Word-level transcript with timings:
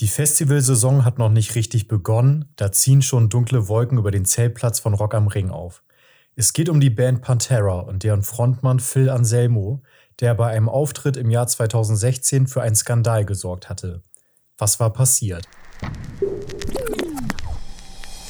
Die 0.00 0.06
Festivalsaison 0.06 1.04
hat 1.04 1.18
noch 1.18 1.28
nicht 1.28 1.56
richtig 1.56 1.88
begonnen, 1.88 2.52
da 2.54 2.70
ziehen 2.70 3.02
schon 3.02 3.28
dunkle 3.28 3.66
Wolken 3.66 3.98
über 3.98 4.12
den 4.12 4.24
Zeltplatz 4.24 4.78
von 4.78 4.94
Rock 4.94 5.12
am 5.14 5.26
Ring 5.26 5.50
auf. 5.50 5.82
Es 6.36 6.52
geht 6.52 6.68
um 6.68 6.78
die 6.78 6.88
Band 6.88 7.20
Pantera 7.20 7.80
und 7.80 8.04
deren 8.04 8.22
Frontmann 8.22 8.78
Phil 8.78 9.10
Anselmo, 9.10 9.82
der 10.20 10.34
bei 10.34 10.50
einem 10.50 10.68
Auftritt 10.68 11.16
im 11.16 11.30
Jahr 11.30 11.48
2016 11.48 12.46
für 12.46 12.62
einen 12.62 12.76
Skandal 12.76 13.24
gesorgt 13.24 13.68
hatte. 13.68 14.02
Was 14.56 14.78
war 14.78 14.92
passiert? 14.92 15.48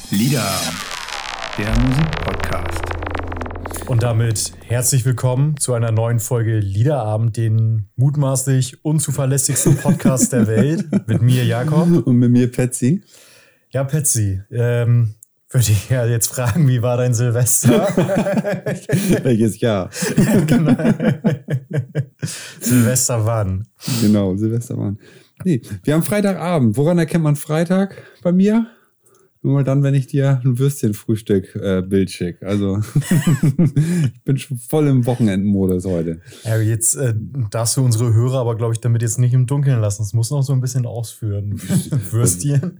Lieder, 0.09 0.59
der 1.55 1.79
Musikpodcast. 1.81 2.88
Und 3.89 4.03
damit 4.03 4.53
herzlich 4.67 5.03
willkommen 5.03 5.57
zu 5.57 5.73
einer 5.73 5.91
neuen 5.91 6.19
Folge 6.19 6.59
Liederabend, 6.59 7.35
den 7.37 7.89
mutmaßlich 7.95 8.85
unzuverlässigsten 8.85 9.77
Podcast 9.77 10.31
der 10.31 10.45
Welt. 10.45 10.85
Mit 11.07 11.23
mir, 11.23 11.43
Jakob. 11.43 12.05
Und 12.05 12.17
mit 12.17 12.29
mir, 12.29 12.51
Patsy. 12.51 13.01
Ja, 13.71 13.83
Patsy. 13.83 14.43
Ähm, 14.51 15.15
würde 15.49 15.71
ich 15.71 15.89
ja 15.89 16.05
jetzt 16.05 16.27
fragen, 16.27 16.67
wie 16.67 16.83
war 16.83 16.97
dein 16.97 17.15
Silvester? 17.15 17.87
Welches 19.23 19.59
Jahr? 19.59 19.89
genau. 20.45 20.75
Silvester 22.59 23.25
wann? 23.25 23.67
Genau, 24.01 24.35
Silvester 24.35 24.77
wann. 24.77 24.99
Nee, 25.43 25.63
wir 25.83 25.95
haben 25.95 26.03
Freitagabend. 26.03 26.77
Woran 26.77 26.99
erkennt 26.99 27.23
man 27.23 27.35
Freitag 27.35 28.03
bei 28.21 28.31
mir? 28.31 28.67
Nur 29.41 29.63
dann, 29.63 29.83
wenn 29.83 29.93
ich 29.93 30.07
dir 30.07 30.41
ein 30.43 30.59
Würstchenfrühstück-Bild 30.59 32.09
äh, 32.09 32.11
schicke. 32.11 32.45
Also 32.45 32.79
ich 34.13 34.23
bin 34.25 34.37
schon 34.37 34.57
voll 34.57 34.87
im 34.87 35.05
Wochenendmodus 35.05 35.85
heute. 35.85 36.19
Ja, 36.43 36.57
jetzt 36.59 36.95
äh, 36.95 37.13
darfst 37.49 37.77
du 37.77 37.85
unsere 37.85 38.13
Hörer 38.13 38.39
aber, 38.39 38.57
glaube 38.57 38.73
ich, 38.73 38.81
damit 38.81 39.01
jetzt 39.01 39.17
nicht 39.17 39.33
im 39.33 39.47
Dunkeln 39.47 39.79
lassen. 39.79 40.03
Es 40.03 40.11
muss 40.11 40.29
noch 40.29 40.41
so 40.41 40.51
ein 40.51 40.59
bisschen 40.59 40.85
ausführen. 40.85 41.53
Würstchen. 42.11 42.79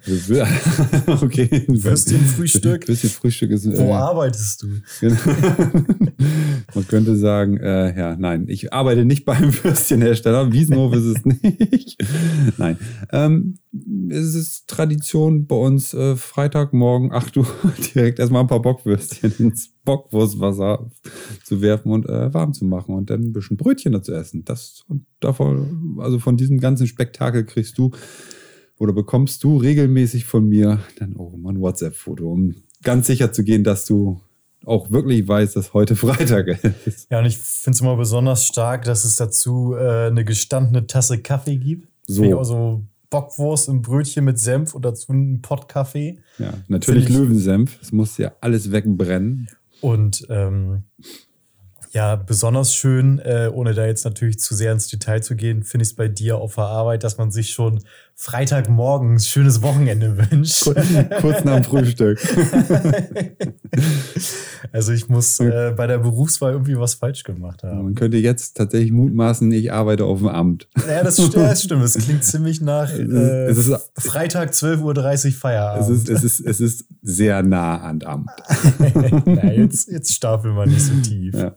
okay. 1.07 1.63
Würstchenfrühstück. 1.69 2.89
Würstchenfrühstück 2.89 3.51
ist. 3.51 3.65
Äh, 3.65 3.77
Wo 3.77 3.93
arbeitest 3.93 4.63
du? 4.63 4.67
Genau. 4.99 5.17
Man 6.75 6.87
könnte 6.89 7.15
sagen, 7.15 7.55
äh, 7.55 7.97
ja, 7.97 8.17
nein, 8.17 8.45
ich 8.49 8.73
arbeite 8.73 9.05
nicht 9.05 9.23
beim 9.23 9.53
Würstchenhersteller. 9.63 10.51
Wiesenhof 10.51 10.93
ist 10.93 11.05
es 11.05 11.25
nicht. 11.25 11.97
nein. 12.57 12.77
Ähm, 13.13 13.59
es 14.09 14.33
ist 14.33 14.67
Tradition 14.67 15.45
bei 15.45 15.55
uns, 15.55 15.93
äh, 15.93 16.15
Freitagmorgen 16.15 17.11
8 17.11 17.37
Uhr 17.37 17.47
direkt 17.95 18.19
erstmal 18.19 18.41
ein 18.41 18.47
paar 18.47 18.61
Bockwürstchen 18.61 19.33
ins 19.37 19.71
Bockwurstwasser 19.85 20.89
zu 21.43 21.61
werfen 21.61 21.91
und 21.91 22.07
äh, 22.07 22.33
warm 22.33 22.53
zu 22.53 22.65
machen 22.65 22.95
und 22.95 23.09
dann 23.09 23.21
ein 23.21 23.33
bisschen 23.33 23.57
Brötchen 23.57 23.91
dazu 23.91 24.13
essen. 24.13 24.43
Das 24.43 24.83
und 24.87 25.05
davon, 25.19 25.97
also 25.99 26.17
von 26.19 26.35
diesem 26.35 26.59
ganzen 26.59 26.87
Spektakel 26.87 27.45
kriegst 27.45 27.77
du 27.77 27.91
oder 28.79 28.93
bekommst 28.93 29.43
du 29.43 29.57
regelmäßig 29.57 30.25
von 30.25 30.47
mir 30.47 30.79
dann 30.97 31.15
auch 31.17 31.35
mal 31.37 31.53
ein 31.53 31.61
WhatsApp-Foto, 31.61 32.31
um 32.31 32.55
ganz 32.81 33.07
sicher 33.07 33.31
zu 33.31 33.43
gehen, 33.43 33.63
dass 33.63 33.85
du 33.85 34.19
auch 34.65 34.89
wirklich 34.89 35.27
weißt, 35.27 35.55
dass 35.55 35.73
heute 35.73 35.95
Freitag 35.95 36.47
ist. 36.85 37.09
Ja, 37.11 37.19
und 37.19 37.25
ich 37.25 37.37
finde 37.37 37.75
es 37.75 37.81
immer 37.81 37.97
besonders 37.97 38.45
stark, 38.45 38.83
dass 38.85 39.05
es 39.05 39.15
dazu 39.15 39.75
äh, 39.75 40.07
eine 40.07 40.25
gestandene 40.25 40.87
Tasse 40.87 41.19
Kaffee 41.19 41.57
gibt. 41.57 41.87
So. 42.07 42.43
So 42.43 42.83
Bockwurst 43.09 43.69
im 43.69 43.81
Brötchen 43.81 44.25
mit 44.25 44.39
Senf 44.39 44.75
und 44.75 44.85
dazu 44.85 45.11
einen 45.11 45.41
Pott 45.41 45.67
Kaffee. 45.67 46.19
Ja, 46.37 46.53
natürlich 46.67 47.09
Löwensenf. 47.09 47.79
Es 47.81 47.91
muss 47.91 48.17
ja 48.17 48.33
alles 48.41 48.71
wegbrennen. 48.71 49.49
Und 49.81 50.25
ähm, 50.29 50.83
ja, 51.91 52.15
besonders 52.15 52.75
schön, 52.75 53.19
äh, 53.19 53.49
ohne 53.51 53.73
da 53.73 53.85
jetzt 53.85 54.05
natürlich 54.05 54.39
zu 54.39 54.53
sehr 54.53 54.71
ins 54.71 54.87
Detail 54.87 55.21
zu 55.21 55.35
gehen, 55.35 55.63
finde 55.63 55.83
ich 55.83 55.89
es 55.89 55.95
bei 55.95 56.07
dir 56.07 56.37
auf 56.37 56.55
der 56.55 56.65
Arbeit, 56.65 57.03
dass 57.03 57.17
man 57.17 57.31
sich 57.31 57.49
schon 57.49 57.83
Freitagmorgen 58.21 59.13
ein 59.13 59.19
schönes 59.19 59.61
Wochenende 59.61 60.17
wünscht. 60.31 60.65
Kurz 61.21 61.45
nach 61.45 61.55
dem 61.55 61.63
Frühstück. 61.63 62.19
also 64.73 64.91
ich 64.91 65.07
muss 65.07 65.39
äh, 65.39 65.73
bei 65.73 65.87
der 65.87 65.99
Berufswahl 65.99 66.51
irgendwie 66.51 66.77
was 66.77 66.95
falsch 66.95 67.23
gemacht 67.23 67.63
haben. 67.63 67.81
Man 67.81 67.95
könnte 67.95 68.17
jetzt 68.17 68.57
tatsächlich 68.57 68.91
mutmaßen, 68.91 69.49
ich 69.53 69.71
arbeite 69.71 70.03
auf 70.03 70.19
dem 70.19 70.27
Amt. 70.27 70.67
Ja, 70.85 71.01
das, 71.01 71.15
das 71.15 71.63
stimmt. 71.63 71.81
Es 71.81 71.93
klingt 71.93 72.25
ziemlich 72.25 72.59
nach 72.59 72.91
äh, 72.91 73.45
es 73.45 73.57
ist, 73.57 73.91
Freitag 73.97 74.51
12.30 74.51 75.27
Uhr 75.27 75.31
Feierabend. 75.31 75.89
Es 75.89 75.89
ist, 75.89 76.09
es, 76.09 76.23
ist, 76.25 76.39
es 76.41 76.59
ist 76.59 76.85
sehr 77.01 77.41
nah 77.41 77.79
an 77.79 78.03
Amt. 78.03 78.31
ja, 79.27 79.49
jetzt, 79.49 79.89
jetzt 79.89 80.11
stapeln 80.11 80.57
wir 80.57 80.65
nicht 80.65 80.81
so 80.81 80.93
tief. 80.95 81.35
Ja. 81.35 81.55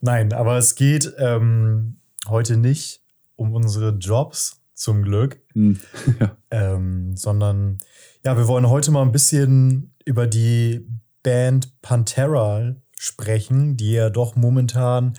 Nein, 0.00 0.32
aber 0.32 0.56
es 0.56 0.76
geht 0.76 1.12
ähm, 1.18 1.96
heute 2.26 2.56
nicht 2.56 3.02
um 3.36 3.52
unsere 3.52 3.90
Jobs, 3.90 4.63
zum 4.84 5.02
Glück, 5.02 5.40
hm. 5.54 5.80
ja. 6.20 6.36
ähm, 6.50 7.16
sondern 7.16 7.78
ja, 8.22 8.36
wir 8.36 8.46
wollen 8.46 8.68
heute 8.68 8.90
mal 8.90 9.00
ein 9.00 9.12
bisschen 9.12 9.94
über 10.04 10.26
die 10.26 10.86
Band 11.22 11.80
Pantera 11.80 12.76
sprechen, 12.98 13.78
die 13.78 13.92
ja 13.92 14.10
doch 14.10 14.36
momentan 14.36 15.14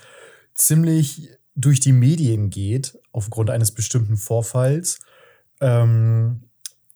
ziemlich 0.54 1.30
durch 1.56 1.80
die 1.80 1.94
Medien 1.94 2.52
geht, 2.52 3.00
aufgrund 3.12 3.50
eines 3.50 3.72
bestimmten 3.72 4.18
Vorfalls. 4.18 5.00
Ähm, 5.62 6.44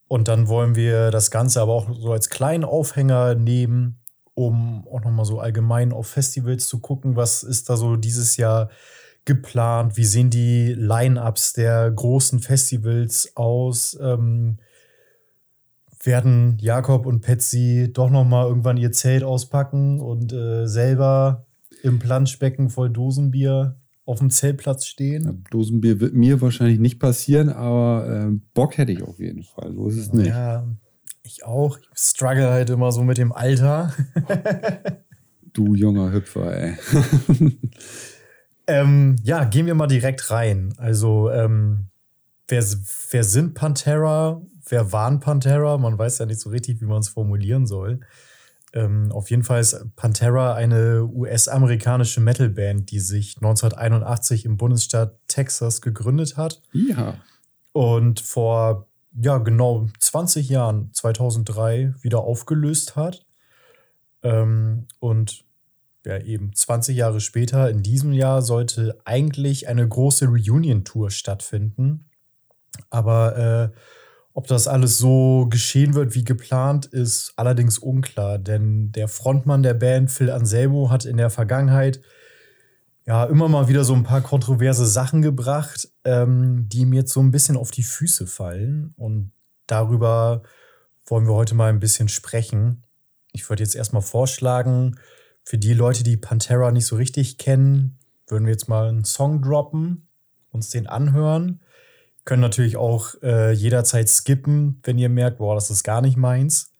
und 0.07 0.27
dann 0.27 0.47
wollen 0.47 0.75
wir 0.75 1.09
das 1.09 1.31
Ganze 1.31 1.61
aber 1.61 1.73
auch 1.73 1.89
so 1.99 2.11
als 2.11 2.29
kleinen 2.29 2.65
Aufhänger 2.65 3.33
nehmen, 3.33 3.99
um 4.35 4.87
auch 4.87 5.03
nochmal 5.03 5.25
so 5.25 5.39
allgemein 5.39 5.91
auf 5.91 6.07
Festivals 6.07 6.67
zu 6.67 6.79
gucken, 6.79 7.15
was 7.15 7.41
ist 7.41 7.67
da 7.69 7.77
so 7.77 7.95
dieses 7.95 8.37
Jahr 8.37 8.69
geplant, 9.25 9.97
wie 9.97 10.05
sehen 10.05 10.29
die 10.29 10.73
Line-ups 10.73 11.53
der 11.53 11.91
großen 11.91 12.39
Festivals 12.39 13.31
aus, 13.35 13.97
ähm, 14.01 14.57
werden 16.03 16.57
Jakob 16.59 17.05
und 17.05 17.21
Patsy 17.21 17.91
doch 17.91 18.09
nochmal 18.09 18.47
irgendwann 18.47 18.77
ihr 18.77 18.91
Zelt 18.91 19.23
auspacken 19.23 19.99
und 19.99 20.31
äh, 20.31 20.65
selber 20.65 21.45
im 21.83 21.99
Planschbecken 21.99 22.69
voll 22.69 22.89
Dosenbier 22.89 23.75
auf 24.05 24.19
dem 24.19 24.31
Zeltplatz 24.31 24.85
stehen. 24.85 25.43
Dosenbier 25.51 25.99
wird 25.99 26.13
mir 26.13 26.41
wahrscheinlich 26.41 26.79
nicht 26.79 26.99
passieren, 26.99 27.49
aber 27.49 28.27
äh, 28.31 28.39
Bock 28.53 28.77
hätte 28.77 28.91
ich 28.91 29.03
auf 29.03 29.19
jeden 29.19 29.43
Fall. 29.43 29.73
So 29.73 29.87
ist 29.87 29.97
es 29.97 30.13
nicht. 30.13 30.27
Ja, 30.27 30.67
ich 31.21 31.45
auch. 31.45 31.77
Ich 31.77 31.85
struggle 31.95 32.49
halt 32.49 32.69
immer 32.69 32.91
so 32.91 33.03
mit 33.03 33.17
dem 33.17 33.31
Alter. 33.31 33.93
du 35.53 35.75
junger 35.75 36.11
Hüpfer, 36.11 36.57
ey. 36.57 36.73
ähm, 38.69 39.15
ja, 39.23 39.43
gehen 39.43 39.65
wir 39.65 39.75
mal 39.75 39.87
direkt 39.87 40.31
rein. 40.31 40.73
Also, 40.77 41.29
ähm, 41.31 41.87
wer, 42.47 42.63
wer 43.11 43.23
sind 43.23 43.53
Pantera? 43.53 44.41
Wer 44.67 44.91
waren 44.91 45.19
Pantera? 45.19 45.77
Man 45.77 45.97
weiß 45.97 46.19
ja 46.19 46.25
nicht 46.25 46.39
so 46.39 46.49
richtig, 46.49 46.79
wie 46.79 46.85
man 46.85 46.99
es 46.99 47.09
formulieren 47.09 47.65
soll. 47.65 47.99
Ähm, 48.71 49.11
auf 49.11 49.31
jeden 49.31 49.43
Fall 49.43 49.61
ist 49.61 49.95
Pantera 49.95 50.53
eine 50.53 51.03
US-amerikanische 51.03 52.21
Metalband, 52.21 52.91
die 52.91 52.99
sich 52.99 53.37
1981 53.37 54.45
im 54.45 54.57
Bundesstaat 54.57 55.17
Texas 55.27 55.81
gegründet 55.81 56.37
hat. 56.37 56.61
Ja. 56.71 57.15
Und 57.71 58.19
vor 58.19 58.87
ja, 59.19 59.39
genau 59.39 59.87
20 59.99 60.49
Jahren, 60.49 60.93
2003, 60.93 61.95
wieder 62.01 62.19
aufgelöst 62.19 62.95
hat. 62.95 63.25
Ähm, 64.21 64.85
und 64.99 65.45
ja, 66.05 66.17
eben 66.19 66.53
20 66.53 66.95
Jahre 66.95 67.19
später, 67.19 67.69
in 67.69 67.83
diesem 67.83 68.13
Jahr, 68.13 68.41
sollte 68.41 68.97
eigentlich 69.05 69.67
eine 69.67 69.87
große 69.87 70.27
Reunion-Tour 70.27 71.11
stattfinden. 71.11 72.05
Aber 72.89 73.71
äh, 73.73 73.77
ob 74.33 74.47
das 74.47 74.67
alles 74.67 74.97
so 74.97 75.47
geschehen 75.49 75.95
wird 75.95 76.15
wie 76.15 76.23
geplant, 76.23 76.85
ist 76.85 77.33
allerdings 77.35 77.77
unklar, 77.77 78.37
denn 78.37 78.91
der 78.91 79.07
Frontmann 79.07 79.63
der 79.63 79.73
Band, 79.73 80.11
Phil 80.11 80.31
Anselmo, 80.31 80.89
hat 80.89 81.03
in 81.05 81.17
der 81.17 81.29
Vergangenheit 81.29 81.99
ja 83.05 83.25
immer 83.25 83.49
mal 83.49 83.67
wieder 83.67 83.83
so 83.83 83.93
ein 83.93 84.03
paar 84.03 84.21
kontroverse 84.21 84.85
Sachen 84.85 85.21
gebracht, 85.21 85.89
ähm, 86.03 86.69
die 86.69 86.85
mir 86.85 87.01
jetzt 87.01 87.11
so 87.11 87.19
ein 87.21 87.31
bisschen 87.31 87.57
auf 87.57 87.71
die 87.71 87.83
Füße 87.83 88.27
fallen. 88.27 88.93
Und 88.97 89.31
darüber 89.67 90.43
wollen 91.05 91.27
wir 91.27 91.33
heute 91.33 91.55
mal 91.55 91.69
ein 91.69 91.79
bisschen 91.79 92.07
sprechen. 92.07 92.83
Ich 93.31 93.49
würde 93.49 93.63
jetzt 93.63 93.75
erstmal 93.75 94.03
vorschlagen, 94.03 94.99
für 95.49 95.57
die 95.57 95.73
Leute, 95.73 96.03
die 96.03 96.15
Pantera 96.15 96.69
nicht 96.69 96.85
so 96.85 96.95
richtig 96.95 97.39
kennen, 97.39 97.97
würden 98.27 98.45
wir 98.45 98.51
jetzt 98.51 98.69
mal 98.69 98.87
einen 98.87 99.03
Song 99.03 99.41
droppen, 99.41 100.07
uns 100.51 100.69
den 100.69 100.85
anhören. 100.85 101.59
Können 102.23 102.43
natürlich 102.43 102.77
auch 102.77 103.15
äh, 103.23 103.51
jederzeit 103.51 104.09
skippen, 104.09 104.79
wenn 104.83 104.99
ihr 104.99 105.09
merkt, 105.09 105.39
boah, 105.39 105.55
das 105.55 105.71
ist 105.71 105.83
gar 105.83 106.03
nicht 106.03 106.17
meins. 106.17 106.71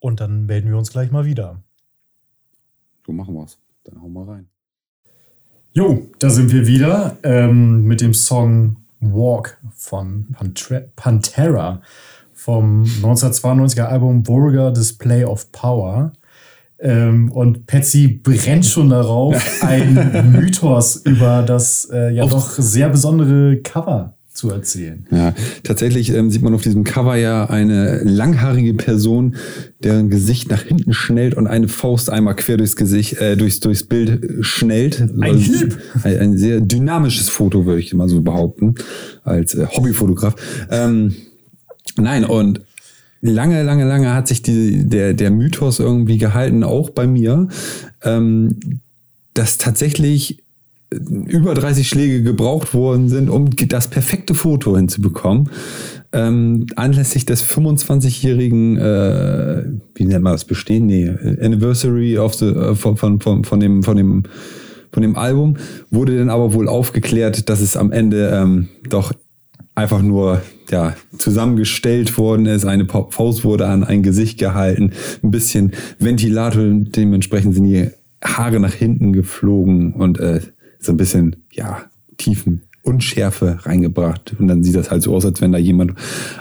Und 0.00 0.20
dann 0.20 0.44
melden 0.44 0.68
wir 0.68 0.76
uns 0.76 0.90
gleich 0.90 1.10
mal 1.10 1.24
wieder. 1.24 1.62
So 3.06 3.12
machen 3.12 3.34
wir's. 3.34 3.58
Dann 3.84 4.02
hauen 4.02 4.12
wir 4.12 4.28
rein. 4.28 4.50
Jo, 5.72 6.10
da 6.18 6.28
sind 6.28 6.52
wir 6.52 6.66
wieder 6.66 7.16
ähm, 7.22 7.84
mit 7.84 8.02
dem 8.02 8.12
Song 8.12 8.84
Walk 9.00 9.58
von 9.72 10.36
Pantera 10.94 11.80
vom 12.34 12.82
1992er 12.82 13.84
Album 13.84 14.26
Vulgar 14.26 14.74
Display 14.74 15.24
of 15.24 15.50
Power. 15.52 16.12
Ähm, 16.80 17.32
und 17.32 17.66
Patsy 17.66 18.08
brennt 18.22 18.64
schon 18.64 18.90
darauf, 18.90 19.34
einen 19.62 20.32
Mythos 20.32 20.96
über 21.04 21.42
das 21.42 21.88
äh, 21.92 22.12
ja 22.14 22.26
doch 22.26 22.50
sehr 22.50 22.88
besondere 22.88 23.56
Cover 23.58 24.14
zu 24.38 24.50
erzählen. 24.50 25.04
Ja, 25.10 25.34
tatsächlich 25.64 26.14
ähm, 26.14 26.30
sieht 26.30 26.42
man 26.42 26.54
auf 26.54 26.62
diesem 26.62 26.84
Cover 26.84 27.16
ja 27.16 27.46
eine 27.46 28.04
langhaarige 28.04 28.74
Person, 28.74 29.34
deren 29.82 30.10
Gesicht 30.10 30.48
nach 30.48 30.62
hinten 30.62 30.92
schnellt 30.92 31.34
und 31.34 31.48
eine 31.48 31.66
Faust 31.66 32.08
einmal 32.08 32.36
quer 32.36 32.56
durchs 32.56 32.76
Gesicht, 32.76 33.20
äh, 33.20 33.36
durchs, 33.36 33.58
durchs 33.58 33.82
Bild 33.82 34.44
schnellt. 34.46 35.00
Ein 35.00 35.22
Also, 35.22 35.38
Hieb. 35.40 35.78
Ein, 36.04 36.18
ein 36.18 36.38
sehr 36.38 36.60
dynamisches 36.60 37.28
Foto, 37.28 37.66
würde 37.66 37.80
ich 37.80 37.92
mal 37.94 38.08
so 38.08 38.22
behaupten, 38.22 38.76
als 39.24 39.56
äh, 39.56 39.66
Hobbyfotograf. 39.66 40.36
Ähm, 40.70 41.16
nein, 41.96 42.24
und 42.24 42.60
lange, 43.20 43.62
lange, 43.62 43.84
lange 43.84 44.14
hat 44.14 44.28
sich 44.28 44.42
die, 44.42 44.88
der, 44.88 45.14
der 45.14 45.30
Mythos 45.30 45.78
irgendwie 45.78 46.18
gehalten, 46.18 46.64
auch 46.64 46.90
bei 46.90 47.06
mir, 47.06 47.48
ähm, 48.02 48.56
dass 49.34 49.58
tatsächlich 49.58 50.42
über 50.90 51.54
30 51.54 51.86
Schläge 51.86 52.22
gebraucht 52.22 52.72
worden 52.72 53.08
sind, 53.08 53.28
um 53.28 53.50
das 53.50 53.88
perfekte 53.88 54.34
Foto 54.34 54.74
hinzubekommen. 54.76 55.50
Ähm, 56.12 56.66
anlässlich 56.76 57.26
des 57.26 57.44
25-jährigen, 57.44 58.78
äh, 58.78 59.64
wie 59.94 60.06
nennt 60.06 60.22
man 60.22 60.32
das, 60.32 60.46
Bestehen? 60.46 60.86
Nee, 60.86 61.10
Anniversary 61.42 62.16
of 62.16 62.34
the, 62.34 62.46
äh, 62.46 62.74
von, 62.74 62.96
von, 62.96 63.20
von, 63.20 63.44
von, 63.44 63.60
dem, 63.60 63.82
von, 63.82 63.98
dem, 63.98 64.22
von 64.90 65.02
dem 65.02 65.16
Album 65.16 65.58
wurde 65.90 66.16
dann 66.16 66.30
aber 66.30 66.54
wohl 66.54 66.68
aufgeklärt, 66.68 67.50
dass 67.50 67.60
es 67.60 67.76
am 67.76 67.92
Ende 67.92 68.30
ähm, 68.32 68.68
doch 68.88 69.12
einfach 69.78 70.02
nur 70.02 70.42
ja, 70.70 70.94
zusammengestellt 71.16 72.18
worden 72.18 72.46
ist. 72.46 72.64
Eine 72.64 72.86
Faust 72.86 73.44
wurde 73.44 73.68
an 73.68 73.84
ein 73.84 74.02
Gesicht 74.02 74.38
gehalten, 74.38 74.92
ein 75.22 75.30
bisschen 75.30 75.72
Ventilator, 76.00 76.64
dementsprechend 76.64 77.54
sind 77.54 77.64
die 77.64 77.90
Haare 78.22 78.58
nach 78.58 78.74
hinten 78.74 79.12
geflogen 79.12 79.92
und 79.92 80.18
äh, 80.18 80.40
so 80.80 80.92
ein 80.92 80.96
bisschen, 80.96 81.36
ja, 81.52 81.82
Tiefen. 82.16 82.62
Unschärfe 82.82 83.58
reingebracht. 83.64 84.34
Und 84.38 84.48
dann 84.48 84.62
sieht 84.62 84.74
das 84.74 84.90
halt 84.90 85.02
so 85.02 85.14
aus, 85.14 85.26
als 85.26 85.42
wenn 85.42 85.52
da 85.52 85.58
jemand 85.58 85.92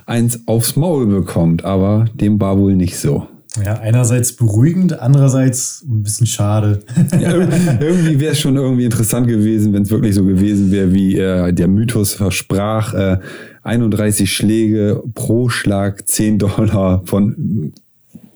eins 0.06 0.48
aufs 0.48 0.78
Maul 0.78 1.06
bekommt. 1.06 1.66
Aber 1.66 2.06
dem 2.14 2.40
war 2.40 2.58
wohl 2.58 2.76
nicht 2.76 2.98
so. 2.98 3.28
Ja, 3.66 3.80
einerseits 3.80 4.34
beruhigend, 4.34 5.00
andererseits 5.00 5.84
ein 5.88 6.04
bisschen 6.04 6.28
schade. 6.28 6.80
Ja, 7.20 7.32
ir- 7.36 7.80
irgendwie 7.82 8.20
wäre 8.20 8.34
es 8.34 8.40
schon 8.40 8.56
irgendwie 8.56 8.86
interessant 8.86 9.28
gewesen, 9.28 9.74
wenn 9.74 9.84
es 9.84 9.90
wirklich 9.90 10.16
so 10.16 10.24
gewesen 10.26 10.72
wäre, 10.72 10.94
wie 10.94 11.18
äh, 11.18 11.52
der 11.54 11.68
Mythos 11.68 12.14
versprach. 12.14 12.94
Äh, 12.94 13.18
31 13.64 14.32
Schläge 14.32 15.04
pro 15.14 15.50
Schlag 15.50 16.08
10 16.08 16.40
Dollar 16.40 17.02
von 17.06 17.74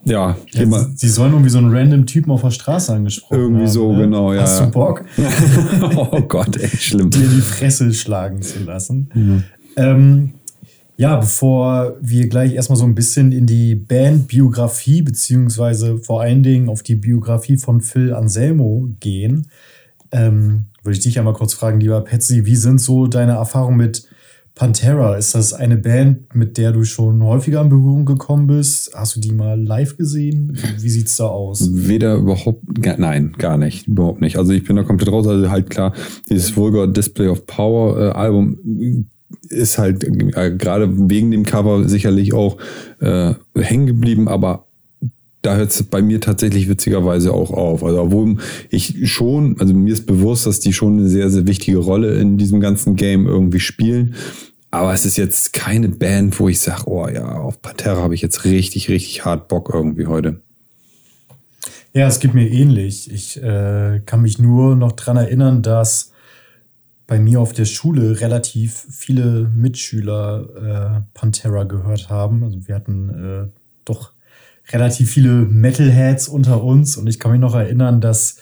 ja, 0.03 0.35
Ja, 0.53 0.59
jemand. 0.59 0.99
sie 0.99 1.07
sollen 1.09 1.31
irgendwie 1.31 1.51
so 1.51 1.59
einen 1.59 1.69
random 1.73 2.05
Typen 2.07 2.31
auf 2.31 2.41
der 2.41 2.49
Straße 2.51 2.91
angesprochen 2.91 3.37
Irgendwie 3.39 3.61
haben. 3.61 3.69
so, 3.71 3.93
ne? 3.93 3.99
genau, 4.03 4.33
ja. 4.33 4.41
Hast 4.41 4.61
du 4.61 4.71
Bock, 4.71 5.05
oh 5.95 6.21
Gott, 6.27 6.57
ey, 6.57 6.67
schlimm. 6.69 7.11
dir 7.11 7.27
die 7.27 7.41
Fresse 7.41 7.93
schlagen 7.93 8.41
zu 8.41 8.63
lassen? 8.63 9.43
Ähm, 9.77 10.31
ja, 11.01 11.15
bevor 11.15 11.97
wir 11.99 12.29
gleich 12.29 12.53
erstmal 12.53 12.77
so 12.77 12.85
ein 12.85 12.93
bisschen 12.93 13.31
in 13.31 13.47
die 13.47 13.73
Bandbiografie, 13.73 15.01
beziehungsweise 15.01 15.97
vor 15.97 16.21
allen 16.21 16.43
Dingen 16.43 16.69
auf 16.69 16.83
die 16.83 16.93
Biografie 16.93 17.57
von 17.57 17.81
Phil 17.81 18.13
Anselmo 18.13 18.87
gehen, 18.99 19.47
ähm, 20.11 20.65
würde 20.83 20.95
ich 20.95 21.03
dich 21.03 21.17
einmal 21.17 21.33
kurz 21.33 21.55
fragen, 21.55 21.79
lieber 21.79 22.01
Patsy, 22.01 22.45
wie 22.45 22.55
sind 22.55 22.79
so 22.79 23.07
deine 23.07 23.31
Erfahrungen 23.31 23.77
mit 23.77 24.07
Pantera? 24.53 25.15
Ist 25.15 25.33
das 25.33 25.53
eine 25.53 25.77
Band, 25.77 26.35
mit 26.35 26.59
der 26.59 26.71
du 26.71 26.83
schon 26.83 27.23
häufiger 27.23 27.61
in 27.61 27.69
Berührung 27.69 28.05
gekommen 28.05 28.45
bist? 28.45 28.91
Hast 28.93 29.15
du 29.15 29.21
die 29.21 29.31
mal 29.31 29.59
live 29.59 29.97
gesehen? 29.97 30.55
Wie 30.77 30.89
sieht's 30.89 31.17
da 31.17 31.25
aus? 31.25 31.67
Weder 31.73 32.13
überhaupt, 32.13 32.61
gar, 32.79 32.99
nein, 32.99 33.33
gar 33.39 33.57
nicht, 33.57 33.87
überhaupt 33.87 34.21
nicht. 34.21 34.37
Also 34.37 34.53
ich 34.53 34.65
bin 34.65 34.75
da 34.75 34.83
komplett 34.83 35.11
raus. 35.11 35.25
Also 35.25 35.49
halt 35.49 35.71
klar, 35.71 35.95
dieses 36.29 36.55
Vulgar 36.55 36.85
Display 36.85 37.27
of 37.27 37.47
Power 37.47 37.99
äh, 37.99 38.11
Album 38.11 39.07
ist 39.49 39.77
halt 39.77 40.03
äh, 40.03 40.55
gerade 40.57 41.09
wegen 41.09 41.31
dem 41.31 41.43
Cover 41.43 41.87
sicherlich 41.87 42.33
auch 42.33 42.57
äh, 42.99 43.33
hängen 43.55 43.87
geblieben, 43.87 44.27
aber 44.27 44.67
da 45.41 45.55
hört 45.55 45.71
es 45.71 45.83
bei 45.83 46.01
mir 46.01 46.21
tatsächlich 46.21 46.69
witzigerweise 46.69 47.33
auch 47.33 47.51
auf. 47.51 47.83
Also 47.83 48.01
obwohl 48.01 48.37
ich 48.69 49.11
schon, 49.11 49.59
also 49.59 49.73
mir 49.73 49.93
ist 49.93 50.05
bewusst, 50.05 50.45
dass 50.45 50.59
die 50.59 50.73
schon 50.73 50.99
eine 50.99 51.07
sehr, 51.07 51.29
sehr 51.29 51.47
wichtige 51.47 51.79
Rolle 51.79 52.13
in 52.15 52.37
diesem 52.37 52.59
ganzen 52.59 52.95
Game 52.95 53.25
irgendwie 53.25 53.59
spielen. 53.59 54.15
Aber 54.69 54.93
es 54.93 55.05
ist 55.05 55.17
jetzt 55.17 55.53
keine 55.53 55.89
Band, 55.89 56.39
wo 56.39 56.47
ich 56.47 56.59
sage, 56.59 56.83
oh 56.85 57.07
ja, 57.07 57.39
auf 57.39 57.61
Pantera 57.61 58.01
habe 58.01 58.15
ich 58.15 58.21
jetzt 58.21 58.45
richtig, 58.45 58.89
richtig 58.89 59.25
hart 59.25 59.47
Bock 59.47 59.69
irgendwie 59.73 60.05
heute. 60.05 60.41
Ja, 61.93 62.07
es 62.07 62.19
geht 62.19 62.33
mir 62.33 62.47
ähnlich. 62.49 63.11
Ich 63.11 63.41
äh, 63.41 63.99
kann 64.05 64.21
mich 64.21 64.39
nur 64.39 64.75
noch 64.75 64.93
dran 64.93 65.17
erinnern, 65.17 65.61
dass 65.61 66.11
bei 67.11 67.19
mir 67.19 67.41
auf 67.41 67.51
der 67.51 67.65
Schule 67.65 68.21
relativ 68.21 68.87
viele 68.89 69.51
Mitschüler 69.53 71.03
äh, 71.03 71.13
Pantera 71.13 71.65
gehört 71.65 72.09
haben. 72.09 72.41
Also 72.41 72.69
wir 72.69 72.73
hatten 72.73 73.09
äh, 73.09 73.59
doch 73.83 74.13
relativ 74.71 75.11
viele 75.11 75.33
Metalheads 75.33 76.29
unter 76.29 76.63
uns 76.63 76.95
und 76.95 77.07
ich 77.07 77.19
kann 77.19 77.33
mich 77.33 77.41
noch 77.41 77.53
erinnern, 77.53 77.99
dass 77.99 78.37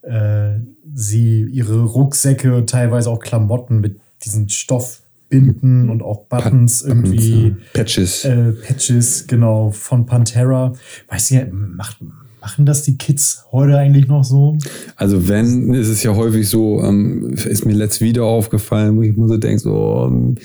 äh, 0.00 0.52
sie 0.94 1.42
ihre 1.42 1.84
Rucksäcke, 1.84 2.64
teilweise 2.64 3.10
auch 3.10 3.20
Klamotten 3.20 3.82
mit 3.82 4.00
diesen 4.24 4.48
Stoffbinden 4.48 5.90
und 5.90 6.02
auch 6.02 6.24
Buttons 6.24 6.80
irgendwie 6.80 7.54
Patches. 7.74 8.24
äh, 8.24 8.52
Patches, 8.52 9.26
genau, 9.26 9.72
von 9.72 10.06
Pantera. 10.06 10.72
Weißt 11.08 11.32
du, 11.32 11.50
macht, 11.52 11.98
machen 12.46 12.64
das 12.64 12.84
die 12.84 12.96
Kids 12.96 13.44
heute 13.50 13.76
eigentlich 13.76 14.06
noch 14.06 14.22
so? 14.22 14.56
Also 14.94 15.26
wenn, 15.26 15.74
ist 15.74 15.88
es 15.88 16.04
ja 16.04 16.14
häufig 16.14 16.48
so, 16.48 16.80
ähm, 16.80 17.34
ist 17.34 17.66
mir 17.66 17.72
letzt 17.72 18.00
wieder 18.00 18.22
aufgefallen, 18.22 18.96
wo 18.96 19.02
ich 19.02 19.16
mir 19.16 19.26
so 19.26 19.36
denke, 19.36 19.58
so, 19.58 20.06
ähm, 20.08 20.36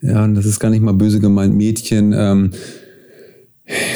ja, 0.00 0.26
das 0.26 0.46
ist 0.46 0.58
gar 0.58 0.70
nicht 0.70 0.80
mal 0.80 0.94
böse 0.94 1.20
gemeint, 1.20 1.54
Mädchen. 1.54 2.14
Ähm, 2.16 2.50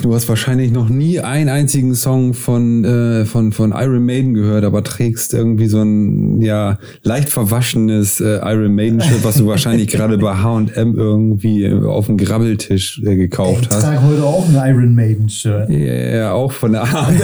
du 0.02 0.14
hast 0.14 0.28
wahrscheinlich 0.30 0.72
noch 0.72 0.88
nie 0.88 1.20
einen 1.20 1.50
einzigen 1.50 1.94
Song 1.94 2.32
von, 2.32 2.84
äh, 2.84 3.26
von, 3.26 3.52
von 3.52 3.72
Iron 3.76 4.04
Maiden 4.04 4.32
gehört, 4.32 4.64
aber 4.64 4.82
trägst 4.82 5.34
irgendwie 5.34 5.66
so 5.66 5.82
ein, 5.82 6.40
ja, 6.40 6.78
leicht 7.02 7.28
verwaschenes 7.28 8.20
äh, 8.20 8.38
Iron 8.42 8.74
Maiden-Shirt, 8.74 9.22
was 9.24 9.36
du 9.36 9.46
wahrscheinlich 9.46 9.88
gerade 9.88 10.16
bei 10.16 10.34
H&M 10.36 10.94
irgendwie 10.96 11.70
auf 11.70 12.06
dem 12.06 12.16
Grabbeltisch 12.16 13.02
äh, 13.04 13.16
gekauft 13.16 13.68
Ich 13.68 13.70
hast. 13.70 13.82
trage 13.82 14.02
heute 14.02 14.24
auch 14.24 14.48
ein 14.48 14.54
Iron 14.54 14.94
Maiden-Shirt. 14.94 15.68
Ja, 15.68 15.76
ja, 16.16 16.32
auch 16.32 16.52
von 16.52 16.72
der 16.72 16.90
H&M. 16.90 17.16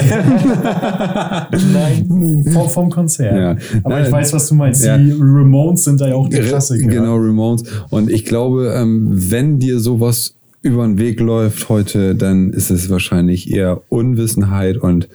Nein, 1.73 2.45
vom, 2.53 2.69
vom 2.69 2.91
Konzert. 2.91 3.35
Ja. 3.37 3.79
Aber 3.85 3.95
Nein. 3.97 4.05
ich 4.05 4.13
weiß, 4.13 4.33
was 4.35 4.49
du 4.49 4.55
meinst. 4.55 4.85
Ja. 4.85 4.99
Die 4.99 5.13
Ramones 5.13 5.85
sind 5.85 5.99
da 6.01 6.09
ja 6.09 6.15
auch 6.15 6.29
die 6.29 6.41
Klassiker. 6.41 6.89
Genau, 6.89 7.17
Ramones. 7.17 7.65
Und 7.89 8.11
ich 8.11 8.27
glaube, 8.27 8.75
ähm, 8.77 9.09
wenn 9.11 9.59
dir 9.59 9.81
sowas 9.81 10.35
über 10.65 10.87
den 10.87 10.99
Weg 10.99 11.21
läuft 11.21 11.69
heute, 11.69 12.15
dann 12.15 12.53
ist 12.53 12.71
es 12.71 12.89
wahrscheinlich 12.89 13.53
eher 13.53 13.83
Unwissenheit 13.91 14.79
und 14.79 15.11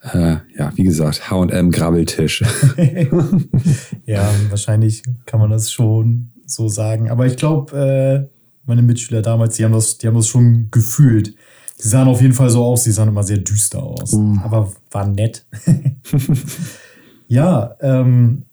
äh, 0.00 0.36
ja, 0.56 0.72
wie 0.74 0.82
gesagt, 0.82 1.30
H&M 1.30 1.70
Grabbeltisch. 1.70 2.42
Ja, 4.06 4.30
wahrscheinlich 4.50 5.02
kann 5.24 5.40
man 5.40 5.50
das 5.50 5.70
schon 5.72 6.30
so 6.46 6.68
sagen. 6.68 7.10
Aber 7.10 7.26
ich 7.26 7.36
glaube, 7.36 8.28
äh, 8.28 8.28
meine 8.66 8.82
Mitschüler 8.82 9.22
damals, 9.22 9.56
die 9.56 9.64
haben, 9.64 9.72
das, 9.72 9.98
die 9.98 10.06
haben 10.06 10.14
das 10.14 10.28
schon 10.28 10.68
gefühlt. 10.70 11.34
Die 11.82 11.88
sahen 11.88 12.08
auf 12.08 12.20
jeden 12.20 12.34
Fall 12.34 12.50
so 12.50 12.64
aus, 12.64 12.84
die 12.84 12.90
sahen 12.90 13.08
immer 13.08 13.22
sehr 13.22 13.38
düster 13.38 13.82
aus. 13.82 14.14
Aber 14.42 14.72
waren 14.90 15.12
nett. 15.12 15.46
ja, 17.28 17.74
ähm, 17.80 18.44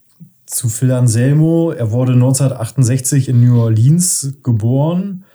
zu 0.45 0.69
Phil 0.69 0.91
Anselmo. 0.91 1.71
Er 1.71 1.91
wurde 1.91 2.13
1968 2.13 3.29
in 3.29 3.41
New 3.41 3.59
Orleans 3.59 4.35
geboren. 4.43 5.25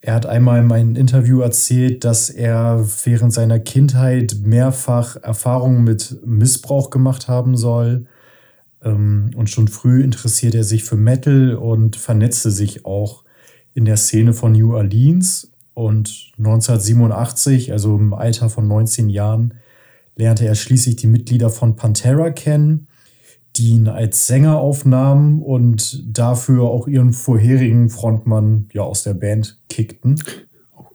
Er 0.00 0.14
hat 0.14 0.26
einmal 0.26 0.60
in 0.60 0.70
einem 0.70 0.96
Interview 0.96 1.40
erzählt, 1.40 2.04
dass 2.04 2.30
er 2.30 2.86
während 3.04 3.32
seiner 3.32 3.58
Kindheit 3.58 4.36
mehrfach 4.42 5.16
Erfahrungen 5.16 5.82
mit 5.82 6.20
Missbrauch 6.24 6.90
gemacht 6.90 7.26
haben 7.26 7.56
soll. 7.56 8.06
Ähm, 8.82 9.30
und 9.34 9.50
schon 9.50 9.66
früh 9.66 10.02
interessierte 10.02 10.58
er 10.58 10.64
sich 10.64 10.84
für 10.84 10.96
Metal 10.96 11.54
und 11.54 11.96
vernetzte 11.96 12.50
sich 12.50 12.84
auch 12.84 13.24
in 13.74 13.84
der 13.84 13.96
Szene 13.96 14.34
von 14.34 14.52
New 14.52 14.74
Orleans. 14.74 15.50
Und 15.74 16.32
1987, 16.38 17.72
also 17.72 17.96
im 17.96 18.14
Alter 18.14 18.50
von 18.50 18.68
19 18.68 19.08
Jahren, 19.10 19.54
lernte 20.16 20.46
er 20.46 20.54
schließlich 20.54 20.96
die 20.96 21.06
Mitglieder 21.06 21.50
von 21.50 21.76
Pantera 21.76 22.30
kennen, 22.30 22.88
die 23.58 23.70
ihn 23.70 23.88
als 23.88 24.26
Sänger 24.26 24.58
aufnahmen 24.58 25.42
und 25.42 26.04
dafür 26.16 26.64
auch 26.64 26.86
ihren 26.86 27.12
vorherigen 27.12 27.90
Frontmann 27.90 28.68
ja 28.72 28.82
aus 28.82 29.02
der 29.02 29.14
Band 29.14 29.58
kickten. 29.68 30.22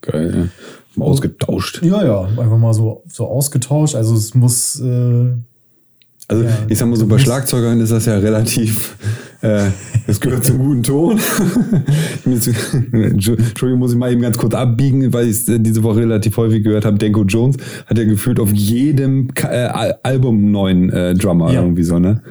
Geil, 0.00 0.34
ja. 0.34 0.48
Mal 0.96 1.06
ausgetauscht. 1.06 1.82
Ja, 1.82 2.04
ja, 2.04 2.22
einfach 2.22 2.58
mal 2.58 2.74
so, 2.74 3.02
so 3.06 3.26
ausgetauscht. 3.26 3.94
Also 3.94 4.14
es 4.14 4.34
muss 4.34 4.80
äh, 4.80 5.32
Also 6.28 6.44
Ja, 6.44 6.50
ich 6.68 6.78
sag 6.78 6.88
mal 6.88 6.96
so, 6.96 7.06
bei 7.06 7.18
Schlagzeugern 7.18 7.80
ist 7.80 7.92
das 7.92 8.06
ja 8.06 8.16
relativ, 8.16 8.96
äh, 9.42 9.64
das 10.06 10.20
gehört 10.20 10.44
zum 10.44 10.58
guten 10.58 10.82
Ton. 10.82 11.20
Entschuldigung, 12.24 13.78
muss 13.78 13.92
ich 13.92 13.98
mal 13.98 14.10
eben 14.12 14.22
ganz 14.22 14.38
kurz 14.38 14.54
abbiegen, 14.54 15.12
weil 15.12 15.26
ich 15.26 15.32
es 15.32 15.44
diese 15.46 15.82
Woche 15.82 16.00
relativ 16.00 16.36
häufig 16.36 16.62
gehört 16.64 16.84
habe. 16.84 16.98
Denko 16.98 17.24
Jones 17.24 17.56
hat 17.86 17.98
ja 17.98 18.04
gefühlt 18.04 18.40
auf 18.40 18.52
jedem 18.52 19.34
Ka- 19.34 19.52
äh, 19.52 19.66
Al- 19.66 19.94
Album 20.02 20.36
einen 20.38 20.50
neuen 20.50 20.90
äh, 20.90 21.14
Drummer 21.14 21.52
Ja. 21.52 21.60
irgendwie 21.62 21.82
so, 21.84 21.98
ne? 21.98 22.22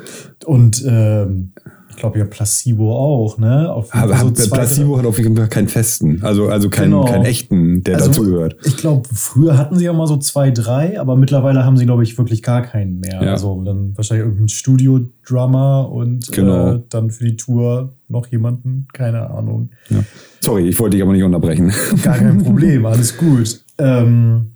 Und 0.45 0.83
ähm, 0.87 1.51
Ich 1.93 1.99
glaube 1.99 2.17
ja 2.17 2.25
Placebo 2.25 2.95
auch, 2.95 3.37
ne? 3.37 3.71
Auf 3.71 3.93
aber 3.93 4.17
so 4.33 4.49
Placebo 4.49 4.97
hat 4.97 5.05
auf 5.05 5.19
jeden 5.19 5.37
Fall 5.37 5.47
keinen 5.47 5.67
festen, 5.67 6.23
also, 6.23 6.47
also 6.47 6.69
keinen, 6.69 6.91
genau. 6.91 7.05
keinen 7.05 7.25
echten, 7.25 7.83
der 7.83 7.97
also, 7.97 8.07
dazu 8.07 8.23
gehört. 8.23 8.55
Ich 8.65 8.77
glaube, 8.77 9.07
früher 9.13 9.59
hatten 9.59 9.77
sie 9.77 9.85
ja 9.85 9.93
mal 9.93 10.07
so 10.07 10.17
zwei, 10.17 10.49
drei, 10.49 10.99
aber 10.99 11.15
mittlerweile 11.15 11.63
haben 11.63 11.77
sie, 11.77 11.85
glaube 11.85 12.01
ich, 12.01 12.17
wirklich 12.17 12.41
gar 12.41 12.63
keinen 12.63 12.99
mehr. 12.99 13.21
Ja. 13.23 13.31
Also 13.33 13.63
dann 13.63 13.95
wahrscheinlich 13.95 14.25
irgendein 14.25 14.49
Studio-Drummer 14.49 15.91
und 15.91 16.31
genau. 16.31 16.73
äh, 16.73 16.81
dann 16.89 17.11
für 17.11 17.25
die 17.25 17.37
Tour 17.37 17.93
noch 18.07 18.25
jemanden, 18.27 18.87
keine 18.91 19.29
Ahnung. 19.29 19.69
Ja. 19.89 19.99
Sorry, 20.39 20.67
ich 20.67 20.79
wollte 20.79 20.97
dich 20.97 21.03
aber 21.03 21.13
nicht 21.13 21.23
unterbrechen. 21.23 21.71
Gar 22.03 22.17
kein 22.17 22.37
Problem, 22.43 22.87
alles 22.87 23.15
gut. 23.15 23.61
Ähm, 23.77 24.52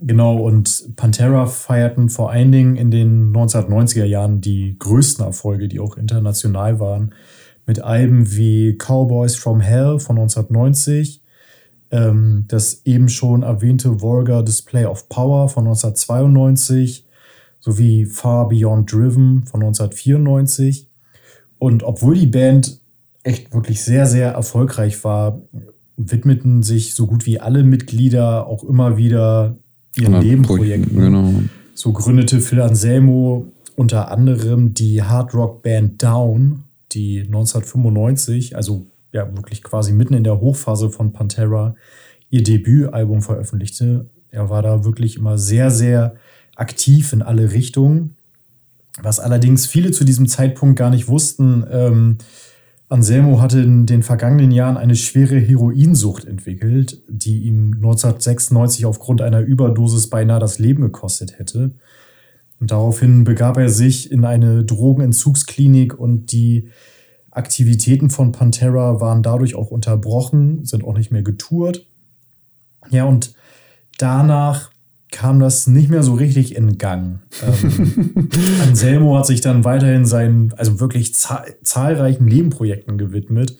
Genau, 0.00 0.36
und 0.36 0.96
Pantera 0.96 1.46
feierten 1.46 2.08
vor 2.08 2.30
allen 2.30 2.52
Dingen 2.52 2.76
in 2.76 2.90
den 2.90 3.32
1990er 3.32 4.04
Jahren 4.04 4.40
die 4.40 4.76
größten 4.78 5.24
Erfolge, 5.24 5.68
die 5.68 5.80
auch 5.80 5.96
international 5.96 6.80
waren, 6.80 7.14
mit 7.66 7.80
Alben 7.80 8.34
wie 8.36 8.76
Cowboys 8.76 9.36
from 9.36 9.60
Hell 9.60 9.98
von 9.98 10.18
1990, 10.18 11.22
ähm, 11.90 12.44
das 12.48 12.82
eben 12.84 13.08
schon 13.08 13.42
erwähnte 13.42 14.00
Vulgar 14.00 14.42
Display 14.42 14.86
of 14.86 15.08
Power 15.08 15.48
von 15.48 15.64
1992 15.64 17.06
sowie 17.60 18.06
Far 18.06 18.48
Beyond 18.48 18.92
Driven 18.92 19.44
von 19.44 19.62
1994. 19.62 20.88
Und 21.58 21.82
obwohl 21.82 22.16
die 22.16 22.26
Band 22.26 22.80
echt 23.22 23.52
wirklich 23.52 23.82
sehr, 23.82 24.06
sehr 24.06 24.32
erfolgreich 24.32 25.02
war, 25.04 25.42
widmeten 25.98 26.62
sich 26.62 26.94
so 26.94 27.06
gut 27.06 27.26
wie 27.26 27.40
alle 27.40 27.64
Mitglieder 27.64 28.46
auch 28.46 28.64
immer 28.64 28.96
wieder 28.96 29.56
ihren 29.96 30.14
ja, 30.14 30.20
Nebenprojekten. 30.22 30.98
Genau. 30.98 31.32
So 31.74 31.92
gründete 31.92 32.40
Phil 32.40 32.60
Anselmo 32.60 33.52
unter 33.76 34.10
anderem 34.10 34.74
die 34.74 35.02
Hard 35.02 35.34
Rock 35.34 35.62
Band 35.62 36.02
Down, 36.02 36.64
die 36.92 37.20
1995, 37.20 38.56
also 38.56 38.86
ja 39.12 39.36
wirklich 39.36 39.62
quasi 39.62 39.92
mitten 39.92 40.14
in 40.14 40.24
der 40.24 40.40
Hochphase 40.40 40.90
von 40.90 41.12
Pantera, 41.12 41.74
ihr 42.30 42.42
Debütalbum 42.42 43.22
veröffentlichte. 43.22 44.06
Er 44.30 44.50
war 44.50 44.62
da 44.62 44.84
wirklich 44.84 45.16
immer 45.16 45.38
sehr, 45.38 45.70
sehr 45.70 46.14
aktiv 46.56 47.12
in 47.12 47.22
alle 47.22 47.52
Richtungen. 47.52 48.16
Was 49.00 49.20
allerdings 49.20 49.66
viele 49.66 49.92
zu 49.92 50.04
diesem 50.04 50.26
Zeitpunkt 50.26 50.78
gar 50.78 50.90
nicht 50.90 51.08
wussten, 51.08 51.64
ähm, 51.70 52.18
Anselmo 52.88 53.40
hatte 53.40 53.60
in 53.60 53.84
den 53.84 54.02
vergangenen 54.02 54.50
Jahren 54.50 54.78
eine 54.78 54.96
schwere 54.96 55.38
Heroinsucht 55.38 56.24
entwickelt, 56.24 57.02
die 57.08 57.40
ihm 57.40 57.74
1996 57.74 58.86
aufgrund 58.86 59.20
einer 59.20 59.40
Überdosis 59.40 60.08
beinahe 60.08 60.40
das 60.40 60.58
Leben 60.58 60.82
gekostet 60.82 61.38
hätte. 61.38 61.72
Und 62.60 62.70
daraufhin 62.70 63.24
begab 63.24 63.58
er 63.58 63.68
sich 63.68 64.10
in 64.10 64.24
eine 64.24 64.64
Drogenentzugsklinik 64.64 65.98
und 65.98 66.32
die 66.32 66.70
Aktivitäten 67.30 68.10
von 68.10 68.32
Pantera 68.32 69.00
waren 69.00 69.22
dadurch 69.22 69.54
auch 69.54 69.70
unterbrochen, 69.70 70.64
sind 70.64 70.82
auch 70.82 70.96
nicht 70.96 71.12
mehr 71.12 71.22
getourt. 71.22 71.86
Ja, 72.90 73.04
und 73.04 73.34
danach 73.98 74.70
kam 75.10 75.40
das 75.40 75.66
nicht 75.66 75.90
mehr 75.90 76.02
so 76.02 76.14
richtig 76.14 76.54
in 76.54 76.78
Gang. 76.78 77.20
Ähm, 77.42 78.28
Anselmo 78.62 79.16
hat 79.18 79.26
sich 79.26 79.40
dann 79.40 79.64
weiterhin 79.64 80.06
seinen, 80.06 80.52
also 80.54 80.80
wirklich 80.80 81.14
zahlreichen 81.14 82.26
Nebenprojekten 82.26 82.98
gewidmet. 82.98 83.56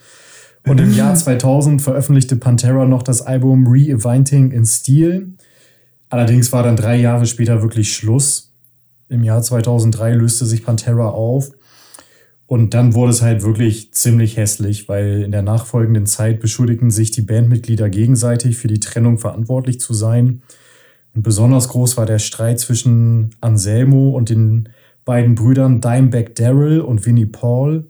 Und 0.65 0.79
im 0.79 0.93
Jahr 0.93 1.15
2000 1.15 1.81
veröffentlichte 1.81 2.35
Pantera 2.35 2.85
noch 2.85 3.01
das 3.01 3.21
Album 3.21 3.65
Re-Eventing 3.65 4.51
in 4.51 4.65
Steel. 4.65 5.33
Allerdings 6.09 6.51
war 6.51 6.63
dann 6.63 6.75
drei 6.75 6.97
Jahre 6.97 7.25
später 7.25 7.61
wirklich 7.61 7.93
Schluss. 7.93 8.53
Im 9.07 9.23
Jahr 9.23 9.41
2003 9.41 10.13
löste 10.13 10.45
sich 10.45 10.63
Pantera 10.63 11.09
auf. 11.09 11.51
Und 12.45 12.73
dann 12.73 12.93
wurde 12.95 13.11
es 13.11 13.21
halt 13.21 13.43
wirklich 13.43 13.93
ziemlich 13.93 14.37
hässlich, 14.37 14.89
weil 14.89 15.21
in 15.21 15.31
der 15.31 15.43
nachfolgenden 15.43 16.07
Zeit 16.07 16.39
beschuldigten 16.39 16.89
sich 16.89 17.11
die 17.11 17.21
Bandmitglieder 17.21 17.89
gegenseitig 17.89 18.57
für 18.57 18.67
die 18.67 18.79
Trennung 18.79 19.19
verantwortlich 19.19 19.79
zu 19.79 19.93
sein. 19.93 20.41
Und 21.19 21.23
besonders 21.23 21.67
groß 21.67 21.97
war 21.97 22.05
der 22.05 22.17
Streit 22.17 22.61
zwischen 22.61 23.31
Anselmo 23.41 24.11
und 24.11 24.29
den 24.29 24.69
beiden 25.03 25.35
Brüdern 25.35 25.81
Dimebag 25.81 26.35
Daryl 26.35 26.79
und 26.79 27.05
Vinnie 27.05 27.25
Paul. 27.25 27.89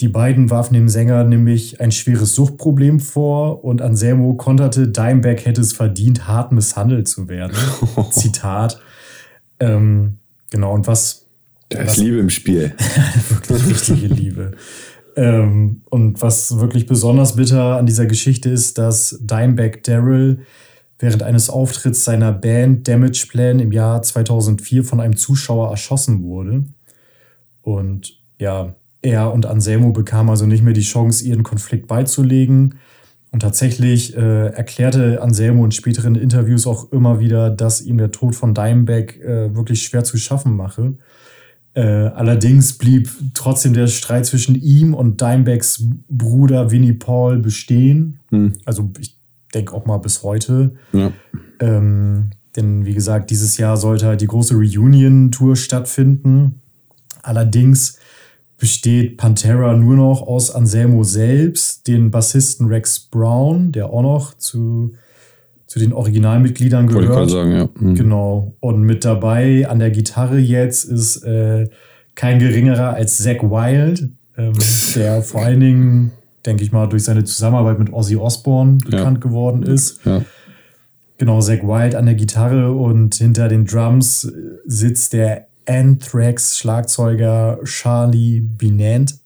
Die 0.00 0.08
beiden 0.08 0.50
warfen 0.50 0.74
dem 0.74 0.90
Sänger 0.90 1.24
nämlich 1.24 1.80
ein 1.80 1.90
schweres 1.90 2.34
Suchtproblem 2.34 3.00
vor 3.00 3.64
und 3.64 3.80
Anselmo 3.80 4.34
konterte, 4.34 4.88
Dimebag 4.88 5.46
hätte 5.46 5.62
es 5.62 5.72
verdient, 5.72 6.28
hart 6.28 6.52
misshandelt 6.52 7.08
zu 7.08 7.26
werden. 7.26 7.56
Zitat. 8.10 8.82
Ähm, 9.58 10.18
genau, 10.50 10.74
und 10.74 10.86
was. 10.86 11.24
Da 11.70 11.78
ist 11.78 11.96
Liebe 11.96 12.18
im 12.18 12.28
Spiel. 12.28 12.74
wirklich 13.38 13.66
richtige 13.66 14.08
Liebe. 14.08 14.52
Ähm, 15.16 15.80
und 15.88 16.20
was 16.20 16.58
wirklich 16.58 16.84
besonders 16.84 17.36
bitter 17.36 17.78
an 17.78 17.86
dieser 17.86 18.04
Geschichte 18.04 18.50
ist, 18.50 18.76
dass 18.76 19.18
Dimebag 19.22 19.84
Daryl 19.84 20.40
während 21.00 21.22
eines 21.22 21.50
Auftritts 21.50 22.04
seiner 22.04 22.30
Band 22.30 22.86
Damage 22.86 23.26
Plan 23.28 23.58
im 23.58 23.72
Jahr 23.72 24.02
2004 24.02 24.84
von 24.84 25.00
einem 25.00 25.16
Zuschauer 25.16 25.70
erschossen 25.70 26.22
wurde. 26.22 26.64
Und 27.62 28.20
ja, 28.38 28.74
er 29.02 29.32
und 29.32 29.46
Anselmo 29.46 29.92
bekamen 29.92 30.30
also 30.30 30.46
nicht 30.46 30.62
mehr 30.62 30.74
die 30.74 30.82
Chance, 30.82 31.24
ihren 31.24 31.42
Konflikt 31.42 31.88
beizulegen. 31.88 32.76
Und 33.32 33.40
tatsächlich 33.40 34.16
äh, 34.16 34.48
erklärte 34.48 35.22
Anselmo 35.22 35.64
in 35.64 35.70
späteren 35.70 36.16
Interviews 36.16 36.66
auch 36.66 36.90
immer 36.92 37.20
wieder, 37.20 37.48
dass 37.48 37.80
ihm 37.80 37.96
der 37.96 38.10
Tod 38.10 38.34
von 38.34 38.54
Dimebag 38.54 39.16
äh, 39.20 39.54
wirklich 39.54 39.82
schwer 39.82 40.04
zu 40.04 40.18
schaffen 40.18 40.56
mache. 40.56 40.94
Äh, 41.72 41.82
allerdings 41.82 42.76
blieb 42.76 43.08
trotzdem 43.32 43.72
der 43.72 43.86
Streit 43.86 44.26
zwischen 44.26 44.56
ihm 44.56 44.92
und 44.92 45.20
Dimebags 45.20 45.84
Bruder 46.08 46.72
Winnie 46.72 46.92
Paul 46.92 47.38
bestehen. 47.38 48.18
Hm. 48.30 48.54
Also 48.64 48.90
ich 48.98 49.19
denke 49.54 49.74
auch 49.74 49.86
mal 49.86 49.98
bis 49.98 50.22
heute. 50.22 50.72
Ja. 50.92 51.12
Ähm, 51.60 52.30
denn 52.56 52.84
wie 52.84 52.94
gesagt, 52.94 53.30
dieses 53.30 53.56
Jahr 53.58 53.76
sollte 53.76 54.06
halt 54.06 54.20
die 54.20 54.26
große 54.26 54.54
Reunion-Tour 54.54 55.56
stattfinden. 55.56 56.60
Allerdings 57.22 57.98
besteht 58.58 59.16
Pantera 59.16 59.74
nur 59.74 59.96
noch 59.96 60.22
aus 60.22 60.50
Anselmo 60.50 61.02
selbst, 61.02 61.88
den 61.88 62.10
Bassisten 62.10 62.66
Rex 62.66 62.98
Brown, 62.98 63.72
der 63.72 63.86
auch 63.86 64.02
noch 64.02 64.34
zu, 64.34 64.94
zu 65.66 65.78
den 65.78 65.92
Originalmitgliedern 65.92 66.86
gehört. 66.86 67.08
Wollte 67.08 67.24
ich 67.24 67.30
sagen, 67.30 67.52
ja. 67.52 67.68
Mhm. 67.78 67.94
Genau. 67.94 68.54
Und 68.60 68.82
mit 68.82 69.04
dabei 69.04 69.66
an 69.68 69.78
der 69.78 69.90
Gitarre 69.90 70.38
jetzt 70.38 70.84
ist 70.84 71.22
äh, 71.24 71.68
kein 72.14 72.38
geringerer 72.38 72.92
als 72.92 73.18
Zach 73.18 73.42
Wild, 73.42 74.10
ähm, 74.36 74.52
der 74.94 75.22
vor 75.22 75.42
allen 75.42 75.60
Dingen 75.60 76.12
denke 76.46 76.64
ich 76.64 76.72
mal, 76.72 76.88
durch 76.88 77.04
seine 77.04 77.24
Zusammenarbeit 77.24 77.78
mit 77.78 77.92
Ozzy 77.92 78.16
Osbourne 78.16 78.78
bekannt 78.78 79.18
ja. 79.18 79.28
geworden 79.28 79.62
ist. 79.62 80.04
Ja. 80.04 80.24
Genau, 81.18 81.40
Zack 81.40 81.62
Wild 81.62 81.94
an 81.94 82.06
der 82.06 82.14
Gitarre 82.14 82.72
und 82.72 83.14
hinter 83.14 83.48
den 83.48 83.66
Drums 83.66 84.32
sitzt 84.64 85.12
der 85.12 85.48
Anthrax-Schlagzeuger 85.66 87.60
Charlie 87.64 88.40
Binant. 88.40 89.18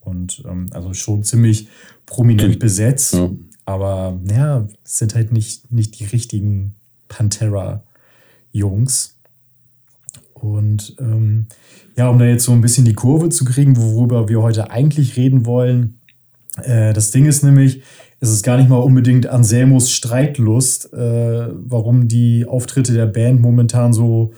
Und 0.00 0.42
ähm, 0.48 0.66
also 0.72 0.92
schon 0.92 1.22
ziemlich 1.22 1.68
prominent 2.04 2.58
besetzt. 2.58 3.14
Ja. 3.14 3.30
Aber 3.64 4.20
ja, 4.28 4.66
sind 4.84 5.14
halt 5.14 5.32
nicht, 5.32 5.72
nicht 5.72 5.98
die 5.98 6.04
richtigen 6.04 6.74
Pantera-Jungs. 7.08 9.16
Und 10.34 10.96
ähm, 11.00 11.46
ja, 11.96 12.08
um 12.08 12.18
da 12.18 12.26
jetzt 12.26 12.44
so 12.44 12.52
ein 12.52 12.60
bisschen 12.60 12.84
die 12.84 12.94
Kurve 12.94 13.30
zu 13.30 13.44
kriegen, 13.44 13.76
worüber 13.76 14.28
wir 14.28 14.42
heute 14.42 14.70
eigentlich 14.70 15.16
reden 15.16 15.46
wollen, 15.46 15.98
äh, 16.62 16.92
das 16.92 17.10
Ding 17.10 17.26
ist 17.26 17.42
nämlich, 17.42 17.82
es 18.20 18.30
ist 18.30 18.42
gar 18.42 18.56
nicht 18.56 18.68
mal 18.68 18.76
unbedingt 18.76 19.26
Anselmos 19.26 19.90
Streitlust, 19.90 20.92
äh, 20.92 21.48
warum 21.52 22.08
die 22.08 22.46
Auftritte 22.46 22.92
der 22.92 23.06
Band 23.06 23.40
momentan 23.40 23.92
so 23.92 24.32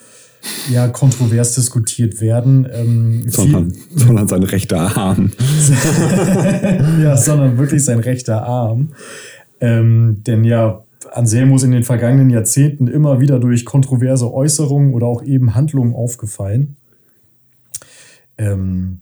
ja, 0.70 0.88
kontrovers 0.88 1.54
diskutiert 1.54 2.20
werden. 2.20 2.66
Ähm, 2.72 3.25
sondern, 3.28 3.72
sondern 3.94 4.28
sein 4.28 4.42
rechter 4.42 4.96
Arm. 4.96 5.32
ja, 7.02 7.16
sondern 7.16 7.58
wirklich 7.58 7.84
sein 7.84 7.98
rechter 7.98 8.44
Arm. 8.44 8.90
Ähm, 9.60 10.22
denn 10.26 10.44
ja, 10.44 10.84
Anselmo 11.12 11.56
ist 11.56 11.62
in 11.62 11.70
den 11.70 11.84
vergangenen 11.84 12.30
Jahrzehnten 12.30 12.87
immer 12.87 13.20
wieder 13.20 13.40
durch 13.40 13.64
kontroverse 13.64 14.32
Äußerungen 14.32 14.94
oder 14.94 15.06
auch 15.06 15.22
eben 15.22 15.54
Handlungen 15.54 15.94
aufgefallen. 15.94 16.76
Ähm, 18.37 19.00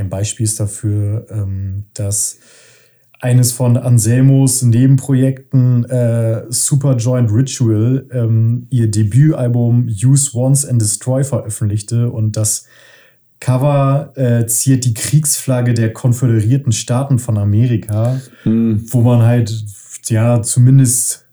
ein 0.00 0.08
Beispiel 0.08 0.44
ist 0.44 0.58
dafür, 0.58 1.26
ähm, 1.30 1.84
dass 1.94 2.38
eines 3.20 3.52
von 3.52 3.76
Anselmos 3.76 4.62
Nebenprojekten 4.62 5.84
äh, 5.84 6.44
Superjoint 6.48 7.30
Ritual 7.30 8.06
ähm, 8.10 8.66
ihr 8.70 8.90
Debütalbum 8.90 9.88
Use 9.88 10.30
Once 10.34 10.64
and 10.64 10.80
Destroy 10.80 11.22
veröffentlichte 11.22 12.10
und 12.10 12.36
das 12.38 12.66
Cover 13.40 14.12
äh, 14.16 14.46
ziert 14.46 14.86
die 14.86 14.94
Kriegsflagge 14.94 15.74
der 15.74 15.92
Konföderierten 15.92 16.72
Staaten 16.72 17.18
von 17.18 17.36
Amerika, 17.38 18.20
hm. 18.42 18.84
wo 18.90 19.02
man 19.02 19.22
halt 19.22 19.64
ja 20.08 20.42
zumindest 20.42 21.26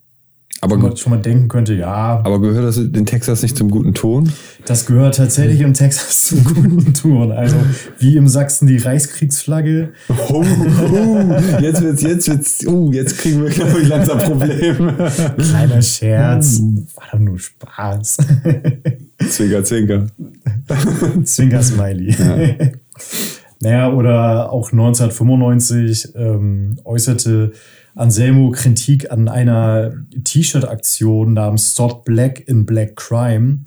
Aber 0.62 0.76
schon, 0.76 0.82
mal, 0.82 0.98
schon 0.98 1.12
mal 1.12 1.22
denken 1.22 1.48
könnte, 1.48 1.74
ja, 1.74 2.22
Aber 2.24 2.42
gehört 2.42 2.66
das 2.66 2.78
in 2.78 3.06
Texas 3.06 3.44
nicht 3.44 3.58
zum 3.58 3.70
guten 3.70 3.94
Ton? 3.94 4.32
das 4.68 4.86
gehört 4.86 5.16
tatsächlich 5.16 5.62
im 5.62 5.74
Texas 5.74 6.26
zum 6.26 6.44
guten 6.44 6.94
Ton. 6.94 7.32
Also 7.32 7.56
wie 8.00 8.18
im 8.18 8.28
Sachsen 8.28 8.68
die 8.68 8.78
Reichskriegsflagge. 8.78 9.94
Oh, 10.30 10.44
oh, 10.44 11.36
jetzt 11.62 11.82
wird's, 11.82 12.02
jetzt 12.02 12.30
wird's, 12.30 12.68
oh, 12.68 12.92
jetzt 12.92 13.18
kriegen 13.18 13.44
wir, 13.44 13.50
glaube 13.50 13.82
ich, 13.82 13.88
langsam 13.88 14.18
Probleme. 14.20 15.12
Kleiner 15.38 15.82
Scherz. 15.82 16.62
War 16.96 17.06
doch 17.12 17.20
nur 17.20 17.40
Spaß. 17.40 18.18
Zwinker, 19.30 19.64
zwinker. 19.64 20.08
Zwinker-Smiley. 21.24 22.16
naja, 23.62 23.92
oder 23.94 24.52
auch 24.52 24.72
1995 24.72 26.10
ähm, 26.16 26.80
äußerte 26.84 27.54
Anselmo 27.98 28.52
Kritik 28.52 29.12
an 29.12 29.28
einer 29.28 29.92
T-Shirt-Aktion 30.24 31.34
namens 31.34 31.72
Stop 31.74 32.06
Black 32.06 32.48
in 32.48 32.66
Black 32.66 32.96
Crime, 32.96 33.62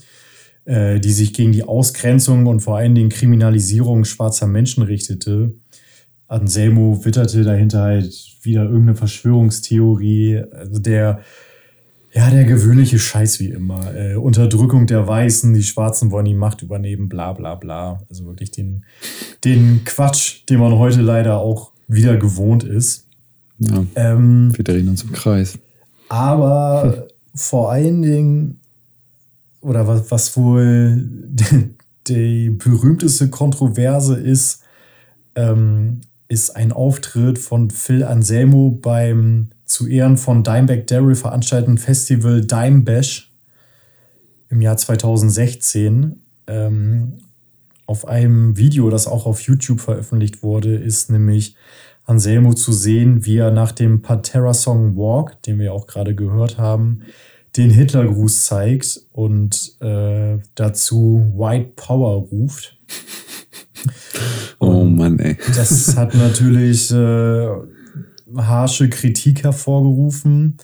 äh, 0.67 1.01
die 1.01 1.11
sich 1.11 1.35
gegen 1.35 1.51
die 1.51 1.65
Ausgrenzung 1.65 2.47
und 2.47 2.61
vor 2.61 2.77
allen 2.77 2.95
Dingen 2.95 3.11
Kriminalisierung 3.11 4.05
schwarzer 4.05 4.47
Menschen 4.47 4.85
richtete. 4.85 5.55
Anselmo 6.29 7.05
witterte 7.05 7.43
dahinter 7.43 7.83
halt 7.83 8.15
wieder 8.43 8.63
irgendeine 8.63 8.95
Verschwörungstheorie. 8.95 10.45
Also 10.53 10.79
der, 10.79 11.23
ja, 12.13 12.31
der 12.31 12.45
gewöhnliche 12.45 13.01
Scheiß 13.01 13.41
wie 13.41 13.49
immer. 13.49 13.93
Äh, 13.97 14.15
Unterdrückung 14.15 14.87
der 14.87 15.09
Weißen, 15.09 15.53
die 15.55 15.65
Schwarzen 15.65 16.13
wollen 16.13 16.27
die 16.27 16.35
Macht 16.35 16.63
übernehmen, 16.63 17.09
bla 17.09 17.33
bla 17.33 17.57
bla. 17.57 18.05
Also 18.09 18.27
wirklich 18.27 18.53
den, 18.53 18.85
den 19.45 19.83
Quatsch, 19.85 20.45
den 20.49 20.61
man 20.61 20.79
heute 20.79 21.01
leider 21.01 21.39
auch 21.39 21.73
wieder 21.89 22.17
gewohnt 22.17 22.63
ist. 22.63 23.10
Ja, 23.61 23.85
Ähm, 23.95 24.57
wir 24.57 24.65
drehen 24.65 24.89
uns 24.89 25.03
im 25.03 25.13
Kreis. 25.13 25.59
aber 26.09 27.09
vor 27.35 27.71
allen 27.71 28.03
Dingen, 28.03 28.61
oder 29.61 29.87
was, 29.87 30.11
was 30.11 30.37
wohl 30.37 31.05
die, 31.07 31.75
die 32.09 32.51
berühmteste 32.51 33.29
Kontroverse 33.29 34.17
ist, 34.17 34.63
ähm, 35.35 36.01
ist 36.29 36.57
ein 36.57 36.73
Auftritt 36.73 37.39
von 37.39 37.71
Phil 37.71 38.05
Anselmo 38.05 38.71
beim 38.71 39.51
zu 39.65 39.87
Ehren 39.87 40.17
von 40.17 40.43
Dimebag 40.43 40.87
Daryl 40.87 41.15
veranstalteten 41.15 41.79
Festival 41.79 42.41
Dime 42.41 42.83
Bash 42.83 43.33
im 44.49 44.61
Jahr 44.61 44.77
2016. 44.77 46.21
Ähm, 46.47 47.19
auf 47.87 48.07
einem 48.07 48.57
Video, 48.57 48.89
das 48.91 49.07
auch 49.07 49.27
auf 49.27 49.41
YouTube 49.43 49.81
veröffentlicht 49.81 50.43
wurde, 50.43 50.77
ist 50.77 51.11
nämlich 51.11 51.57
Anselmo 52.11 52.55
zu 52.55 52.73
sehen, 52.73 53.25
wie 53.25 53.37
er 53.37 53.53
nach 53.53 53.71
dem 53.71 54.03
Pantera-Song 54.03 54.97
Walk, 54.97 55.41
den 55.43 55.61
wir 55.61 55.73
auch 55.73 55.87
gerade 55.87 56.17
gehört 56.17 56.59
haben, 56.59 57.03
den 57.57 57.71
Hitlergruß 57.71 58.45
zeigt 58.47 59.01
und 59.13 59.77
äh, 59.81 60.39
dazu 60.57 61.33
White 61.37 61.73
Power 61.77 62.23
ruft. 62.23 62.77
Oh 64.63 64.85
Mann, 64.85 65.19
ey. 65.21 65.39
Das 65.57 65.97
hat 65.97 66.15
natürlich 66.15 66.91
äh, 66.91 67.49
harsche 68.37 68.91
Kritik 68.91 69.43
hervorgerufen. 69.43 70.59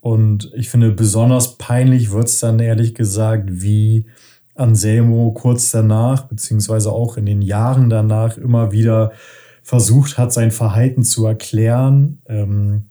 Und 0.00 0.52
ich 0.54 0.68
finde, 0.68 0.92
besonders 0.92 1.58
peinlich 1.58 2.12
wird 2.12 2.28
es 2.28 2.38
dann 2.38 2.60
ehrlich 2.60 2.94
gesagt, 2.94 3.48
wie 3.50 4.06
Anselmo 4.54 5.32
kurz 5.32 5.72
danach, 5.72 6.28
beziehungsweise 6.28 6.92
auch 6.92 7.16
in 7.16 7.26
den 7.26 7.42
Jahren 7.42 7.90
danach, 7.90 8.38
immer 8.38 8.70
wieder 8.70 9.10
versucht 9.68 10.16
hat, 10.16 10.32
sein 10.32 10.50
Verhalten 10.50 11.02
zu 11.02 11.26
erklären. 11.26 12.22
Ähm, 12.26 12.84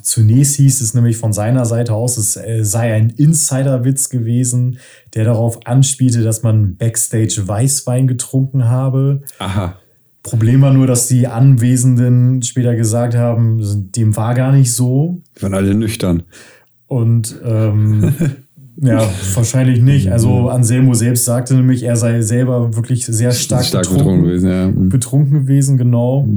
zunächst 0.00 0.56
hieß 0.56 0.80
es 0.80 0.94
nämlich 0.94 1.18
von 1.18 1.34
seiner 1.34 1.66
Seite 1.66 1.92
aus, 1.92 2.16
es 2.16 2.36
äh, 2.36 2.64
sei 2.64 2.94
ein 2.94 3.10
Insiderwitz 3.10 4.08
gewesen, 4.08 4.78
der 5.12 5.26
darauf 5.26 5.66
anspielte, 5.66 6.22
dass 6.22 6.42
man 6.42 6.76
backstage 6.76 7.42
Weißwein 7.46 8.06
getrunken 8.06 8.64
habe. 8.64 9.24
Aha. 9.40 9.76
Problem 10.22 10.62
war 10.62 10.72
nur, 10.72 10.86
dass 10.86 11.06
die 11.06 11.26
Anwesenden 11.26 12.40
später 12.40 12.74
gesagt 12.76 13.14
haben, 13.14 13.92
dem 13.92 14.16
war 14.16 14.34
gar 14.34 14.52
nicht 14.52 14.72
so. 14.72 15.20
Wir 15.34 15.42
waren 15.42 15.54
alle 15.54 15.74
nüchtern. 15.74 16.22
Und 16.86 17.38
ähm, 17.44 18.14
ja, 18.80 19.08
wahrscheinlich 19.34 19.80
nicht. 19.80 20.12
Also 20.12 20.48
Anselmo 20.48 20.94
selbst 20.94 21.24
sagte 21.24 21.54
nämlich, 21.54 21.82
er 21.82 21.96
sei 21.96 22.20
selber 22.22 22.76
wirklich 22.76 23.06
sehr 23.06 23.32
stark, 23.32 23.64
Stark 23.64 23.84
betrunken, 23.84 24.04
betrunken 24.06 24.24
gewesen, 24.24 24.50
ja. 24.50 24.68
Mhm. 24.68 24.88
betrunken 24.88 25.32
gewesen, 25.40 25.76
genau. 25.78 26.28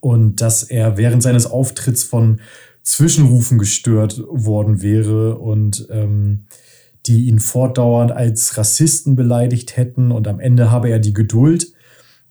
Und 0.00 0.40
dass 0.40 0.62
er 0.62 0.96
während 0.96 1.22
seines 1.22 1.46
Auftritts 1.46 2.04
von 2.04 2.40
Zwischenrufen 2.82 3.58
gestört 3.58 4.22
worden 4.28 4.82
wäre 4.82 5.38
und 5.38 5.86
ähm, 5.90 6.46
die 7.06 7.26
ihn 7.26 7.40
fortdauernd 7.40 8.12
als 8.12 8.56
Rassisten 8.56 9.16
beleidigt 9.16 9.76
hätten 9.76 10.10
und 10.12 10.28
am 10.28 10.40
Ende 10.40 10.70
habe 10.70 10.88
er 10.88 10.98
die 10.98 11.12
Geduld 11.12 11.72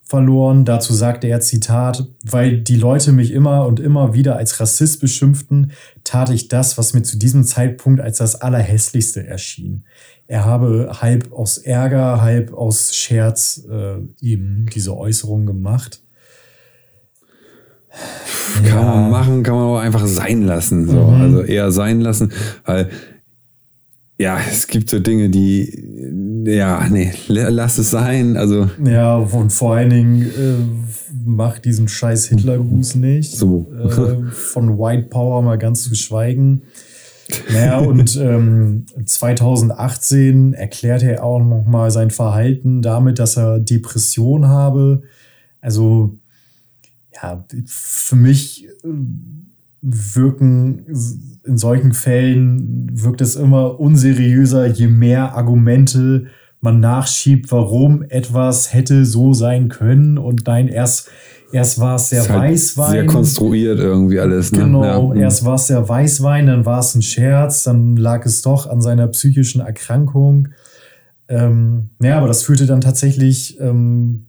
verloren. 0.07 0.63
Dazu 0.63 0.93
sagte 0.93 1.27
er 1.27 1.41
Zitat, 1.41 2.07
weil 2.23 2.61
die 2.61 2.77
Leute 2.77 3.11
mich 3.11 3.31
immer 3.31 3.65
und 3.65 3.79
immer 3.79 4.13
wieder 4.13 4.37
als 4.37 4.59
Rassist 4.59 5.01
beschimpften, 5.01 5.71
tat 6.03 6.29
ich 6.29 6.47
das, 6.47 6.77
was 6.77 6.93
mir 6.93 7.03
zu 7.03 7.17
diesem 7.17 7.43
Zeitpunkt 7.43 7.99
als 7.99 8.17
das 8.17 8.35
Allerhässlichste 8.35 9.25
erschien. 9.27 9.83
Er 10.27 10.45
habe 10.45 10.91
halb 11.01 11.31
aus 11.33 11.57
Ärger, 11.57 12.21
halb 12.21 12.53
aus 12.53 12.95
Scherz 12.95 13.65
äh, 13.69 13.97
eben 14.21 14.65
diese 14.73 14.95
Äußerung 14.97 15.45
gemacht. 15.45 16.01
Kann 18.65 18.85
man 18.85 19.09
machen, 19.09 19.43
kann 19.43 19.55
man 19.55 19.63
auch 19.63 19.79
einfach 19.79 20.05
sein 20.05 20.43
lassen. 20.43 20.87
So. 20.87 21.03
Mhm. 21.03 21.21
Also 21.21 21.41
eher 21.41 21.71
sein 21.71 22.01
lassen, 22.01 22.31
weil 22.65 22.89
ja, 24.19 24.39
es 24.49 24.67
gibt 24.67 24.89
so 24.89 24.99
Dinge, 24.99 25.29
die 25.29 25.85
ja, 26.45 26.87
nee, 26.89 27.11
la- 27.27 27.49
lass 27.49 27.77
es 27.77 27.91
sein. 27.91 28.37
Also 28.37 28.69
Ja, 28.83 29.17
und 29.17 29.51
vor 29.51 29.75
allen 29.75 29.89
Dingen 29.89 30.21
äh, 30.23 31.25
macht 31.25 31.65
diesen 31.65 31.87
scheiß 31.87 32.27
Hitlergruß 32.27 32.95
nicht. 32.95 33.35
So. 33.35 33.67
Äh, 33.73 34.31
von 34.31 34.77
White 34.79 35.07
Power 35.09 35.41
mal 35.41 35.57
ganz 35.57 35.83
zu 35.83 35.93
schweigen. 35.95 36.61
Naja, 37.51 37.79
und 37.79 38.15
ähm, 38.15 38.85
2018 39.03 40.53
erklärte 40.53 41.11
er 41.11 41.23
auch 41.25 41.39
noch 41.39 41.65
mal 41.65 41.91
sein 41.91 42.09
Verhalten 42.09 42.81
damit, 42.81 43.19
dass 43.19 43.35
er 43.37 43.59
Depression 43.59 44.47
habe. 44.47 45.01
Also, 45.59 46.17
ja, 47.13 47.45
für 47.65 48.15
mich 48.15 48.65
äh, 48.85 48.87
wirken 49.81 50.85
in 51.43 51.57
solchen 51.57 51.93
Fällen 51.93 52.89
wirkt 52.91 53.21
es 53.21 53.35
immer 53.35 53.79
unseriöser, 53.79 54.67
je 54.67 54.87
mehr 54.87 55.35
Argumente 55.35 56.25
man 56.59 56.79
nachschiebt, 56.79 57.51
warum 57.51 58.03
etwas 58.03 58.73
hätte 58.73 59.05
so 59.05 59.33
sein 59.33 59.69
können. 59.69 60.17
Und 60.17 60.47
nein, 60.47 60.67
erst, 60.67 61.09
erst 61.51 61.79
war 61.79 61.95
es 61.95 62.09
der 62.09 62.23
ist 62.23 62.29
halt 62.29 62.51
Weißwein. 62.51 62.91
sehr 62.91 63.05
konstruiert 63.05 63.79
irgendwie 63.79 64.19
alles. 64.19 64.51
Ne? 64.51 64.59
Genau, 64.59 64.83
Ja, 64.83 64.99
mhm. 64.99 65.21
erst 65.21 65.45
war 65.45 65.55
es 65.55 65.67
der 65.67 65.87
Weißwein, 65.87 66.47
dann 66.47 66.65
war 66.65 66.79
es 66.79 66.95
ein 66.95 67.01
Scherz, 67.01 67.63
dann 67.63 67.95
lag 67.95 68.25
es 68.25 68.41
doch 68.41 68.67
an 68.67 68.81
seiner 68.81 69.07
psychischen 69.07 69.61
Erkrankung. 69.61 70.49
Ähm, 71.29 71.89
ja, 72.01 72.17
aber 72.17 72.27
das 72.27 72.43
führte 72.43 72.65
dann 72.65 72.81
tatsächlich 72.81 73.59
ähm, 73.59 74.27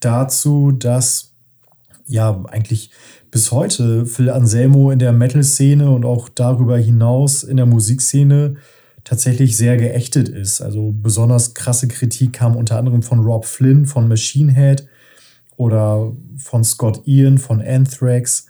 dazu, 0.00 0.72
dass 0.72 1.27
ja 2.08 2.42
eigentlich 2.48 2.90
bis 3.30 3.52
heute 3.52 4.06
Phil 4.06 4.30
Anselmo 4.30 4.90
in 4.90 4.98
der 4.98 5.12
Metal-Szene 5.12 5.90
und 5.90 6.04
auch 6.04 6.28
darüber 6.28 6.78
hinaus 6.78 7.42
in 7.42 7.56
der 7.56 7.66
Musikszene 7.66 8.56
tatsächlich 9.04 9.56
sehr 9.56 9.76
geächtet 9.76 10.28
ist. 10.28 10.60
Also 10.60 10.92
besonders 10.94 11.54
krasse 11.54 11.88
Kritik 11.88 12.34
kam 12.34 12.56
unter 12.56 12.78
anderem 12.78 13.02
von 13.02 13.20
Rob 13.20 13.44
Flynn 13.44 13.86
von 13.86 14.08
Machine 14.08 14.52
Head 14.52 14.86
oder 15.56 16.12
von 16.38 16.64
Scott 16.64 17.02
Ian 17.06 17.38
von 17.38 17.60
Anthrax. 17.60 18.46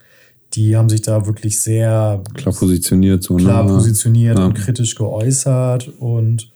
Die 0.55 0.77
haben 0.77 0.89
sich 0.89 1.03
da 1.03 1.27
wirklich 1.27 1.61
sehr 1.61 2.23
klar 2.35 2.55
positioniert. 2.55 3.23
So, 3.23 3.37
klar 3.37 3.65
ne? 3.65 3.71
positioniert 3.71 4.39
Ja. 4.39 4.47
und 4.47 4.55
kritisch 4.55 4.95
geäußert. 4.95 5.89
Und 5.99 6.51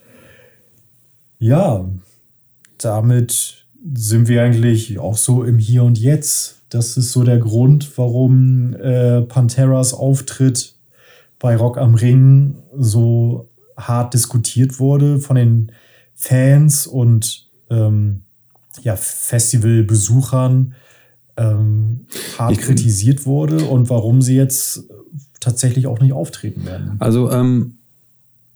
ja, 1.38 1.84
damit 2.78 3.66
sind 3.94 4.28
wir 4.28 4.42
eigentlich 4.42 4.98
auch 4.98 5.16
so 5.16 5.44
im 5.44 5.58
Hier 5.58 5.82
und 5.84 5.98
Jetzt. 5.98 6.61
Das 6.72 6.96
ist 6.96 7.12
so 7.12 7.22
der 7.22 7.38
Grund, 7.38 7.98
warum 7.98 8.74
äh, 8.74 9.20
Panteras 9.22 9.92
Auftritt 9.92 10.74
bei 11.38 11.54
Rock 11.54 11.76
am 11.76 11.94
Ring 11.94 12.54
so 12.78 13.50
hart 13.76 14.14
diskutiert 14.14 14.78
wurde 14.78 15.18
von 15.18 15.36
den 15.36 15.72
Fans 16.14 16.86
und 16.86 17.50
ähm, 17.68 18.22
ja, 18.82 18.96
Festivalbesuchern 18.96 20.74
ähm, 21.36 22.06
hart 22.38 22.52
Ich- 22.52 22.60
kritisiert 22.60 23.26
wurde 23.26 23.64
und 23.64 23.90
warum 23.90 24.22
sie 24.22 24.36
jetzt 24.36 24.84
tatsächlich 25.40 25.86
auch 25.86 26.00
nicht 26.00 26.12
auftreten 26.12 26.64
werden. 26.64 26.96
Also, 27.00 27.30
ähm, 27.30 27.78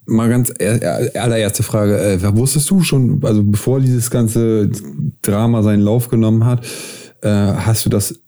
mal 0.06 0.28
ganz 0.30 0.52
er, 0.58 0.80
er, 0.80 1.22
allererste 1.22 1.62
Frage. 1.62 1.98
Äh, 1.98 2.36
wusstest 2.36 2.70
du 2.70 2.82
schon, 2.82 3.22
also 3.24 3.42
bevor 3.42 3.80
dieses 3.80 4.08
ganze 4.10 4.70
Drama 5.20 5.62
seinen 5.62 5.82
Lauf 5.82 6.08
genommen 6.08 6.44
hat, 6.44 6.64
äh, 7.26 7.54
hast 7.56 7.84
du 7.84 7.90
das 7.90 8.20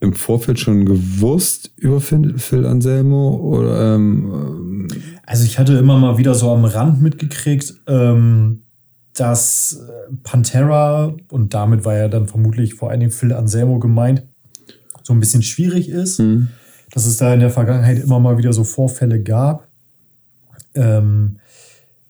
im 0.00 0.12
Vorfeld 0.14 0.58
schon 0.58 0.84
gewusst 0.84 1.70
über 1.76 2.00
Phil, 2.00 2.38
Phil 2.38 2.66
Anselmo? 2.66 3.36
Oder, 3.36 3.94
ähm, 3.94 4.88
Also 5.24 5.44
ich 5.44 5.58
hatte 5.58 5.74
immer 5.74 5.98
mal 5.98 6.18
wieder 6.18 6.34
so 6.34 6.50
am 6.50 6.64
Rand 6.64 7.00
mitgekriegt, 7.00 7.74
ähm, 7.86 8.62
dass 9.14 9.80
äh, 9.88 10.14
Pantera, 10.22 11.14
und 11.30 11.54
damit 11.54 11.84
war 11.84 11.96
ja 11.96 12.08
dann 12.08 12.26
vermutlich 12.26 12.74
vor 12.74 12.90
allen 12.90 13.00
Dingen 13.00 13.12
Phil 13.12 13.32
Anselmo 13.32 13.78
gemeint, 13.78 14.24
so 15.02 15.12
ein 15.12 15.20
bisschen 15.20 15.42
schwierig 15.42 15.88
ist, 15.88 16.18
mhm. 16.18 16.48
dass 16.90 17.06
es 17.06 17.16
da 17.16 17.32
in 17.32 17.40
der 17.40 17.50
Vergangenheit 17.50 17.98
immer 17.98 18.18
mal 18.18 18.38
wieder 18.38 18.52
so 18.52 18.64
Vorfälle 18.64 19.22
gab. 19.22 19.68
Ähm, 20.74 21.36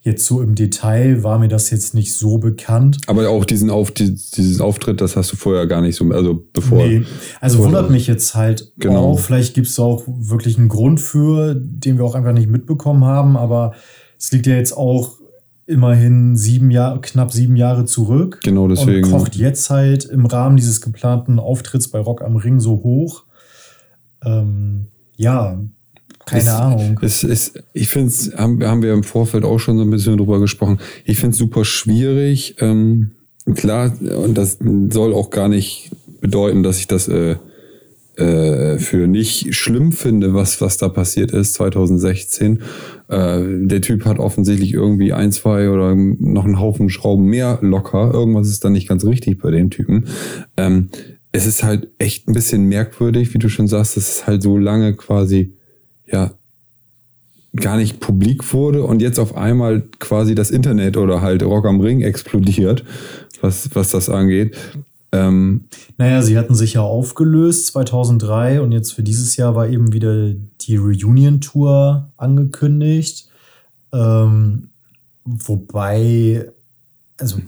Jetzt 0.04 0.26
so 0.26 0.42
im 0.42 0.56
Detail 0.56 1.22
war 1.22 1.38
mir 1.38 1.46
das 1.46 1.70
jetzt 1.70 1.94
nicht 1.94 2.16
so 2.16 2.38
bekannt. 2.38 2.98
Aber 3.06 3.28
auch 3.28 3.44
diesen, 3.44 3.70
Auf, 3.70 3.92
diesen 3.92 4.60
Auftritt, 4.60 5.00
das 5.00 5.14
hast 5.14 5.30
du 5.30 5.36
vorher 5.36 5.68
gar 5.68 5.80
nicht 5.80 5.94
so, 5.94 6.04
also 6.10 6.44
bevor. 6.52 6.84
Nee. 6.84 7.04
Also 7.40 7.58
bevor 7.58 7.66
wundert 7.66 7.90
mich 7.90 8.08
jetzt 8.08 8.34
halt 8.34 8.72
genau. 8.78 9.12
auch. 9.12 9.20
Vielleicht 9.20 9.54
gibt 9.54 9.68
es 9.68 9.78
auch 9.78 10.02
wirklich 10.06 10.58
einen 10.58 10.68
Grund 10.68 11.00
für, 11.00 11.54
den 11.54 11.98
wir 11.98 12.04
auch 12.04 12.16
einfach 12.16 12.32
nicht 12.32 12.48
mitbekommen 12.48 13.04
haben. 13.04 13.36
Aber 13.36 13.74
es 14.18 14.32
liegt 14.32 14.48
ja 14.48 14.56
jetzt 14.56 14.76
auch 14.76 15.18
immerhin 15.66 16.36
sieben 16.36 16.72
Jahre, 16.72 17.00
knapp 17.00 17.32
sieben 17.32 17.54
Jahre 17.54 17.84
zurück. 17.84 18.40
Genau 18.42 18.66
deswegen. 18.66 19.04
Und 19.04 19.12
kocht 19.12 19.36
jetzt 19.36 19.70
halt 19.70 20.04
im 20.04 20.26
Rahmen 20.26 20.56
dieses 20.56 20.80
geplanten 20.80 21.38
Auftritts 21.38 21.88
bei 21.88 22.00
Rock 22.00 22.22
am 22.22 22.34
Ring 22.34 22.58
so 22.58 22.82
hoch. 22.82 23.22
Ähm, 24.24 24.88
ja, 25.16 25.60
keine 26.26 26.42
es, 26.42 26.48
Ahnung. 26.48 27.00
Es 27.02 27.24
ist, 27.24 27.62
ich 27.72 27.88
finde 27.88 28.08
es, 28.08 28.32
haben, 28.36 28.64
haben 28.64 28.82
wir 28.82 28.92
im 28.92 29.04
Vorfeld 29.04 29.44
auch 29.44 29.58
schon 29.58 29.76
so 29.76 29.84
ein 29.84 29.90
bisschen 29.90 30.16
drüber 30.16 30.40
gesprochen. 30.40 30.78
Ich 31.04 31.18
finde 31.18 31.32
es 31.32 31.38
super 31.38 31.64
schwierig. 31.64 32.56
Ähm, 32.60 33.12
klar, 33.54 33.92
und 34.00 34.36
das 34.36 34.58
soll 34.90 35.12
auch 35.12 35.30
gar 35.30 35.48
nicht 35.48 35.90
bedeuten, 36.20 36.62
dass 36.62 36.78
ich 36.78 36.86
das 36.86 37.08
äh, 37.08 37.36
äh, 38.16 38.78
für 38.78 39.06
nicht 39.06 39.54
schlimm 39.54 39.90
finde, 39.90 40.34
was, 40.34 40.60
was 40.60 40.76
da 40.76 40.88
passiert 40.88 41.30
ist 41.32 41.54
2016. 41.54 42.60
Äh, 43.08 43.40
der 43.66 43.80
Typ 43.80 44.04
hat 44.04 44.18
offensichtlich 44.18 44.74
irgendwie 44.74 45.12
ein, 45.12 45.32
zwei 45.32 45.70
oder 45.70 45.94
noch 45.94 46.44
einen 46.44 46.60
Haufen 46.60 46.90
Schrauben 46.90 47.24
mehr 47.24 47.58
locker. 47.62 48.12
Irgendwas 48.12 48.48
ist 48.48 48.64
da 48.64 48.70
nicht 48.70 48.88
ganz 48.88 49.04
richtig 49.04 49.38
bei 49.38 49.50
dem 49.50 49.70
Typen. 49.70 50.06
Ähm, 50.56 50.90
es 51.32 51.46
ist 51.46 51.64
halt 51.64 51.88
echt 51.98 52.28
ein 52.28 52.34
bisschen 52.34 52.64
merkwürdig, 52.68 53.32
wie 53.32 53.38
du 53.38 53.48
schon 53.48 53.66
sagst, 53.66 53.96
dass 53.96 54.08
es 54.10 54.26
halt 54.26 54.42
so 54.42 54.58
lange 54.58 54.94
quasi 54.94 55.54
ja 56.12 56.32
gar 57.54 57.76
nicht 57.76 58.00
publik 58.00 58.52
wurde 58.52 58.84
und 58.84 59.02
jetzt 59.02 59.18
auf 59.18 59.36
einmal 59.36 59.82
quasi 59.98 60.34
das 60.34 60.50
Internet 60.50 60.96
oder 60.96 61.20
halt 61.20 61.42
Rock 61.42 61.66
am 61.66 61.80
Ring 61.80 62.00
explodiert, 62.00 62.84
was, 63.40 63.68
was 63.74 63.90
das 63.90 64.08
angeht. 64.08 64.56
Ähm, 65.14 65.66
naja, 65.98 66.22
sie 66.22 66.38
hatten 66.38 66.54
sich 66.54 66.74
ja 66.74 66.80
aufgelöst 66.80 67.66
2003 67.68 68.62
und 68.62 68.72
jetzt 68.72 68.92
für 68.92 69.02
dieses 69.02 69.36
Jahr 69.36 69.54
war 69.54 69.68
eben 69.68 69.92
wieder 69.92 70.32
die 70.62 70.76
Reunion-Tour 70.76 72.10
angekündigt. 72.16 73.28
Ähm, 73.92 74.70
wobei, 75.24 76.50
also 77.18 77.40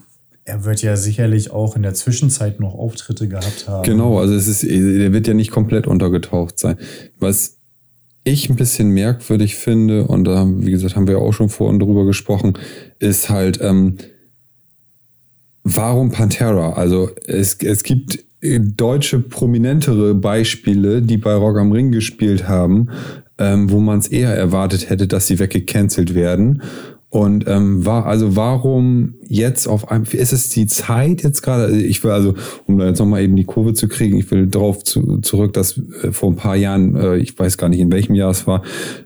er 0.45 0.65
wird 0.67 0.83
ja 0.83 0.97
sicherlich 0.97 1.51
auch 1.53 1.75
in 1.75 1.83
der 1.83 1.95
Zwischenzeit 1.95 2.61
noch 2.61 2.75
Auftritte 2.75 3.29
gehabt 3.29 3.67
haben. 3.67 3.85
Genau, 3.85 4.19
also 4.19 4.35
es 4.35 4.47
ist, 4.47 4.63
er 4.63 5.15
wird 5.15 5.27
ja 5.27 5.33
nicht 5.33 5.51
komplett 5.51 5.87
untergetaucht 5.87 6.59
sein. 6.59 6.77
Was 7.19 7.57
ich 8.25 8.49
ein 8.49 8.57
bisschen 8.57 8.91
merkwürdig 8.91 9.57
finde, 9.57 10.07
und 10.07 10.25
da, 10.25 10.47
wie 10.49 10.71
gesagt, 10.71 10.97
haben 10.97 11.07
wir 11.07 11.19
auch 11.19 11.33
schon 11.33 11.51
vorhin 11.51 11.79
drüber 11.79 12.05
gesprochen, 12.07 12.55
ist 12.99 13.29
halt, 13.29 13.61
ähm, 13.61 13.99
warum 15.63 16.11
Pantera? 16.11 16.73
Also 16.73 17.11
es, 17.27 17.55
es 17.63 17.83
gibt 17.83 18.25
deutsche 18.41 19.21
prominentere 19.21 20.15
Beispiele, 20.15 21.01
die 21.01 21.17
bei 21.17 21.35
Rock 21.35 21.59
am 21.59 21.73
Ring 21.73 21.93
gespielt 21.93 22.47
haben, 22.47 22.89
ähm, 23.39 23.71
wo 23.71 23.81
man 23.81 23.99
es 23.99 24.09
eher 24.09 24.35
erwartet 24.35 24.91
hätte, 24.91 25.07
dass 25.07 25.27
sie 25.27 25.39
weggecancelt 25.39 26.15
werden. 26.15 26.63
Und 27.15 27.47
ähm, 27.47 27.87
war 27.87 28.07
also 28.07 28.35
warum 28.35 29.15
jetzt 29.29 29.69
auf 29.69 29.89
einmal 29.89 30.13
ist 30.17 30.33
es 30.33 30.49
die 30.49 30.67
Zeit 30.67 31.23
jetzt 31.23 31.43
gerade? 31.43 31.67
Also 31.67 31.77
ich 31.77 32.03
will 32.03 32.11
also, 32.11 32.35
um 32.67 32.77
da 32.77 32.89
jetzt 32.89 32.99
nochmal 32.99 33.23
eben 33.23 33.37
die 33.37 33.45
Kurve 33.45 33.73
zu 33.73 33.87
kriegen, 33.87 34.19
ich 34.19 34.29
will 34.33 34.49
darauf 34.49 34.83
zu, 34.83 35.19
zurück, 35.19 35.53
dass 35.53 35.79
äh, 36.03 36.11
vor 36.11 36.33
ein 36.33 36.35
paar 36.35 36.57
Jahren, 36.57 36.97
äh, 36.97 37.19
ich 37.19 37.39
weiß 37.39 37.57
gar 37.57 37.69
nicht 37.69 37.79
in 37.79 37.93
welchem 37.93 38.17
Jahr 38.17 38.33
es 38.33 38.49
war, 38.49 38.63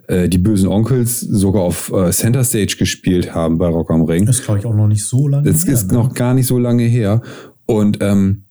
äh, 0.06 0.26
die 0.30 0.38
bösen 0.38 0.68
Onkels 0.68 1.20
sogar 1.20 1.60
auf 1.60 1.92
äh, 1.92 2.10
Center 2.10 2.44
Stage 2.44 2.76
gespielt 2.78 3.34
haben 3.34 3.58
bei 3.58 3.66
Rock 3.66 3.90
am 3.90 4.00
Ring. 4.04 4.24
Das 4.24 4.42
glaube 4.42 4.60
ich 4.60 4.64
auch 4.64 4.74
noch 4.74 4.88
nicht 4.88 5.04
so 5.04 5.28
lange 5.28 5.44
das 5.44 5.66
her. 5.66 5.72
Das 5.74 5.82
ist 5.82 5.92
ne? 5.92 5.98
noch 5.98 6.14
gar 6.14 6.32
nicht 6.32 6.46
so 6.46 6.56
lange 6.56 6.84
her. 6.84 7.20
Und 7.66 7.98
ähm, 8.00 8.44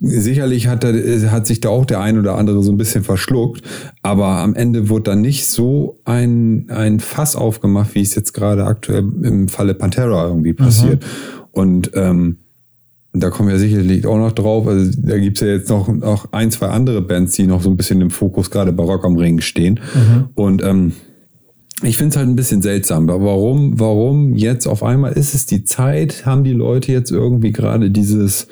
sicherlich 0.00 0.66
hat, 0.66 0.84
da, 0.84 0.92
hat 1.30 1.46
sich 1.46 1.60
da 1.60 1.68
auch 1.68 1.84
der 1.84 2.00
ein 2.00 2.18
oder 2.18 2.36
andere 2.36 2.62
so 2.62 2.72
ein 2.72 2.76
bisschen 2.76 3.04
verschluckt, 3.04 3.62
aber 4.02 4.26
am 4.26 4.54
Ende 4.54 4.88
wurde 4.88 5.04
dann 5.04 5.20
nicht 5.20 5.46
so 5.46 6.00
ein, 6.04 6.66
ein 6.68 7.00
Fass 7.00 7.36
aufgemacht, 7.36 7.94
wie 7.94 8.02
es 8.02 8.14
jetzt 8.14 8.32
gerade 8.32 8.64
aktuell 8.64 9.04
im 9.22 9.48
Falle 9.48 9.74
Pantera 9.74 10.26
irgendwie 10.28 10.52
passiert. 10.52 11.02
Mhm. 11.02 11.38
Und 11.52 11.90
ähm, 11.94 12.38
da 13.12 13.30
kommen 13.30 13.48
wir 13.48 13.58
sicherlich 13.58 14.06
auch 14.06 14.18
noch 14.18 14.32
drauf. 14.32 14.66
Also 14.66 15.00
da 15.02 15.18
gibt's 15.18 15.40
ja 15.40 15.48
jetzt 15.48 15.70
noch, 15.70 15.88
noch 15.88 16.32
ein, 16.32 16.50
zwei 16.50 16.68
andere 16.68 17.02
Bands, 17.02 17.32
die 17.32 17.46
noch 17.46 17.62
so 17.62 17.70
ein 17.70 17.76
bisschen 17.76 18.00
im 18.00 18.10
Fokus 18.10 18.50
gerade 18.50 18.72
bei 18.72 18.84
Rock 18.84 19.04
am 19.04 19.16
Ring 19.16 19.40
stehen. 19.40 19.80
Mhm. 19.94 20.28
Und 20.34 20.62
ähm, 20.62 20.92
ich 21.82 21.96
finde 21.96 22.10
es 22.10 22.16
halt 22.16 22.28
ein 22.28 22.36
bisschen 22.36 22.60
seltsam. 22.60 23.08
Aber 23.08 23.24
warum, 23.24 23.78
warum 23.78 24.34
jetzt 24.34 24.66
auf 24.66 24.82
einmal 24.82 25.12
ist 25.12 25.34
es 25.34 25.46
die 25.46 25.64
Zeit? 25.64 26.26
Haben 26.26 26.44
die 26.44 26.52
Leute 26.52 26.92
jetzt 26.92 27.10
irgendwie 27.10 27.52
gerade 27.52 27.90
dieses 27.90 28.48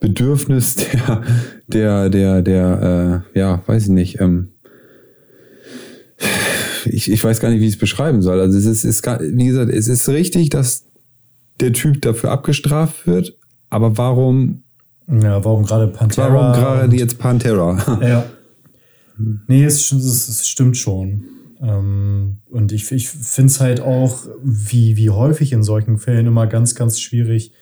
Bedürfnis 0.00 0.76
der, 0.76 1.22
der, 1.66 2.08
der, 2.08 2.42
der, 2.42 3.24
äh, 3.34 3.38
ja, 3.38 3.62
weiß 3.66 3.84
ich 3.84 3.88
nicht, 3.88 4.20
ähm, 4.20 4.48
ich, 6.84 7.10
ich 7.10 7.22
weiß 7.22 7.40
gar 7.40 7.50
nicht, 7.50 7.60
wie 7.60 7.66
ich 7.66 7.74
es 7.74 7.78
beschreiben 7.78 8.22
soll. 8.22 8.40
Also 8.40 8.58
es 8.58 8.64
ist, 8.64 8.84
ist, 8.84 9.04
wie 9.06 9.46
gesagt, 9.46 9.72
es 9.72 9.88
ist 9.88 10.08
richtig, 10.08 10.50
dass 10.50 10.86
der 11.60 11.72
Typ 11.72 12.02
dafür 12.02 12.30
abgestraft 12.30 13.06
wird, 13.06 13.36
aber 13.70 13.98
warum? 13.98 14.62
Ja, 15.08 15.44
warum 15.44 15.64
gerade 15.64 15.88
Pantera? 15.88 16.32
Warum 16.32 16.52
gerade 16.52 16.96
jetzt 16.96 17.18
Pantera? 17.18 17.98
Ja. 18.02 18.24
Nee, 19.48 19.64
es, 19.64 19.90
es, 19.90 20.28
es 20.28 20.48
stimmt 20.48 20.76
schon. 20.76 21.24
Ähm, 21.60 22.38
und 22.50 22.70
ich, 22.70 22.90
ich 22.92 23.08
finde 23.08 23.50
es 23.50 23.60
halt 23.60 23.80
auch, 23.80 24.26
wie, 24.44 24.96
wie 24.96 25.10
häufig 25.10 25.52
in 25.52 25.64
solchen 25.64 25.98
Fällen 25.98 26.26
immer 26.26 26.46
ganz, 26.46 26.76
ganz 26.76 27.00
schwierig, 27.00 27.52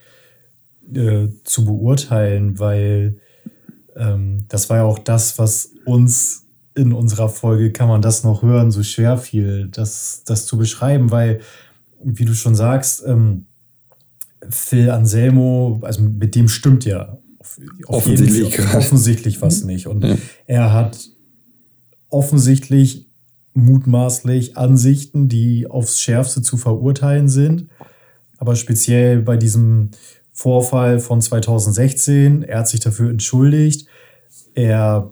äh, 0.95 1.29
zu 1.45 1.65
beurteilen, 1.65 2.59
weil 2.59 3.19
ähm, 3.97 4.45
das 4.49 4.69
war 4.71 4.79
ja 4.79 4.85
auch 4.85 4.99
das, 4.99 5.39
was 5.39 5.73
uns 5.85 6.47
in 6.75 6.93
unserer 6.93 7.29
Folge, 7.29 7.73
kann 7.73 7.89
man 7.89 8.03
das 8.03 8.23
noch 8.23 8.43
hören, 8.43 8.71
so 8.71 8.83
schwer 8.83 9.17
fiel, 9.17 9.69
das, 9.69 10.23
das 10.25 10.47
zu 10.47 10.59
beschreiben, 10.59 11.11
weil, 11.11 11.41
wie 12.03 12.27
du 12.27 12.35
schon 12.35 12.55
sagst, 12.55 13.03
ähm, 13.07 13.47
Phil 14.51 14.91
Anselmo, 14.91 15.81
also 15.83 16.03
mit 16.03 16.35
dem 16.35 16.49
stimmt 16.49 16.85
ja 16.85 17.19
auf, 17.39 17.59
auf 17.87 18.07
offensichtlich, 18.07 18.75
offensichtlich 18.75 19.43
was 19.43 19.65
nicht. 19.65 19.87
Und 19.87 20.05
ja. 20.05 20.17
er 20.47 20.73
hat 20.73 21.09
offensichtlich 22.11 23.07
mutmaßlich 23.55 24.57
Ansichten, 24.59 25.29
die 25.29 25.67
aufs 25.67 25.99
Schärfste 26.01 26.43
zu 26.43 26.59
verurteilen 26.59 27.29
sind. 27.29 27.69
Aber 28.37 28.55
speziell 28.55 29.23
bei 29.23 29.39
diesem 29.39 29.93
Vorfall 30.37 31.01
von 31.01 31.23
2016. 31.23 32.43
Er 32.43 32.59
hat 32.59 32.69
sich 32.69 32.81
dafür 32.81 33.09
entschuldigt. 33.09 33.89
Er 34.55 35.11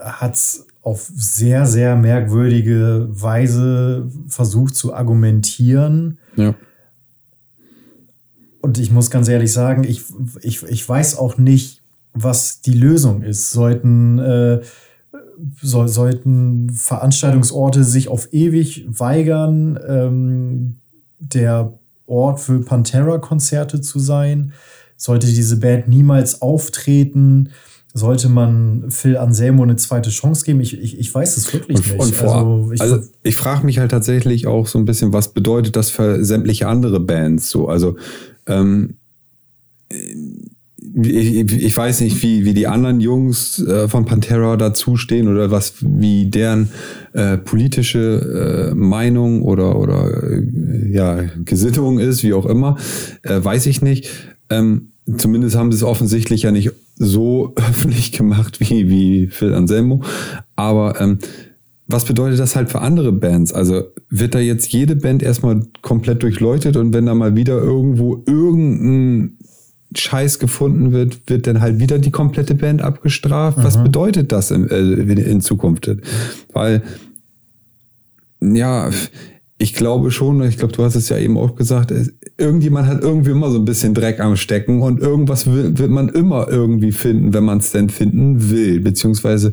hat 0.00 0.34
es 0.34 0.66
auf 0.80 1.10
sehr, 1.12 1.66
sehr 1.66 1.96
merkwürdige 1.96 3.08
Weise 3.10 4.08
versucht 4.28 4.76
zu 4.76 4.94
argumentieren. 4.94 6.18
Ja. 6.36 6.54
Und 8.60 8.78
ich 8.78 8.92
muss 8.92 9.10
ganz 9.10 9.26
ehrlich 9.26 9.52
sagen, 9.52 9.82
ich, 9.82 10.04
ich, 10.42 10.62
ich 10.62 10.88
weiß 10.88 11.18
auch 11.18 11.36
nicht, 11.36 11.82
was 12.14 12.60
die 12.60 12.74
Lösung 12.74 13.22
ist. 13.22 13.50
Sollten, 13.50 14.20
äh, 14.20 14.60
so, 15.60 15.88
sollten 15.88 16.70
Veranstaltungsorte 16.70 17.82
sich 17.82 18.06
auf 18.06 18.32
ewig 18.32 18.86
weigern, 18.88 19.80
ähm, 19.84 20.76
der 21.18 21.77
Ort 22.08 22.40
für 22.40 22.60
Pantera-Konzerte 22.60 23.80
zu 23.80 23.98
sein? 23.98 24.52
Sollte 24.96 25.26
diese 25.26 25.58
Band 25.58 25.88
niemals 25.88 26.42
auftreten? 26.42 27.50
Sollte 27.94 28.28
man 28.28 28.90
Phil 28.90 29.16
Anselmo 29.16 29.62
eine 29.62 29.76
zweite 29.76 30.10
Chance 30.10 30.44
geben? 30.44 30.60
Ich, 30.60 30.78
ich, 30.78 30.98
ich 30.98 31.14
weiß 31.14 31.36
es 31.36 31.52
wirklich 31.52 31.78
und, 31.78 31.86
nicht. 31.86 32.00
Und 32.00 32.14
vor, 32.14 32.34
also 32.36 32.72
ich, 32.72 32.80
also 32.80 32.98
ich 33.22 33.36
frage 33.36 33.64
mich 33.64 33.78
halt 33.78 33.90
tatsächlich 33.90 34.46
auch 34.46 34.66
so 34.66 34.78
ein 34.78 34.84
bisschen, 34.84 35.12
was 35.12 35.32
bedeutet 35.32 35.76
das 35.76 35.90
für 35.90 36.24
sämtliche 36.24 36.68
andere 36.68 37.00
Bands 37.00 37.50
so? 37.50 37.68
Also 37.68 37.96
ähm, 38.46 38.96
ich, 41.02 41.52
ich 41.52 41.76
weiß 41.76 42.00
nicht, 42.00 42.22
wie, 42.22 42.44
wie 42.44 42.54
die 42.54 42.66
anderen 42.66 43.00
Jungs 43.00 43.60
äh, 43.60 43.88
von 43.88 44.04
Pantera 44.04 44.56
dazustehen 44.56 45.28
oder 45.28 45.50
was, 45.50 45.74
wie 45.80 46.26
deren 46.26 46.70
äh, 47.12 47.38
politische 47.38 48.70
äh, 48.70 48.74
Meinung 48.74 49.42
oder, 49.42 49.78
oder 49.78 50.32
äh, 50.32 50.42
ja, 50.90 51.22
Gesittung 51.44 51.98
ist, 51.98 52.22
wie 52.22 52.32
auch 52.32 52.46
immer, 52.46 52.76
äh, 53.22 53.42
weiß 53.42 53.66
ich 53.66 53.82
nicht. 53.82 54.10
Ähm, 54.50 54.92
zumindest 55.16 55.56
haben 55.56 55.70
sie 55.70 55.76
es 55.76 55.84
offensichtlich 55.84 56.42
ja 56.42 56.50
nicht 56.50 56.72
so 56.96 57.52
öffentlich 57.56 58.12
gemacht 58.12 58.60
wie, 58.60 58.88
wie 58.88 59.26
Phil 59.28 59.54
Anselmo. 59.54 60.02
Aber 60.56 61.00
ähm, 61.00 61.18
was 61.86 62.04
bedeutet 62.04 62.38
das 62.38 62.56
halt 62.56 62.70
für 62.70 62.80
andere 62.80 63.12
Bands? 63.12 63.52
Also 63.52 63.84
wird 64.10 64.34
da 64.34 64.40
jetzt 64.40 64.72
jede 64.72 64.96
Band 64.96 65.22
erstmal 65.22 65.62
komplett 65.80 66.22
durchleuchtet 66.22 66.76
und 66.76 66.92
wenn 66.92 67.06
da 67.06 67.14
mal 67.14 67.34
wieder 67.34 67.62
irgendwo 67.62 68.22
irgendein 68.26 69.38
Scheiß 69.96 70.38
gefunden 70.38 70.92
wird, 70.92 71.18
wird 71.28 71.46
dann 71.46 71.60
halt 71.60 71.78
wieder 71.80 71.98
die 71.98 72.10
komplette 72.10 72.54
Band 72.54 72.82
abgestraft? 72.82 73.58
Was 73.62 73.82
bedeutet 73.82 74.32
das 74.32 74.50
in, 74.50 74.68
äh, 74.68 74.76
in 75.22 75.40
Zukunft? 75.40 75.90
Weil, 76.52 76.82
ja, 78.40 78.90
ich 79.60 79.74
glaube 79.74 80.10
schon, 80.12 80.40
ich 80.42 80.56
glaube, 80.58 80.72
du 80.72 80.84
hast 80.84 80.94
es 80.94 81.08
ja 81.08 81.18
eben 81.18 81.36
auch 81.36 81.56
gesagt, 81.56 81.90
es- 81.90 82.12
irgendjemand 82.36 82.86
hat 82.86 83.02
irgendwie 83.02 83.32
immer 83.32 83.50
so 83.50 83.58
ein 83.58 83.64
bisschen 83.64 83.92
Dreck 83.94 84.20
am 84.20 84.36
Stecken 84.36 84.82
und 84.82 85.00
irgendwas 85.00 85.46
will, 85.50 85.76
wird 85.78 85.90
man 85.90 86.08
immer 86.10 86.48
irgendwie 86.48 86.92
finden, 86.92 87.32
wenn 87.34 87.44
man 87.44 87.58
es 87.58 87.72
denn 87.72 87.88
finden 87.88 88.50
will. 88.50 88.80
Beziehungsweise 88.80 89.52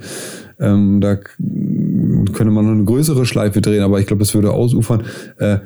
ähm, 0.60 1.02
da 1.02 1.16
könnte 1.16 2.52
man 2.52 2.66
noch 2.66 2.72
eine 2.74 2.84
größere 2.84 3.26
Schleife 3.26 3.62
drehen, 3.62 3.82
aber 3.82 4.00
ich 4.00 4.06
glaube, 4.06 4.22
es 4.22 4.34
würde 4.36 4.52
ausufern. 4.52 5.04
Äh, 5.40 5.58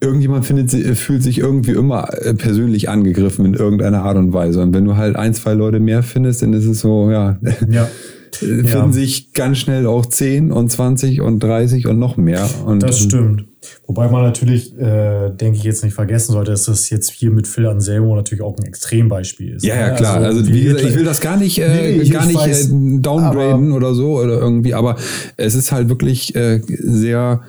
irgendjemand 0.00 0.44
findet, 0.46 0.70
sie- 0.70 0.94
fühlt 0.94 1.22
sich 1.22 1.38
irgendwie 1.38 1.72
immer 1.72 2.08
äh, 2.24 2.34
persönlich 2.34 2.88
angegriffen 2.88 3.44
in 3.44 3.54
irgendeiner 3.54 4.02
Art 4.02 4.16
und 4.16 4.32
Weise. 4.32 4.60
Und 4.62 4.72
wenn 4.74 4.84
du 4.84 4.96
halt 4.96 5.16
ein, 5.16 5.34
zwei 5.34 5.54
Leute 5.54 5.80
mehr 5.80 6.02
findest, 6.02 6.42
dann 6.42 6.52
ist 6.52 6.66
es 6.66 6.80
so, 6.80 7.10
ja, 7.10 7.38
Ja. 7.70 7.88
finden 8.32 8.66
Ja. 8.66 8.92
sich 8.92 9.32
ganz 9.34 9.58
schnell 9.58 9.86
auch 9.86 10.06
10 10.06 10.52
und 10.52 10.70
20 10.70 11.20
und 11.20 11.40
30 11.42 11.86
und 11.86 11.98
noch 11.98 12.16
mehr. 12.16 12.48
Und 12.64 12.82
Das 12.82 12.98
stimmt. 13.00 13.44
Wobei 13.86 14.08
man 14.08 14.22
natürlich, 14.22 14.72
äh, 14.78 15.30
denke 15.38 15.58
ich, 15.58 15.64
jetzt 15.64 15.84
nicht 15.84 15.92
vergessen 15.92 16.32
sollte, 16.32 16.50
dass 16.52 16.64
das 16.64 16.88
jetzt 16.88 17.10
hier 17.10 17.30
mit 17.30 17.46
Phil 17.46 17.66
Anselmo 17.66 18.16
natürlich 18.16 18.42
auch 18.42 18.56
ein 18.56 18.64
Extrembeispiel 18.64 19.56
ist. 19.56 19.66
Ja, 19.66 19.74
ja, 19.76 19.90
klar. 19.90 20.16
Also, 20.16 20.46
wie 20.48 20.62
gesagt, 20.64 20.82
ich 20.86 20.94
will 20.94 21.04
das 21.04 21.20
gar 21.20 21.36
nicht, 21.36 21.58
äh, 21.58 21.98
Nee, 21.98 22.08
gar 22.08 22.22
ich 22.22 22.28
nicht 22.28 22.40
weiß, 22.40 22.70
äh, 22.70 22.98
downgraden 23.00 23.72
oder 23.72 23.92
so 23.94 24.18
oder 24.18 24.38
irgendwie, 24.40 24.72
aber 24.72 24.96
es 25.36 25.54
ist 25.54 25.72
halt 25.72 25.90
wirklich 25.90 26.34
äh, 26.34 26.60
sehr. 26.66 27.42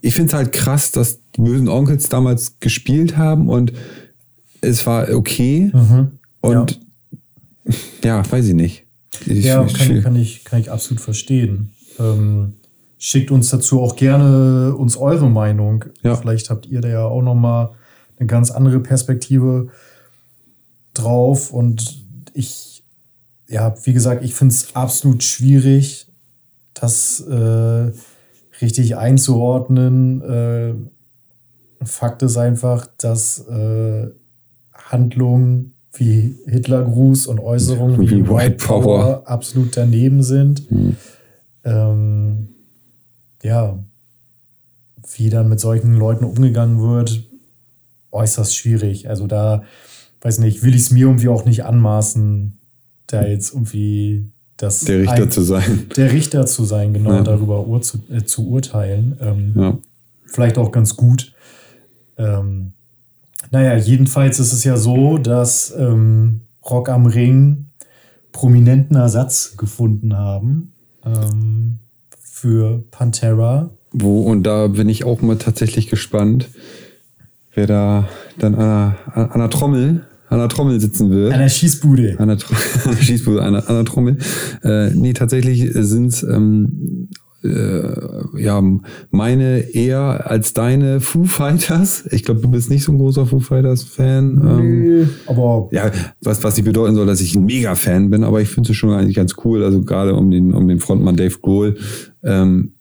Ich 0.00 0.14
finde 0.14 0.28
es 0.28 0.34
halt 0.34 0.52
krass, 0.52 0.90
dass 0.92 1.18
die 1.36 1.42
bösen 1.42 1.68
Onkels 1.68 2.08
damals 2.08 2.58
gespielt 2.60 3.16
haben 3.16 3.48
und 3.48 3.72
es 4.60 4.86
war 4.86 5.10
okay. 5.14 5.70
Und 6.40 6.80
ja. 8.02 8.30
weiß 8.30 8.46
ich 8.48 8.54
nicht. 8.54 8.86
Ich, 9.26 9.44
Ja, 9.44 9.64
ich- 9.64 9.74
kann, 9.74 10.02
kann, 10.02 10.16
ich, 10.16 10.44
kann 10.44 10.60
ich 10.60 10.70
absolut 10.70 11.00
verstehen. 11.00 11.72
Ähm, 11.98 12.54
schickt 12.98 13.30
uns 13.30 13.50
dazu 13.50 13.80
auch 13.80 13.96
gerne 13.96 14.74
uns 14.76 14.96
eure 14.96 15.28
Meinung. 15.28 15.84
Ja. 16.02 16.16
Vielleicht 16.16 16.50
habt 16.50 16.66
ihr 16.66 16.80
da 16.80 16.88
ja 16.88 17.04
auch 17.04 17.22
noch 17.22 17.34
mal 17.34 17.74
eine 18.18 18.26
ganz 18.26 18.50
andere 18.50 18.80
Perspektive 18.80 19.68
drauf. 20.94 21.52
Und 21.52 22.02
ich, 22.32 22.82
ja, 23.48 23.74
wie 23.84 23.92
gesagt, 23.92 24.24
ich 24.24 24.34
finde 24.34 24.54
es 24.54 24.74
absolut 24.74 25.22
schwierig, 25.22 26.06
das 26.72 27.20
äh, 27.20 27.92
richtig 28.60 28.96
einzuordnen. 28.96 30.22
Äh, 30.22 30.74
Fakt 31.84 32.22
ist 32.22 32.36
einfach, 32.36 32.86
dass 32.98 33.46
äh, 33.46 34.08
Handlungen 34.72 35.74
wie 35.92 36.36
Hitlergruß 36.46 37.26
und 37.26 37.40
Äußerungen 37.40 38.00
wie, 38.00 38.10
Wie 38.10 38.28
White 38.28 38.66
Power, 38.66 38.82
Power. 38.82 39.22
absolut 39.26 39.76
daneben 39.76 40.22
sind. 40.22 40.68
Hm. 40.68 40.96
Ähm, 41.64 42.48
ja, 43.42 43.78
wie 45.16 45.30
dann 45.30 45.48
mit 45.48 45.60
solchen 45.60 45.94
Leuten 45.94 46.24
umgegangen 46.24 46.80
wird, 46.80 47.22
äußerst 48.10 48.56
schwierig. 48.56 49.08
Also 49.08 49.26
da, 49.26 49.62
weiß 50.22 50.38
nicht, 50.38 50.62
will 50.62 50.74
ich 50.74 50.82
es 50.82 50.90
mir 50.90 51.06
irgendwie 51.06 51.28
auch 51.28 51.44
nicht 51.44 51.64
anmaßen, 51.64 52.58
da 53.06 53.26
jetzt 53.26 53.52
irgendwie 53.52 54.30
das 54.56 54.80
der 54.80 55.00
Richter 55.00 55.14
ein- 55.24 55.30
zu 55.30 55.42
sein. 55.42 55.86
der 55.96 56.12
Richter 56.12 56.46
zu 56.46 56.64
sein, 56.64 56.92
genau 56.94 57.12
Ja. 57.12 57.22
darüber 57.22 57.66
ur 57.66 57.82
zu, 57.82 57.98
äh, 58.10 58.22
zu 58.24 58.48
urteilen. 58.48 59.16
Ähm, 59.20 59.52
Ja. 59.56 59.78
vielleicht 60.26 60.58
auch 60.58 60.70
ganz 60.72 60.96
gut. 60.96 61.32
Ähm, 62.16 62.72
naja, 63.50 63.76
jedenfalls 63.76 64.38
ist 64.38 64.52
es 64.52 64.64
ja 64.64 64.76
so, 64.76 65.18
dass 65.18 65.72
ähm, 65.76 66.42
Rock 66.68 66.88
am 66.88 67.06
Ring 67.06 67.66
prominenten 68.32 68.96
Ersatz 68.96 69.56
gefunden 69.56 70.16
haben 70.16 70.72
ähm, 71.04 71.78
für 72.20 72.82
Pantera. 72.90 73.70
Wo, 73.92 74.22
und 74.22 74.42
da 74.44 74.66
bin 74.68 74.88
ich 74.88 75.04
auch 75.04 75.20
mal 75.22 75.36
tatsächlich 75.36 75.88
gespannt, 75.88 76.48
wer 77.54 77.66
da 77.66 78.08
dann 78.38 78.54
an 78.56 78.60
einer, 78.60 78.96
an 79.14 79.30
einer 79.32 79.50
Trommel, 79.50 80.04
an 80.34 80.40
einer 80.40 80.48
Trommel 80.48 80.80
sitzen 80.80 81.10
wird. 81.10 81.32
An 81.32 81.38
der 81.38 81.48
Schießbude. 81.48 82.16
An 82.18 82.28
der, 82.28 82.38
Tro 82.38 82.54
Schießbude, 83.00 83.42
an 83.42 83.52
der, 83.54 83.68
an 83.68 83.76
der 83.76 83.84
Trommel. 83.84 84.18
Äh, 84.62 84.90
nee, 84.90 85.12
tatsächlich 85.12 85.70
sind 85.72 86.08
es 86.08 86.22
ähm, 86.24 87.08
äh, 87.44 88.42
ja, 88.42 88.62
meine 89.10 89.58
eher 89.74 90.30
als 90.30 90.54
deine 90.54 91.00
Foo 91.00 91.24
Fighters. 91.24 92.04
Ich 92.10 92.24
glaube, 92.24 92.40
du 92.40 92.48
bist 92.50 92.70
nicht 92.70 92.84
so 92.84 92.92
ein 92.92 92.98
großer 92.98 93.26
Foo 93.26 93.38
Fighters-Fan. 93.38 94.42
Ähm, 94.44 94.80
Nee, 94.82 95.08
aber 95.26 95.68
ja, 95.70 95.90
was, 96.22 96.42
was 96.42 96.56
nicht 96.56 96.64
bedeuten 96.64 96.94
soll, 96.94 97.06
dass 97.06 97.20
ich 97.20 97.36
ein 97.36 97.44
Mega-Fan 97.44 98.10
bin, 98.10 98.24
aber 98.24 98.40
ich 98.40 98.48
finde 98.48 98.72
es 98.72 98.76
schon 98.76 98.90
eigentlich 98.90 99.16
ganz 99.16 99.34
cool. 99.44 99.62
Also 99.62 99.82
gerade 99.82 100.14
um 100.14 100.30
den, 100.30 100.52
um 100.52 100.66
den 100.66 100.80
Frontmann 100.80 101.16
Dave 101.16 101.38
Grohl. 101.40 101.76
Ähm, 102.22 102.72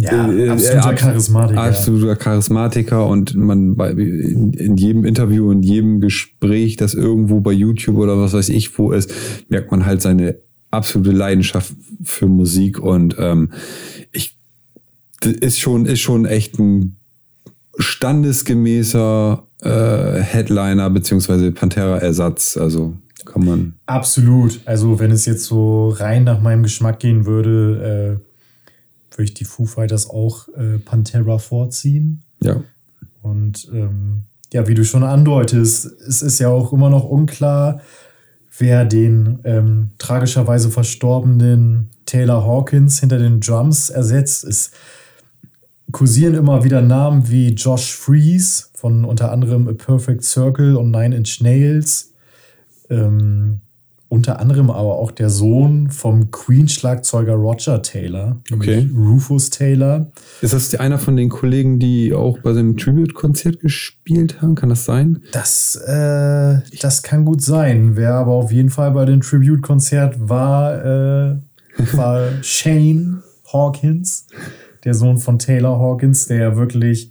ja, 0.00 0.30
äh, 0.30 0.46
äh, 0.46 0.48
absoluter 0.50 0.88
abs- 0.88 1.00
Charismatiker. 1.00 1.62
Absoluter 1.62 2.16
Charismatiker 2.16 3.06
und 3.06 3.34
man 3.34 3.76
bei, 3.76 3.90
in, 3.90 4.52
in 4.52 4.76
jedem 4.76 5.04
Interview, 5.04 5.50
in 5.50 5.62
jedem 5.62 6.00
Gespräch, 6.00 6.76
das 6.76 6.94
irgendwo 6.94 7.40
bei 7.40 7.52
YouTube 7.52 7.96
oder 7.96 8.18
was 8.18 8.32
weiß 8.32 8.48
ich 8.50 8.78
wo 8.78 8.92
ist, 8.92 9.12
merkt 9.48 9.70
man 9.70 9.86
halt 9.86 10.02
seine 10.02 10.36
absolute 10.70 11.12
Leidenschaft 11.12 11.72
für 12.02 12.26
Musik 12.26 12.78
und 12.78 13.16
ähm, 13.18 13.52
ich 14.12 14.36
ist 15.22 15.58
schon 15.58 15.86
ist 15.86 16.00
schon 16.00 16.26
echt 16.26 16.58
ein 16.58 16.96
standesgemäßer 17.78 19.42
äh, 19.62 20.20
Headliner 20.20 20.90
beziehungsweise 20.90 21.52
Pantera-Ersatz. 21.52 22.56
Also 22.56 22.94
kann 23.24 23.44
man 23.44 23.74
Absolut. 23.86 24.60
Also, 24.64 24.98
wenn 25.00 25.10
es 25.10 25.26
jetzt 25.26 25.44
so 25.44 25.88
rein 25.90 26.24
nach 26.24 26.40
meinem 26.40 26.62
Geschmack 26.62 27.00
gehen 27.00 27.26
würde, 27.26 28.20
äh, 28.20 28.27
würde 29.18 29.24
ich 29.24 29.34
die 29.34 29.44
Foo 29.44 29.66
Fighters 29.66 30.08
auch 30.08 30.48
äh, 30.56 30.78
Pantera 30.78 31.38
vorziehen. 31.38 32.22
ja 32.40 32.62
Und 33.20 33.68
ähm, 33.72 34.22
ja, 34.52 34.66
wie 34.68 34.74
du 34.74 34.84
schon 34.84 35.02
andeutest, 35.02 35.86
es 36.06 36.22
ist 36.22 36.38
ja 36.38 36.48
auch 36.48 36.72
immer 36.72 36.88
noch 36.88 37.04
unklar, 37.04 37.80
wer 38.56 38.84
den 38.84 39.40
ähm, 39.44 39.90
tragischerweise 39.98 40.70
verstorbenen 40.70 41.90
Taylor 42.06 42.44
Hawkins 42.44 43.00
hinter 43.00 43.18
den 43.18 43.40
Drums 43.40 43.90
ersetzt. 43.90 44.44
Es 44.44 44.70
kursieren 45.92 46.34
immer 46.34 46.64
wieder 46.64 46.80
Namen 46.80 47.28
wie 47.28 47.50
Josh 47.50 47.94
Freeze 47.94 48.66
von 48.74 49.04
unter 49.04 49.32
anderem 49.32 49.68
A 49.68 49.72
Perfect 49.72 50.24
Circle 50.24 50.76
und 50.76 50.90
Nine 50.90 51.16
Inch 51.16 51.40
Nails. 51.40 52.14
Ähm, 52.88 53.60
unter 54.10 54.40
anderem 54.40 54.70
aber 54.70 54.94
auch 54.96 55.10
der 55.10 55.28
Sohn 55.28 55.90
vom 55.90 56.30
Queen-Schlagzeuger 56.30 57.34
Roger 57.34 57.82
Taylor, 57.82 58.40
Okay. 58.52 58.88
Rufus 58.96 59.50
Taylor. 59.50 60.10
ist 60.40 60.54
das 60.54 60.74
einer 60.76 60.98
von 60.98 61.14
den 61.16 61.28
Kollegen, 61.28 61.78
die 61.78 62.14
auch 62.14 62.38
bei 62.38 62.54
seinem 62.54 62.76
Tribute-Konzert 62.78 63.60
gespielt 63.60 64.40
haben? 64.40 64.54
Kann 64.54 64.70
das 64.70 64.86
sein? 64.86 65.22
Das, 65.32 65.76
äh, 65.76 66.60
das 66.80 67.02
kann 67.02 67.24
gut 67.26 67.42
sein. 67.42 67.96
Wer 67.96 68.14
aber 68.14 68.32
auf 68.32 68.50
jeden 68.50 68.70
Fall 68.70 68.92
bei 68.92 69.04
dem 69.04 69.20
Tribute-Konzert 69.20 70.16
war, 70.28 70.84
äh, 70.84 71.36
war 71.92 72.28
Shane 72.42 73.22
Hawkins, 73.52 74.26
der 74.84 74.94
Sohn 74.94 75.18
von 75.18 75.38
Taylor 75.38 75.78
Hawkins, 75.78 76.26
der 76.26 76.38
ja 76.38 76.56
wirklich, 76.56 77.10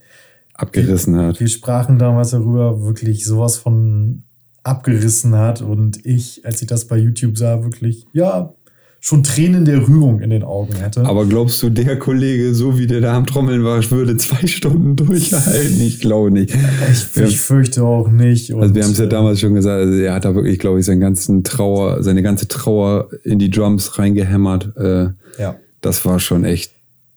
Abgerissen 0.55 1.15
hat. 1.17 1.39
wir 1.39 1.47
sprachen 1.47 1.99
damals 1.99 2.31
darüber, 2.31 2.83
wirklich 2.83 3.23
sowas 3.23 3.57
von 3.57 4.23
abgerissen 4.67 5.36
hat. 5.36 5.62
Und 5.62 6.06
ich, 6.06 6.45
als 6.45 6.62
ich 6.62 6.67
das 6.67 6.86
bei 6.86 6.97
YouTube 6.97 7.38
sah, 7.38 7.63
wirklich, 7.63 8.06
ja, 8.13 8.53
schon 8.99 9.23
Tränen 9.23 9.63
der 9.63 9.88
Rührung 9.88 10.19
in 10.21 10.32
den 10.32 10.43
Augen 10.43 10.82
hatte. 10.82 11.06
Aber 11.06 11.25
glaubst 11.27 11.62
du, 11.62 11.69
der 11.69 11.97
Kollege, 11.99 12.53
so 12.56 12.77
wie 12.80 12.88
der 12.88 12.99
da 12.99 13.15
am 13.15 13.25
Trommeln 13.27 13.63
war, 13.63 13.80
würde 13.91 14.17
zwei 14.17 14.45
Stunden 14.47 14.95
durchhalten? 14.95 15.80
Ich 15.82 15.99
glaube 16.01 16.32
nicht. 16.32 16.53
ich, 16.91 17.15
ich 17.21 17.39
fürchte 17.39 17.84
auch 17.84 18.10
nicht. 18.10 18.51
also 18.51 18.63
Und, 18.65 18.75
wir 18.75 18.84
haben 18.84 18.91
es 18.91 18.97
ja 18.97 19.06
äh, 19.06 19.10
damals 19.10 19.39
schon 19.39 19.53
gesagt, 19.53 19.80
also 19.86 19.93
er 19.97 20.13
hat 20.13 20.25
da 20.25 20.34
wirklich, 20.36 20.58
glaube 20.60 20.80
ich, 20.80 20.86
seinen 20.86 20.99
ganzen 20.99 21.43
Trauer, 21.43 22.03
seine 22.03 22.23
ganze 22.23 22.47
Trauer 22.47 23.10
in 23.23 23.39
die 23.39 23.49
Drums 23.51 23.97
reingehämmert. 23.99 24.75
Äh, 24.75 25.10
Ja. 25.39 25.56
das 25.82 26.03
war 26.03 26.19
schon 26.19 26.43
echt 26.43 26.71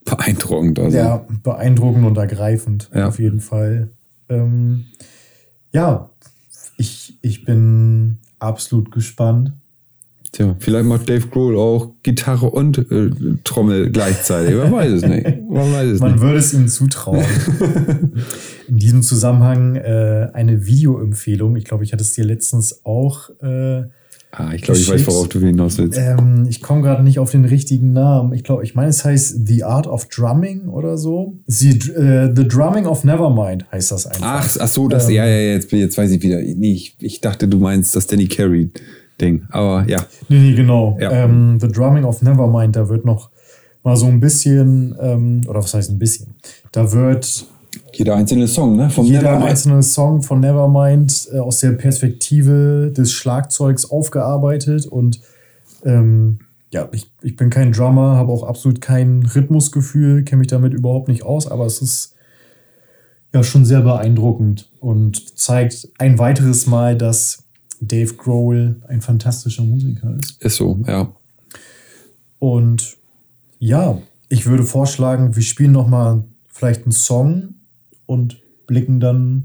beeindruckend. 0.05 0.79
Also. 0.79 0.97
Ja, 0.97 1.27
beeindruckend 1.43 2.05
und 2.07 2.17
ergreifend, 2.19 2.91
Ja. 2.95 3.09
auf 3.09 3.19
jeden 3.19 3.41
Fall. 3.41 3.89
Ähm, 4.29 4.85
ja, 5.73 6.11
ich, 6.81 7.19
ich 7.21 7.45
bin 7.45 8.17
absolut 8.39 8.91
gespannt. 8.91 9.53
Tja, 10.33 10.57
vielleicht 10.61 10.87
macht 10.87 11.09
Dave 11.09 11.27
Grohl 11.27 11.57
auch 11.59 11.91
Gitarre 12.03 12.51
und 12.51 12.79
äh, 12.91 13.11
Trommel 13.45 13.91
gleichzeitig. 13.91 14.55
Man 14.57 14.73
weiß 14.73 14.93
es 14.93 15.03
nicht. 15.03 15.25
Man 15.51 15.73
weiß 15.73 15.89
es 15.91 16.01
Man 16.01 16.13
nicht. 16.13 16.21
würde 16.23 16.39
es 16.39 16.55
ihm 16.55 16.69
zutrauen. 16.69 17.25
In 18.69 18.77
diesem 18.77 19.03
Zusammenhang 19.03 19.77
äh, 19.77 20.29
eine 20.33 20.65
Videoempfehlung. 20.67 21.57
Ich 21.57 21.65
glaube, 21.65 21.85
ich 21.85 21.93
hatte 21.93 22.03
es 22.03 22.13
dir 22.13 22.25
letztens 22.25 22.85
auch 22.85 23.31
äh, 23.43 23.83
Ah, 24.33 24.53
ich 24.55 24.63
glaube, 24.63 24.79
ich 24.79 24.89
weiß, 24.89 25.07
worauf 25.09 25.29
du 25.29 25.41
hinaus 25.41 25.77
willst. 25.79 25.99
Ähm, 25.99 26.47
ich 26.49 26.63
komme 26.63 26.83
gerade 26.83 27.03
nicht 27.03 27.19
auf 27.19 27.33
den 27.33 27.45
richtigen 27.45 27.93
Namen. 27.93 28.33
Ich 28.33 28.45
glaube, 28.45 28.63
ich 28.63 28.77
meine, 28.77 28.89
es 28.89 29.05
heißt 29.05 29.47
The 29.47 29.65
Art 29.65 29.89
of 29.89 30.07
Drumming 30.07 30.69
oder 30.69 30.97
so. 30.99 31.35
The, 31.47 31.71
äh, 31.71 32.33
The 32.35 32.47
Drumming 32.47 32.87
of 32.87 33.03
Nevermind 33.03 33.71
heißt 33.73 33.91
das 33.91 34.07
einfach. 34.07 34.23
Ach, 34.23 34.57
ach 34.61 34.69
so, 34.69 34.87
das, 34.87 35.09
Ähm. 35.09 35.17
ja, 35.17 35.27
ja, 35.27 35.37
ja, 35.37 35.53
jetzt, 35.55 35.73
jetzt 35.73 35.99
weiß 35.99 36.13
ich 36.13 36.23
wieder. 36.23 36.41
Nee, 36.41 36.73
ich, 36.73 36.97
ich 37.01 37.21
dachte, 37.21 37.49
du 37.49 37.59
meinst 37.59 37.97
das 37.97 38.07
Danny 38.07 38.29
Carey-Ding. 38.29 39.47
Aber 39.51 39.85
ja. 39.89 40.07
Nee, 40.29 40.39
nee, 40.39 40.55
genau. 40.55 40.97
Ja. 41.01 41.11
Ähm, 41.11 41.59
The 41.61 41.69
Drumming 41.69 42.05
of 42.05 42.23
Nevermind, 42.23 42.77
da 42.77 42.89
wird 42.89 43.05
noch 43.05 43.31
mal 43.83 43.97
so 43.97 44.07
ein 44.07 44.21
bisschen, 44.21 44.95
ähm, 45.01 45.41
oder 45.49 45.59
was 45.61 45.75
heißt 45.75 45.91
ein 45.91 45.99
bisschen? 45.99 46.35
Da 46.71 46.93
wird 46.93 47.47
Jeder 47.93 48.17
einzelne 48.17 48.49
Song, 48.49 48.77
ne? 48.77 48.91
Von 48.91 49.05
jeder 49.05 49.23
Nevermind. 49.23 49.51
einzelne 49.51 49.83
Song 49.83 50.23
von 50.23 50.41
Nevermind 50.41 51.29
äh, 51.33 51.39
aus 51.39 51.61
der 51.61 51.73
Perspektive 51.73 52.93
des 52.97 53.13
Schlagzeugs 53.13 53.91
aufgearbeitet 53.91 54.87
und 54.87 55.21
ähm, 55.85 56.41
ja, 56.73 56.89
ich, 56.93 57.11
ich 57.23 57.37
bin 57.37 57.51
kein 57.51 57.73
Drummer, 57.73 58.17
habe 58.17 58.33
auch 58.33 58.45
absolut 58.45 58.81
kein 58.81 59.25
Rhythmusgefühl, 59.25 60.23
kenne 60.23 60.41
mich 60.41 60.49
damit 60.49 60.73
überhaupt 60.73 61.09
nicht 61.09 61.25
aus, 61.25 61.49
aber 61.51 61.67
es 61.67 61.83
ist 61.83 62.15
ja 63.33 63.43
schon 63.43 63.65
sehr 63.65 63.81
beeindruckend 63.81 64.71
und 64.81 65.39
zeigt 65.39 65.89
ein 65.99 66.19
weiteres 66.19 66.67
Mal, 66.67 66.97
dass 66.97 67.45
Dave 67.81 68.15
Grohl 68.15 68.77
ein 68.89 69.01
fantastischer 69.01 69.63
Musiker 69.63 70.17
ist. 70.21 70.43
Ist 70.43 70.57
so, 70.57 70.79
ja. 70.87 71.13
Und 72.39 72.97
ja, 73.59 73.99
ich 74.29 74.47
würde 74.47 74.65
vorschlagen, 74.65 75.35
wir 75.35 75.43
spielen 75.43 75.73
noch 75.73 75.89
mal 75.89 76.25
vielleicht 76.49 76.85
einen 76.85 76.93
Song 76.93 77.55
und 78.11 78.43
blicken 78.67 78.99
dann 79.01 79.45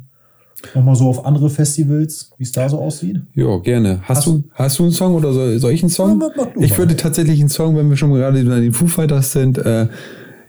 noch 0.74 0.84
mal 0.84 0.96
so 0.96 1.08
auf 1.08 1.26
andere 1.26 1.50
Festivals, 1.52 2.32
wie 2.38 2.44
es 2.44 2.52
da 2.52 2.68
so 2.70 2.80
aussieht. 2.80 3.22
Ja, 3.36 3.58
gerne. 3.60 4.00
Hast, 4.04 4.18
Hast- 4.20 4.28
du, 4.28 4.44
hast 4.54 4.80
du 4.80 4.84
einen 4.84 4.92
Song 4.92 5.14
oder 5.14 5.32
soll, 5.32 5.60
soll 5.60 5.72
ich 5.74 5.84
einen 5.84 5.92
Song? 5.92 6.20
Ja, 6.20 6.48
ich 6.60 6.72
mal. 6.72 6.78
würde 6.80 6.96
tatsächlich 6.96 7.40
einen 7.40 7.50
Song, 7.50 7.76
wenn 7.78 7.90
wir 7.90 7.98
schon 7.98 8.12
gerade 8.14 8.44
bei 8.44 8.60
den 8.60 8.74
Foo 8.74 8.88
Fighters 8.88 9.32
sind, 9.32 9.58
äh, 9.60 9.88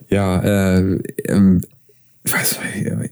ja, 0.08 0.40
äh, 0.40 0.98
ähm, 1.28 1.60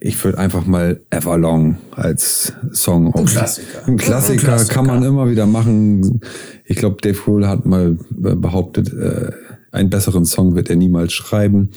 ich 0.01 0.25
würde 0.25 0.39
einfach 0.39 0.67
mal 0.67 1.01
Everlong 1.11 1.77
als 1.93 2.53
Song 2.73 3.15
auf. 3.15 3.31
Klassiker. 3.31 3.87
Ein 3.87 3.97
Klassiker, 3.97 4.33
Ein 4.33 4.39
Klassiker. 4.47 4.75
kann 4.75 4.87
man 4.87 5.03
immer 5.05 5.31
wieder 5.31 5.47
machen. 5.47 6.21
Ich 6.65 6.77
glaube, 6.77 6.97
Dave 7.01 7.17
Grohl 7.19 7.47
hat 7.47 7.65
mal 7.65 7.97
behauptet, 8.11 8.93
äh, 8.93 9.31
einen 9.71 9.91
besseren 9.91 10.25
Song 10.25 10.55
wird 10.57 10.69
er 10.71 10.77
niemals 10.77 11.13
schreiben. 11.13 11.71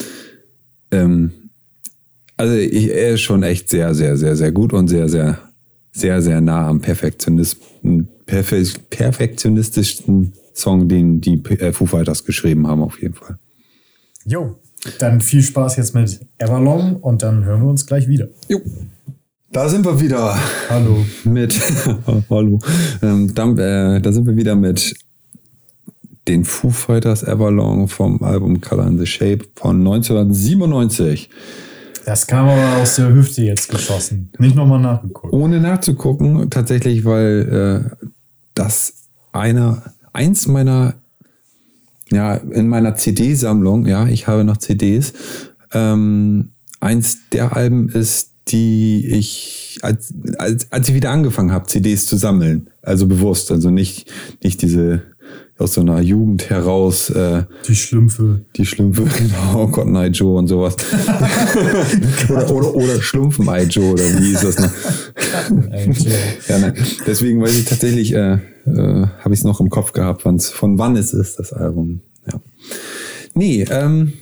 Ähm, 0.91 1.31
also 2.37 2.53
ich, 2.53 2.89
er 2.93 3.15
ist 3.15 3.21
schon 3.21 3.43
echt 3.43 3.69
sehr, 3.69 3.93
sehr, 3.93 4.15
sehr, 4.15 4.35
sehr 4.35 4.51
gut 4.51 4.71
und 4.71 4.87
sehr, 4.87 5.09
sehr, 5.09 5.39
sehr, 5.91 6.21
sehr 6.21 6.39
nah 6.39 6.67
am 6.67 6.79
Perfektionisten, 6.79 8.07
perfe 8.25 8.63
perfektionistischsten 8.89 10.33
Song, 10.53 10.87
den 10.87 11.21
die 11.21 11.43
äh, 11.59 11.73
Foo 11.73 11.85
Fighters 11.85 12.23
geschrieben 12.23 12.67
haben, 12.67 12.81
auf 12.81 13.01
jeden 13.01 13.15
Fall. 13.15 13.37
Jo, 14.25 14.57
dann 14.99 15.21
viel 15.21 15.41
Spaß 15.41 15.77
jetzt 15.77 15.95
mit 15.95 16.19
Everlong 16.37 16.97
und 16.97 17.23
dann 17.23 17.45
hören 17.45 17.61
wir 17.61 17.69
uns 17.69 17.85
gleich 17.85 18.07
wieder. 18.07 18.27
Jo. 18.47 18.61
Da 19.51 19.69
sind 19.69 19.85
wir 19.85 19.99
wieder 19.99 20.37
Hallo. 20.69 21.05
mit, 21.23 21.57
hallo, 22.29 22.59
ähm, 23.01 23.33
dann, 23.33 23.57
äh, 23.57 24.01
da 24.01 24.11
sind 24.11 24.27
wir 24.27 24.35
wieder 24.35 24.55
mit 24.55 24.93
den 26.27 26.43
Foo 26.43 26.69
Fighters 26.69 27.23
Everlong 27.23 27.87
vom 27.87 28.21
Album 28.21 28.59
Color 28.59 28.87
in 28.87 28.97
the 28.99 29.05
Shape 29.05 29.45
von 29.55 29.77
1997. 29.77 31.29
Das 32.07 32.25
kam 32.25 32.47
aber 32.47 32.81
aus 32.81 32.95
der 32.95 33.13
Hüfte 33.13 33.43
jetzt 33.43 33.67
geschossen. 33.67 34.31
Nicht 34.39 34.55
nochmal 34.55 34.79
nachgeguckt. 34.79 35.33
Ohne 35.33 35.59
nachzugucken, 35.59 36.49
tatsächlich, 36.49 37.03
weil 37.03 37.89
äh, 37.99 38.05
das 38.53 39.09
einer, 39.33 39.83
eins 40.13 40.47
meiner, 40.47 40.93
ja, 42.09 42.35
in 42.35 42.69
meiner 42.69 42.95
CD-Sammlung, 42.95 43.85
ja, 43.87 44.07
ich 44.07 44.25
habe 44.25 44.45
noch 44.45 44.55
CDs, 44.55 45.11
ähm, 45.73 46.51
eins 46.79 47.27
der 47.33 47.57
Alben 47.57 47.89
ist, 47.89 48.31
die 48.47 49.05
ich, 49.05 49.79
als, 49.81 50.13
als, 50.37 50.71
als 50.71 50.87
ich 50.87 50.95
wieder 50.95 51.11
angefangen 51.11 51.51
habe, 51.51 51.67
CDs 51.67 52.05
zu 52.05 52.15
sammeln, 52.15 52.69
also 52.83 53.05
bewusst, 53.07 53.51
also 53.51 53.69
nicht, 53.69 54.09
nicht 54.41 54.61
diese 54.61 55.01
aus 55.57 55.73
so 55.73 55.81
einer 55.81 56.01
Jugend 56.01 56.49
heraus, 56.49 57.09
äh, 57.09 57.43
Die 57.67 57.75
Schlümpfe. 57.75 58.41
die 58.55 58.65
Schlümpfe, 58.65 59.03
genau, 59.17 59.67
Cotton 59.67 59.95
Eye 59.95 60.07
Joe 60.07 60.37
und 60.37 60.47
sowas. 60.47 60.75
oder, 62.29 62.51
oder, 62.51 62.75
oder 62.75 63.01
Schlumpfen 63.01 63.45
Joe, 63.69 63.93
oder 63.93 64.03
wie 64.19 64.31
ist 64.33 64.43
das 64.43 64.59
noch? 64.59 64.71
ja, 66.49 66.59
nein. 66.59 66.73
Deswegen 67.05 67.41
weiß 67.41 67.57
ich 67.57 67.65
tatsächlich, 67.65 68.13
äh, 68.13 68.33
äh, 68.33 68.39
habe 68.65 69.33
ich 69.33 69.39
es 69.39 69.43
noch 69.43 69.59
im 69.59 69.69
Kopf 69.69 69.93
gehabt, 69.93 70.25
wann's, 70.25 70.49
von 70.49 70.77
wann 70.77 70.95
es 70.95 71.13
ist, 71.13 71.39
das 71.39 71.53
Album. 71.53 72.01
Ja. 72.31 72.39
Nee, 73.33 73.65
ähm, 73.69 74.13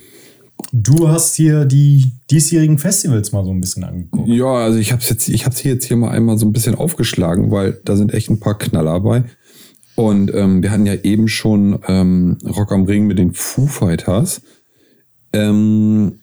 Du 0.72 1.10
hast 1.10 1.36
hier 1.36 1.66
die 1.66 2.12
diesjährigen 2.32 2.78
Festivals 2.78 3.32
mal 3.32 3.44
so 3.46 3.52
ein 3.52 3.62
bisschen 3.62 3.84
angeguckt. 3.84 4.28
ja, 4.28 4.46
also 4.46 4.80
ich 4.80 4.92
habe 4.92 5.02
es 5.02 5.10
jetzt, 5.10 5.28
ich 5.30 5.46
habe 5.46 5.56
hier 5.56 5.74
jetzt 5.74 5.86
hier 5.86 5.98
mal 5.98 6.12
einmal 6.12 6.38
so 6.38 6.46
ein 6.46 6.54
bisschen 6.54 6.76
aufgeschlagen, 6.76 7.52
weil 7.52 7.80
da 7.86 7.96
sind 7.96 8.14
echt 8.14 8.30
ein 8.30 8.40
paar 8.40 8.58
Knaller 8.58 9.00
bei. 9.02 9.26
Und 9.96 10.34
ähm, 10.34 10.62
wir 10.62 10.72
hatten 10.72 10.86
ja 10.86 10.96
eben 10.96 11.28
schon 11.28 11.80
ähm, 11.88 12.38
Rock 12.46 12.72
am 12.72 12.84
Ring 12.84 13.08
mit 13.08 13.18
den 13.18 13.34
Foo 13.34 13.68
Fighters. 13.68 14.42
Ähm, 15.32 16.20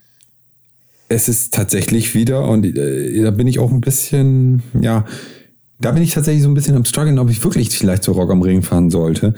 es 1.08 1.28
ist 1.28 1.54
tatsächlich 1.54 2.14
wieder, 2.14 2.48
und 2.48 2.64
äh, 2.64 3.22
da 3.22 3.30
bin 3.30 3.46
ich 3.46 3.58
auch 3.58 3.70
ein 3.70 3.80
bisschen, 3.80 4.62
ja, 4.80 5.04
da 5.80 5.92
bin 5.92 6.02
ich 6.02 6.12
tatsächlich 6.12 6.42
so 6.42 6.48
ein 6.48 6.54
bisschen 6.54 6.76
am 6.76 6.84
struggeln, 6.84 7.18
ob 7.18 7.30
ich 7.30 7.42
wirklich 7.44 7.70
vielleicht 7.76 8.04
zu 8.04 8.12
Rock 8.12 8.30
am 8.30 8.42
Ring 8.42 8.62
fahren 8.62 8.90
sollte. 8.90 9.34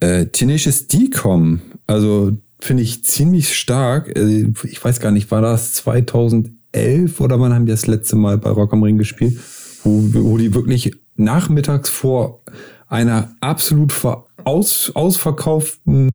Äh, 0.00 0.26
Tenacious 0.26 0.88
D 0.88 1.10
kommen, 1.10 1.62
also 1.86 2.32
finde 2.58 2.82
ich 2.82 3.04
ziemlich 3.04 3.56
stark. 3.56 4.16
Äh, 4.16 4.52
ich 4.64 4.84
weiß 4.84 5.00
gar 5.00 5.10
nicht, 5.10 5.30
war 5.30 5.42
das 5.42 5.74
2011 5.74 7.20
oder 7.20 7.40
wann 7.40 7.54
haben 7.54 7.66
die 7.66 7.72
das 7.72 7.86
letzte 7.86 8.16
Mal 8.16 8.38
bei 8.38 8.50
Rock 8.50 8.72
am 8.72 8.82
Ring 8.82 8.98
gespielt, 8.98 9.38
wo, 9.84 10.02
wo 10.12 10.38
die 10.38 10.54
wirklich 10.54 10.92
nachmittags 11.16 11.88
vor 11.88 12.42
einer 12.88 13.34
absolut 13.40 13.92
aus, 14.44 14.92
ausverkauften, 14.94 16.10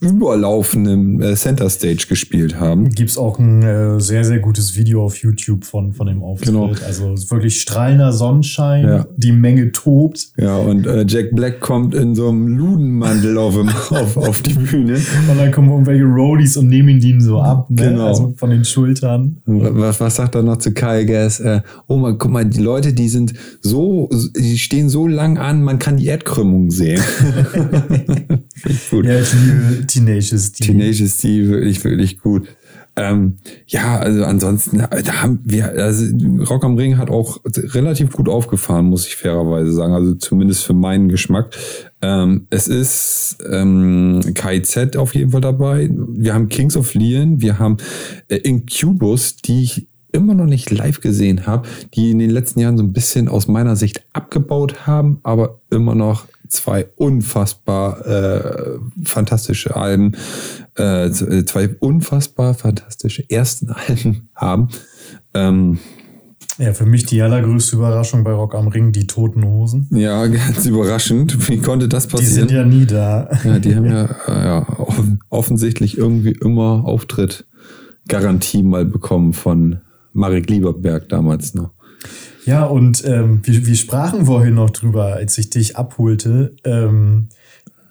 überlaufenden 0.00 1.20
äh, 1.20 1.34
Center 1.34 1.68
Stage 1.70 2.06
gespielt 2.08 2.58
haben. 2.58 2.90
Gibt 2.90 3.10
es 3.10 3.18
auch 3.18 3.38
ein 3.38 3.62
äh, 3.62 4.00
sehr, 4.00 4.24
sehr 4.24 4.38
gutes 4.38 4.76
Video 4.76 5.04
auf 5.04 5.16
YouTube 5.18 5.64
von, 5.64 5.92
von 5.92 6.06
dem 6.06 6.22
Auftritt. 6.22 6.48
Genau. 6.48 6.72
Also 6.86 7.14
wirklich 7.30 7.60
strahlender 7.60 8.12
Sonnenschein, 8.12 8.86
Ja. 8.86 9.06
die 9.16 9.32
Menge 9.32 9.72
tobt. 9.72 10.28
Ja, 10.36 10.56
und 10.56 10.86
äh, 10.86 11.04
Jack 11.06 11.34
Black 11.34 11.60
kommt 11.60 11.94
in 11.94 12.14
so 12.14 12.28
einem 12.28 12.48
Ludenmantel 12.48 13.36
auf, 13.38 13.54
dem, 13.54 13.68
auf, 13.90 14.16
auf 14.16 14.42
die 14.42 14.54
Bühne. 14.54 14.94
Und 15.30 15.38
dann 15.38 15.50
kommen 15.50 15.70
irgendwelche 15.70 16.04
Roadies 16.04 16.56
und 16.56 16.68
nehmen 16.68 17.00
ihn 17.00 17.20
so 17.20 17.40
ab, 17.40 17.68
ne? 17.70 17.88
Genau. 17.88 18.06
also 18.06 18.34
von 18.36 18.50
den 18.50 18.64
Schultern. 18.64 19.38
Was, 19.46 20.00
was 20.00 20.16
sagt 20.16 20.34
er 20.34 20.42
noch 20.42 20.58
zu 20.58 20.72
Kyle 20.72 21.06
Gass? 21.06 21.40
Äh, 21.40 21.60
oh 21.86 21.96
man, 21.96 22.18
guck 22.18 22.30
mal, 22.30 22.44
die 22.44 22.60
Leute, 22.60 22.92
die 22.92 23.08
sind 23.08 23.34
so, 23.60 24.08
die 24.36 24.58
stehen 24.58 24.88
so 24.88 25.06
lang 25.06 25.38
an, 25.38 25.62
man 25.62 25.78
kann 25.78 25.96
die 25.96 26.06
Erdkrümmung 26.06 26.70
sehen. 26.70 27.02
Gut. 28.90 29.04
Ja, 29.06 29.20
ich 29.20 29.32
liebe 29.32 29.86
Tenacious 29.88 30.52
D. 30.52 30.64
Tenacious 30.64 31.16
D 31.18 31.48
wirklich, 31.48 31.82
wirklich 31.84 32.20
gut. 32.20 32.48
Ähm, 32.98 33.38
ja, 33.68 33.98
also 33.98 34.24
ansonsten, 34.24 34.78
da 34.78 35.22
haben 35.22 35.40
wir, 35.44 35.70
also 35.70 36.04
Rock 36.50 36.64
am 36.64 36.76
Ring 36.76 36.98
hat 36.98 37.10
auch 37.10 37.38
relativ 37.46 38.10
gut 38.10 38.28
aufgefahren, 38.28 38.86
muss 38.86 39.06
ich 39.06 39.14
fairerweise 39.14 39.72
sagen. 39.72 39.92
Also 39.92 40.14
zumindest 40.14 40.64
für 40.64 40.74
meinen 40.74 41.08
Geschmack. 41.08 41.56
Ähm, 42.02 42.48
es 42.50 42.66
ist 42.66 43.38
ähm, 43.50 44.20
KIZ 44.34 44.96
auf 44.96 45.14
jeden 45.14 45.30
Fall 45.30 45.40
dabei. 45.40 45.88
Wir 45.92 46.34
haben 46.34 46.48
Kings 46.48 46.76
of 46.76 46.94
Leon, 46.94 47.40
wir 47.40 47.60
haben 47.60 47.76
äh, 48.26 48.36
Incubus, 48.36 49.36
die 49.36 49.62
ich 49.62 49.86
immer 50.10 50.34
noch 50.34 50.46
nicht 50.46 50.70
live 50.70 51.00
gesehen 51.00 51.46
habe, 51.46 51.68
die 51.94 52.10
in 52.10 52.18
den 52.18 52.30
letzten 52.30 52.60
Jahren 52.60 52.78
so 52.78 52.82
ein 52.82 52.92
bisschen 52.92 53.28
aus 53.28 53.46
meiner 53.46 53.76
Sicht 53.76 54.02
abgebaut 54.12 54.86
haben, 54.86 55.20
aber 55.22 55.60
immer 55.70 55.94
noch 55.94 56.26
zwei 56.48 56.86
unfassbar 56.96 58.06
äh, 58.06 58.78
fantastische 59.04 59.76
Alben, 59.76 60.12
äh, 60.76 61.10
zwei 61.10 61.68
unfassbar 61.80 62.54
fantastische 62.54 63.28
ersten 63.30 63.70
Alben 63.88 64.28
haben. 64.34 64.68
Ähm, 65.34 65.78
Ja, 66.58 66.72
für 66.74 66.86
mich 66.86 67.04
die 67.06 67.22
allergrößte 67.22 67.76
Überraschung 67.76 68.24
bei 68.24 68.32
Rock 68.32 68.54
am 68.54 68.66
Ring, 68.68 68.90
die 68.92 69.06
Toten 69.06 69.44
Hosen. 69.44 69.88
ja, 69.92 70.26
ganz 70.26 70.66
überraschend. 70.66 71.48
Wie 71.48 71.58
konnte 71.58 71.86
das 71.88 72.08
Die 72.08 72.12
passieren? 72.16 72.48
sind 72.48 72.50
ja 72.50 72.64
nie 72.64 72.84
da. 72.86 73.28
Ja, 73.44 73.58
die 73.60 73.76
haben 73.76 73.84
ja, 73.84 74.04
äh, 74.26 74.44
ja 74.44 74.66
offen- 74.78 75.20
offensichtlich 75.28 75.96
irgendwie 75.98 76.32
immer 76.32 76.82
Auftritt 76.84 77.46
Garantie 78.08 78.62
mal 78.62 78.84
bekommen 78.86 79.34
von 79.34 79.80
Marek 80.14 80.48
Lieberberg 80.50 81.08
damals 81.10 81.54
noch. 81.54 81.70
Ja, 82.48 82.64
und 82.64 83.04
ähm, 83.04 83.42
wir, 83.42 83.66
wir 83.66 83.74
sprachen 83.74 84.24
vorhin 84.24 84.54
noch 84.54 84.70
drüber, 84.70 85.12
als 85.12 85.36
ich 85.36 85.50
dich 85.50 85.76
abholte, 85.76 86.56
ähm, 86.64 87.28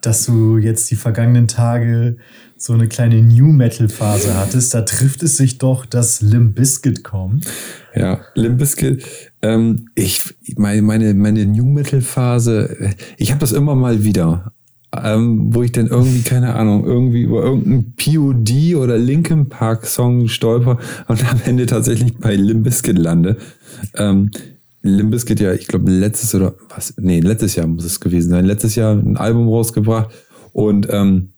dass 0.02 0.26
du 0.26 0.58
jetzt 0.58 0.90
die 0.90 0.96
vergangenen 0.96 1.48
Tage 1.48 2.18
so 2.58 2.74
eine 2.74 2.88
kleine 2.88 3.22
New 3.22 3.54
Metal 3.54 3.88
Phase 3.88 4.36
hattest. 4.36 4.74
Da 4.74 4.82
trifft 4.82 5.22
es 5.22 5.38
sich 5.38 5.60
doch, 5.60 5.86
dass 5.86 6.22
Limp 6.22 6.56
Bizkit 6.56 7.04
kommt. 7.04 7.46
Ja, 7.94 8.22
Limp 8.34 8.58
Bizkit. 8.58 9.06
Ähm, 9.44 9.90
ich 9.94 10.34
meine, 10.56 10.82
meine, 10.82 11.14
meine 11.14 11.46
New 11.46 11.66
Metal 11.66 12.02
Phase, 12.02 12.96
ich 13.18 13.30
habe 13.30 13.40
das 13.40 13.52
immer 13.52 13.76
mal 13.76 14.04
wieder. 14.04 14.54
Ähm, 14.96 15.54
wo 15.54 15.64
ich 15.64 15.74
dann 15.74 15.88
irgendwie, 15.88 16.22
keine 16.22 16.56
Ahnung, 16.56 16.86
irgendwie 16.86 17.22
über 17.22 17.44
irgendeinen 17.44 17.94
POD 17.98 18.76
oder 18.78 18.98
Linkin 18.98 19.50
Park 19.50 19.86
Song 19.86 20.30
stolper 20.30 20.78
und 21.08 21.30
am 21.32 21.42
Ende 21.44 21.66
tatsächlich 21.66 22.18
bei 22.18 22.36
Limp 22.36 22.64
Bizkit 22.64 22.98
lande. 22.98 23.38
Ähm, 23.96 24.32
Limp 24.84 25.12
Bizkit 25.12 25.42
ja, 25.42 25.54
ich 25.54 25.68
glaube, 25.68 25.92
letztes 25.92 26.34
oder 26.34 26.56
was, 26.70 26.94
nee, 26.98 27.20
letztes 27.20 27.56
Jahr 27.56 27.68
muss 27.68 27.84
es 27.84 28.00
gewesen 28.00 28.30
sein. 28.30 28.46
Letztes 28.46 28.76
Jahr 28.76 28.94
ein 28.94 29.18
Album 29.18 29.50
rausgebracht 29.50 30.10
und 30.54 30.88
ähm, 30.90 31.32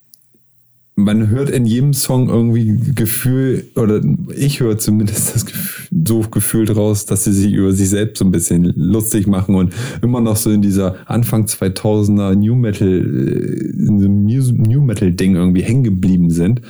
man 1.03 1.29
hört 1.29 1.49
in 1.49 1.65
jedem 1.65 1.93
Song 1.93 2.29
irgendwie 2.29 2.93
Gefühl, 2.93 3.65
oder 3.75 4.01
ich 4.35 4.59
höre 4.59 4.77
zumindest 4.77 5.35
das 5.35 5.45
Gefühl, 5.45 5.87
so 6.07 6.19
gefühlt 6.21 6.75
raus, 6.75 7.05
dass 7.05 7.23
sie 7.23 7.33
sich 7.33 7.53
über 7.53 7.71
sich 7.71 7.89
selbst 7.89 8.19
so 8.19 8.25
ein 8.25 8.31
bisschen 8.31 8.65
lustig 8.75 9.27
machen 9.27 9.55
und 9.55 9.73
immer 10.01 10.21
noch 10.21 10.35
so 10.35 10.51
in 10.51 10.61
dieser 10.61 10.95
Anfang 11.09 11.45
2000er 11.45 12.35
New 12.35 12.55
Metal, 12.55 12.87
äh, 12.87 13.87
in 13.87 13.99
diesem 13.99 14.61
New 14.61 14.81
Metal 14.81 15.11
Ding 15.11 15.35
irgendwie 15.35 15.63
hängen 15.63 15.83
geblieben 15.83 16.29
sind. 16.29 16.61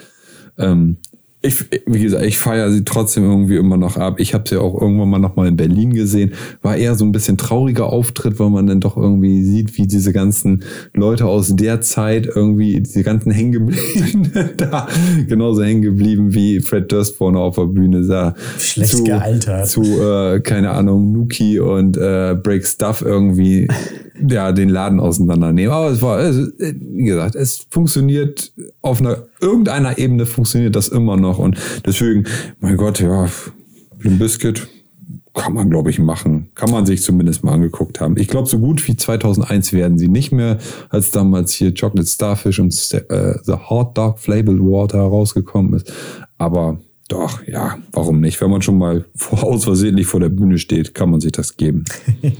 Ähm, 0.58 0.98
ich, 1.42 1.56
wie 1.86 2.02
gesagt, 2.02 2.26
ich 2.26 2.38
feiere 2.38 2.70
sie 2.70 2.84
trotzdem 2.84 3.24
irgendwie 3.24 3.56
immer 3.56 3.78
noch 3.78 3.96
ab. 3.96 4.20
Ich 4.20 4.34
habe 4.34 4.48
sie 4.48 4.60
auch 4.60 4.80
irgendwann 4.80 5.10
mal 5.10 5.20
noch 5.20 5.38
mal 5.38 5.48
in 5.48 5.56
Berlin 5.56 5.94
gesehen. 5.94 6.34
War 6.62 6.76
eher 6.76 6.96
so 6.96 7.06
ein 7.06 7.14
bisschen 7.14 7.38
trauriger 7.38 7.86
Auftritt, 7.86 8.40
weil 8.40 8.50
man 8.50 8.68
dann 8.68 8.82
doch 8.82 8.98
irgendwie 8.98 9.42
sieht, 9.44 9.78
wie 9.78 9.88
diese 9.88 10.12
ganzen 10.12 10.64
Leute 10.94 11.26
aus 11.26 11.56
der 11.56 11.80
Zeit 11.80 12.26
irgendwie, 12.26 12.82
diese 12.82 13.04
ganzen 13.04 13.32
hängen 13.32 13.74
da 14.58 14.88
genauso 15.28 15.64
hängen 15.64 15.82
geblieben 15.82 16.34
wie 16.34 16.60
Fred 16.60 16.92
Durst 16.92 17.16
vorne 17.16 17.40
auf 17.40 17.56
der 17.56 17.68
Bühne 17.68 18.04
sah. 18.04 18.36
Schlecht 18.58 18.92
zu, 18.92 19.04
gealtert. 19.06 19.70
Zu, 19.70 19.84
äh, 19.84 20.42
keine 20.42 20.72
Ahnung, 20.72 21.14
Nuki 21.14 21.60
und 21.60 21.96
äh, 21.96 22.36
Break 22.36 22.68
Stuff 22.68 23.02
irgendwie 23.02 23.70
ja, 24.28 24.52
den 24.52 24.70
Laden 24.70 25.00
auseinandernehmen. 25.00 25.74
Aber 25.74 25.90
es 25.90 26.02
war, 26.02 26.20
wie 26.20 27.04
gesagt, 27.04 27.36
es 27.36 27.66
funktioniert 27.70 28.54
auf 28.82 29.00
einer, 29.00 29.24
irgendeiner 29.42 29.98
Ebene 29.98 30.26
funktioniert 30.26 30.76
das 30.76 30.88
immer 30.88 31.18
noch. 31.18 31.40
Und 31.40 31.58
deswegen, 31.86 32.26
mein 32.60 32.78
Gott, 32.78 33.00
ja, 33.00 33.28
Limp 34.02 34.20
Biscuit 34.20 34.68
kann 35.34 35.54
man, 35.54 35.70
glaube 35.70 35.90
ich, 35.90 36.00
machen. 36.00 36.50
Kann 36.56 36.72
man 36.72 36.86
sich 36.86 37.02
zumindest 37.02 37.44
mal 37.44 37.54
angeguckt 37.54 38.02
haben. 38.02 38.18
Ich 38.18 38.28
glaube, 38.28 38.48
so 38.48 38.60
gut 38.60 38.86
wie 38.88 38.96
2001 38.96 39.74
werden 39.74 39.98
sie 39.98 40.08
nicht 40.08 40.32
mehr, 40.32 40.58
als 40.90 41.12
damals 41.12 41.54
hier 41.54 41.74
Chocolate 41.74 42.08
Starfish 42.08 42.60
und 42.60 42.74
äh, 43.10 43.36
The 43.44 43.54
Hot 43.70 43.98
Dog 43.98 44.20
Flavored 44.20 44.60
Water 44.60 45.00
rausgekommen 45.00 45.74
ist. 45.74 45.94
Aber 46.38 46.80
doch, 47.10 47.46
ja, 47.48 47.80
warum 47.92 48.22
nicht? 48.22 48.40
Wenn 48.40 48.52
man 48.52 48.62
schon 48.62 48.78
mal 48.78 49.06
vor, 49.16 49.44
aus 49.44 49.66
versehentlich 49.66 50.08
vor 50.08 50.20
der 50.20 50.30
Bühne 50.30 50.58
steht, 50.60 50.94
kann 50.94 51.10
man 51.10 51.20
sich 51.20 51.32
das 51.32 51.58
geben. 51.58 51.84
In 52.22 52.36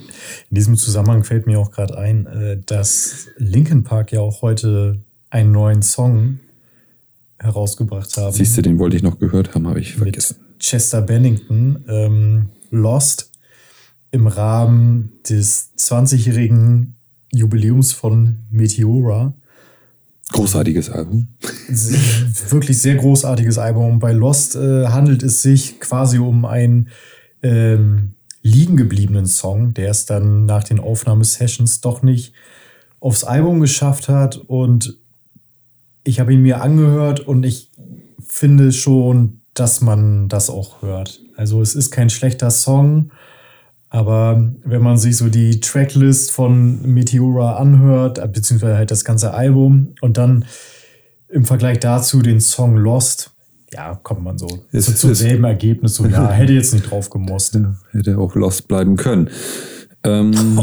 diesem 0.52 0.78
Zusammenhang 0.78 1.24
fällt 1.24 1.48
mir 1.48 1.60
auch 1.60 1.72
gerade 1.72 1.98
ein, 1.98 2.28
äh, 2.28 2.58
dass 2.66 3.28
Linkin 3.38 3.84
Park 3.84 4.12
ja 4.12 4.22
auch 4.22 4.42
heute 4.42 5.00
einen 5.32 5.52
neuen 5.52 5.82
Song 5.82 6.40
herausgebracht 7.40 8.16
haben. 8.18 8.34
Siehst 8.34 8.58
du, 8.58 8.62
den 8.62 8.80
wollte 8.80 8.96
ich 8.96 9.04
noch 9.04 9.20
gehört 9.20 9.56
haben, 9.56 9.68
habe 9.68 9.80
ich 9.80 9.96
vergessen. 9.96 10.38
Mit 10.40 10.60
Chester 10.60 11.02
Bennington, 11.02 11.84
ähm, 11.88 12.50
Lost, 12.70 13.32
im 14.12 14.28
Rahmen 14.28 15.14
des 15.28 15.72
20-jährigen 15.78 16.96
Jubiläums 17.32 17.94
von 17.94 18.40
Meteora. 18.50 19.34
Großartiges 20.32 20.90
Album. 20.90 21.28
Wirklich 22.50 22.80
sehr 22.80 22.96
großartiges 22.96 23.58
Album. 23.58 24.00
Bei 24.00 24.12
Lost 24.12 24.56
äh, 24.56 24.88
handelt 24.88 25.24
es 25.24 25.42
sich 25.42 25.80
quasi 25.80 26.20
um 26.20 26.46
einen 26.46 26.90
ähm, 27.42 28.14
liegen 28.42 28.78
gebliebenen 28.78 29.26
Song, 29.26 29.74
der 29.74 29.90
es 29.90 30.06
dann 30.06 30.46
nach 30.46 30.64
den 30.64 30.80
Aufnahmesessions 30.80 31.82
doch 31.82 32.04
nicht 32.04 32.34
aufs 33.00 33.24
Album 33.24 33.60
geschafft 33.60 34.08
hat. 34.08 34.38
Und 34.38 34.98
ich 36.04 36.20
habe 36.20 36.34
ihn 36.34 36.42
mir 36.42 36.62
angehört 36.62 37.20
und 37.22 37.46
ich 37.46 37.72
finde 38.20 38.72
schon, 38.72 39.42
dass 39.54 39.82
man 39.82 40.30
das 40.30 40.50
auch 40.50 40.82
hört. 40.82 41.22
Also 41.36 41.62
es 41.62 41.76
ist 41.76 41.92
kein 41.92 42.10
schlechter 42.10 42.52
Song. 42.52 43.12
Aber 43.90 44.54
wenn 44.64 44.84
man 44.84 44.98
sich 44.98 45.18
so 45.18 45.30
die 45.30 45.60
Tracklist 45.60 46.32
von 46.32 46.82
Meteora 46.84 47.58
anhört, 47.58 48.20
äh, 48.20 48.28
beziehungsweise 48.28 48.78
halt 48.78 48.92
das 48.92 49.04
ganze 49.04 49.34
Album 49.34 49.96
und 50.02 50.18
dann 50.18 50.46
im 51.28 51.46
Vergleich 51.46 51.80
dazu 51.80 52.22
den 52.22 52.40
Song 52.40 52.78
Lost, 52.78 53.32
ja, 53.74 54.00
kommt 54.02 54.24
man 54.24 54.38
so, 54.38 54.48
ist, 54.72 54.86
so 54.86 54.94
zum 54.94 55.16
selben 55.16 55.44
Ergebnis. 55.44 55.96
So, 55.96 56.06
ja, 56.06 56.30
hätte 56.32 56.54
jetzt 56.54 56.74
nicht 56.74 56.90
drauf 56.90 57.10
gemusst. 57.10 57.56
Ja, 57.56 57.76
hätte 57.92 58.18
auch 58.18 58.36
Lost 58.36 58.68
bleiben 58.68 58.96
können. 58.96 59.30
Ähm, 60.04 60.58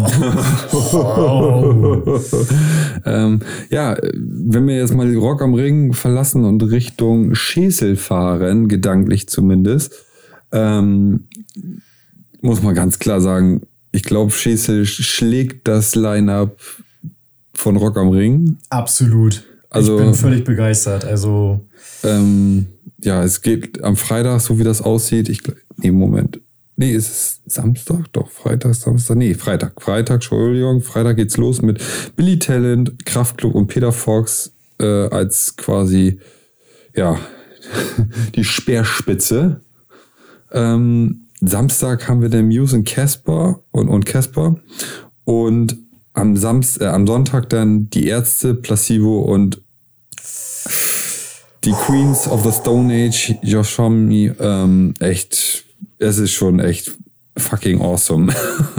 oh. 0.72 2.18
ähm, 3.04 3.40
ja, 3.70 3.96
wenn 4.14 4.66
wir 4.66 4.76
jetzt 4.76 4.94
mal 4.94 5.14
Rock 5.14 5.42
am 5.42 5.54
Ring 5.54 5.92
verlassen 5.92 6.44
und 6.44 6.62
Richtung 6.62 7.34
Schesel 7.34 7.96
fahren, 7.96 8.68
gedanklich 8.68 9.28
zumindest, 9.28 9.92
ähm, 10.52 11.28
muss 12.46 12.62
man 12.62 12.74
ganz 12.74 12.98
klar 12.98 13.20
sagen, 13.20 13.62
ich 13.92 14.02
glaube, 14.02 14.30
Schesel 14.30 14.86
schlägt 14.86 15.68
das 15.68 15.94
Line-up 15.94 16.58
von 17.54 17.76
Rock 17.76 17.96
am 17.96 18.08
Ring. 18.10 18.58
Absolut. 18.70 19.44
Also, 19.70 19.98
ich 19.98 20.04
bin 20.04 20.14
völlig 20.14 20.44
begeistert. 20.44 21.04
Also. 21.04 21.60
Ähm, 22.02 22.66
ja, 23.02 23.22
es 23.22 23.42
geht 23.42 23.82
am 23.82 23.96
Freitag, 23.96 24.40
so 24.40 24.58
wie 24.58 24.64
das 24.64 24.82
aussieht. 24.82 25.28
Ich, 25.28 25.42
nee, 25.76 25.90
Moment. 25.90 26.40
Nee, 26.76 26.92
ist 26.92 27.08
es 27.08 27.40
Samstag? 27.54 28.12
Doch, 28.12 28.30
Freitag, 28.30 28.74
Samstag. 28.74 29.16
Nee, 29.16 29.34
Freitag. 29.34 29.80
Freitag, 29.80 30.16
Entschuldigung. 30.16 30.82
Freitag 30.82 31.16
geht's 31.16 31.36
los 31.36 31.62
mit 31.62 31.82
Billy 32.16 32.38
Talent, 32.38 33.04
Kraftklub 33.06 33.54
und 33.54 33.68
Peter 33.68 33.92
Fox 33.92 34.52
äh, 34.78 35.08
als 35.08 35.56
quasi, 35.56 36.20
ja, 36.94 37.18
die 38.34 38.44
Speerspitze. 38.44 39.62
Ähm, 40.52 41.25
Samstag 41.46 42.08
haben 42.08 42.22
wir 42.22 42.28
den 42.28 42.46
Muse 42.46 42.76
und 42.76 42.84
Casper 42.84 43.60
und, 43.70 43.88
und 43.88 44.06
Casper. 44.06 44.56
Und 45.24 45.76
am, 46.12 46.36
Samst, 46.36 46.80
äh, 46.80 46.86
am 46.86 47.06
Sonntag 47.06 47.48
dann 47.50 47.90
die 47.90 48.06
Ärzte, 48.06 48.54
Placebo 48.54 49.20
und 49.20 49.60
die 51.64 51.72
Queens 51.72 52.28
of 52.28 52.44
the 52.44 52.52
Stone 52.52 52.92
Age, 52.92 53.34
Yoshami. 53.42 54.32
Ähm, 54.38 54.94
echt, 55.00 55.64
es 55.98 56.18
ist 56.18 56.32
schon 56.32 56.60
echt 56.60 56.96
fucking 57.36 57.80
awesome. 57.80 58.32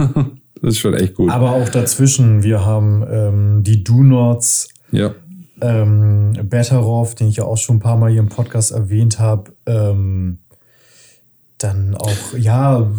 das 0.62 0.74
ist 0.74 0.78
schon 0.78 0.94
echt 0.94 1.14
gut. 1.14 1.30
Aber 1.30 1.52
auch 1.52 1.68
dazwischen, 1.68 2.42
wir 2.42 2.64
haben 2.64 3.04
ähm, 3.08 3.62
die 3.62 3.84
Do-Nots. 3.84 4.68
Ja. 4.90 5.14
Ähm, 5.60 6.32
Betteroff, 6.44 7.14
den 7.14 7.28
ich 7.28 7.36
ja 7.36 7.44
auch 7.44 7.58
schon 7.58 7.76
ein 7.76 7.80
paar 7.80 7.96
Mal 7.96 8.10
hier 8.10 8.20
im 8.20 8.28
Podcast 8.28 8.70
erwähnt 8.70 9.18
habe. 9.18 9.52
Ähm, 9.66 10.38
dann 11.58 11.94
auch, 11.94 12.36
ja, 12.38 12.90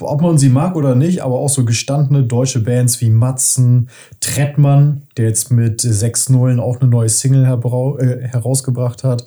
ob 0.00 0.22
man 0.22 0.38
sie 0.38 0.48
mag 0.48 0.76
oder 0.76 0.94
nicht, 0.94 1.22
aber 1.22 1.36
auch 1.36 1.48
so 1.48 1.64
gestandene 1.64 2.24
deutsche 2.24 2.60
Bands 2.60 3.00
wie 3.00 3.10
Matzen, 3.10 3.88
Trettmann, 4.20 5.02
der 5.16 5.26
jetzt 5.26 5.50
mit 5.50 5.80
6 5.80 6.30
Nullen 6.30 6.60
auch 6.60 6.80
eine 6.80 6.90
neue 6.90 7.08
Single 7.08 7.44
äh, 7.44 8.28
herausgebracht 8.28 9.04
hat, 9.04 9.24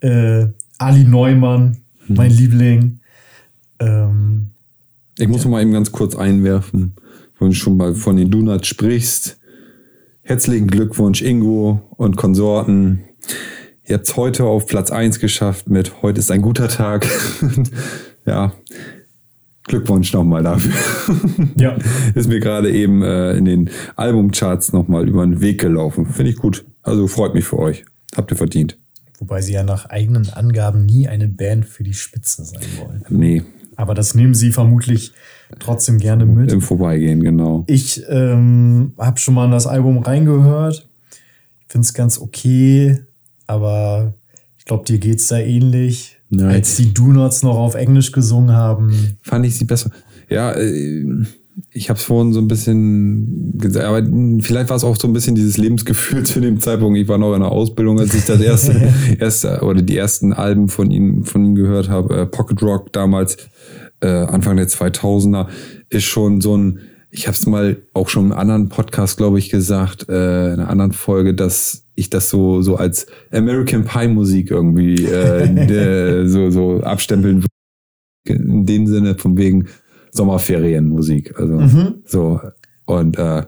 äh, 0.00 0.46
Ali 0.78 1.04
Neumann, 1.04 1.78
mhm. 2.06 2.16
mein 2.16 2.30
Liebling. 2.30 3.00
Ähm, 3.78 4.50
ich 5.18 5.28
muss 5.28 5.44
ja. 5.44 5.50
mal 5.50 5.62
eben 5.62 5.72
ganz 5.72 5.92
kurz 5.92 6.14
einwerfen, 6.14 6.94
wenn 7.38 7.48
du 7.48 7.54
schon 7.54 7.76
mal 7.76 7.94
von 7.94 8.16
den 8.16 8.30
Donuts 8.30 8.66
sprichst. 8.68 9.38
Herzlichen 10.22 10.66
Glückwunsch, 10.68 11.22
Ingo 11.22 11.82
und 11.96 12.16
Konsorten. 12.16 13.00
Ihr 13.86 13.96
habt 13.96 14.08
es 14.08 14.16
heute 14.16 14.44
auf 14.44 14.66
Platz 14.66 14.90
1 14.90 15.20
geschafft 15.20 15.68
mit 15.68 16.00
Heute 16.00 16.18
ist 16.18 16.30
ein 16.30 16.40
guter 16.40 16.68
Tag. 16.68 17.06
ja, 18.26 18.54
Glückwunsch 19.64 20.10
nochmal 20.14 20.42
dafür. 20.42 20.72
ja. 21.56 21.76
Ist 22.14 22.28
mir 22.28 22.40
gerade 22.40 22.72
eben 22.72 23.02
äh, 23.02 23.36
in 23.36 23.44
den 23.44 23.70
Albumcharts 23.96 24.72
nochmal 24.72 25.06
über 25.06 25.22
den 25.26 25.42
Weg 25.42 25.60
gelaufen. 25.60 26.06
Finde 26.06 26.30
ich 26.30 26.38
gut. 26.38 26.64
Also 26.82 27.08
freut 27.08 27.34
mich 27.34 27.44
für 27.44 27.58
euch. 27.58 27.84
Habt 28.16 28.30
ihr 28.30 28.38
verdient. 28.38 28.78
Wobei 29.18 29.42
sie 29.42 29.52
ja 29.52 29.62
nach 29.62 29.84
eigenen 29.86 30.30
Angaben 30.30 30.86
nie 30.86 31.06
eine 31.06 31.28
Band 31.28 31.66
für 31.66 31.84
die 31.84 31.94
Spitze 31.94 32.42
sein 32.42 32.64
wollen. 32.78 33.04
Nee. 33.10 33.42
Aber 33.76 33.92
das 33.92 34.14
nehmen 34.14 34.32
sie 34.32 34.50
vermutlich 34.50 35.12
trotzdem 35.58 35.98
gerne 35.98 36.24
mit. 36.24 36.50
Im 36.52 36.62
Vorbeigehen, 36.62 37.22
genau. 37.22 37.64
Ich 37.66 38.02
ähm, 38.08 38.94
habe 38.98 39.18
schon 39.18 39.34
mal 39.34 39.44
in 39.44 39.50
das 39.50 39.66
Album 39.66 39.98
reingehört. 39.98 40.88
Ich 41.60 41.72
finde 41.72 41.84
es 41.84 41.92
ganz 41.92 42.18
okay 42.18 43.04
aber 43.46 44.14
ich 44.58 44.64
glaube, 44.64 44.84
dir 44.84 44.98
geht 44.98 45.18
es 45.20 45.28
da 45.28 45.38
ähnlich. 45.38 46.18
Nein. 46.30 46.48
Als 46.48 46.76
die 46.76 46.92
Do-Nots 46.92 47.42
noch 47.42 47.56
auf 47.56 47.74
Englisch 47.74 48.12
gesungen 48.12 48.54
haben. 48.54 49.18
Fand 49.22 49.46
ich 49.46 49.56
sie 49.56 49.64
besser. 49.64 49.90
Ja, 50.28 50.52
äh, 50.52 51.04
ich 51.70 51.88
habe 51.88 51.98
es 51.98 52.04
vorhin 52.04 52.32
so 52.32 52.40
ein 52.40 52.48
bisschen 52.48 53.56
gesagt, 53.58 53.86
aber 53.86 54.02
vielleicht 54.40 54.70
war 54.70 54.76
es 54.76 54.84
auch 54.84 54.96
so 54.96 55.06
ein 55.06 55.12
bisschen 55.12 55.34
dieses 55.34 55.56
Lebensgefühl 55.56 56.22
zu 56.24 56.40
dem 56.40 56.60
Zeitpunkt. 56.60 56.98
Ich 56.98 57.08
war 57.08 57.18
noch 57.18 57.34
in 57.34 57.40
der 57.40 57.52
Ausbildung, 57.52 58.00
als 58.00 58.14
ich 58.14 58.24
das 58.24 58.40
erste, 58.40 58.92
erste 59.18 59.60
oder 59.60 59.82
die 59.82 59.96
ersten 59.96 60.32
Alben 60.32 60.68
von 60.68 60.90
ihnen, 60.90 61.24
von 61.24 61.44
ihnen 61.44 61.54
gehört 61.54 61.88
habe. 61.88 62.22
Äh, 62.22 62.26
Pocket 62.26 62.60
Rock 62.62 62.92
damals, 62.92 63.36
äh, 64.00 64.08
Anfang 64.08 64.56
der 64.56 64.68
2000er, 64.68 65.48
ist 65.90 66.04
schon 66.04 66.40
so 66.40 66.56
ein, 66.56 66.80
ich 67.14 67.28
habe 67.28 67.36
es 67.36 67.46
mal 67.46 67.76
auch 67.92 68.08
schon 68.08 68.26
im 68.26 68.32
anderen 68.32 68.68
Podcast, 68.68 69.18
glaube 69.18 69.38
ich, 69.38 69.48
gesagt, 69.48 70.08
äh, 70.08 70.52
in 70.52 70.60
einer 70.60 70.68
anderen 70.68 70.92
Folge, 70.92 71.32
dass 71.32 71.84
ich 71.94 72.10
das 72.10 72.28
so 72.28 72.60
so 72.60 72.74
als 72.76 73.06
American 73.30 73.84
Pie 73.84 74.08
Musik 74.08 74.50
irgendwie 74.50 75.04
äh, 75.04 76.26
so 76.26 76.50
so 76.50 76.80
abstempeln 76.80 77.44
würde. 77.44 77.48
In 78.26 78.66
dem 78.66 78.86
Sinne 78.86 79.16
von 79.16 79.36
wegen 79.36 79.68
Sommerferienmusik. 80.10 81.38
Also 81.38 81.60
mhm. 81.60 81.94
so. 82.04 82.40
Und 82.84 83.16
äh, 83.18 83.42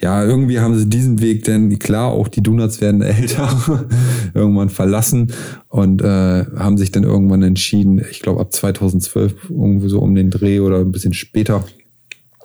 ja, 0.00 0.24
irgendwie 0.24 0.58
haben 0.58 0.76
sie 0.76 0.88
diesen 0.88 1.20
Weg, 1.20 1.44
denn 1.44 1.78
klar, 1.78 2.10
auch 2.10 2.28
die 2.28 2.42
Donuts 2.42 2.80
werden 2.80 3.02
älter, 3.02 3.48
irgendwann 4.34 4.68
verlassen 4.68 5.32
und 5.68 6.02
äh, 6.02 6.44
haben 6.56 6.76
sich 6.76 6.90
dann 6.90 7.04
irgendwann 7.04 7.42
entschieden, 7.42 8.02
ich 8.10 8.20
glaube 8.20 8.40
ab 8.40 8.52
2012 8.52 9.50
irgendwie 9.50 9.88
so 9.88 10.00
um 10.00 10.14
den 10.14 10.30
Dreh 10.30 10.60
oder 10.60 10.80
ein 10.80 10.92
bisschen 10.92 11.14
später, 11.14 11.64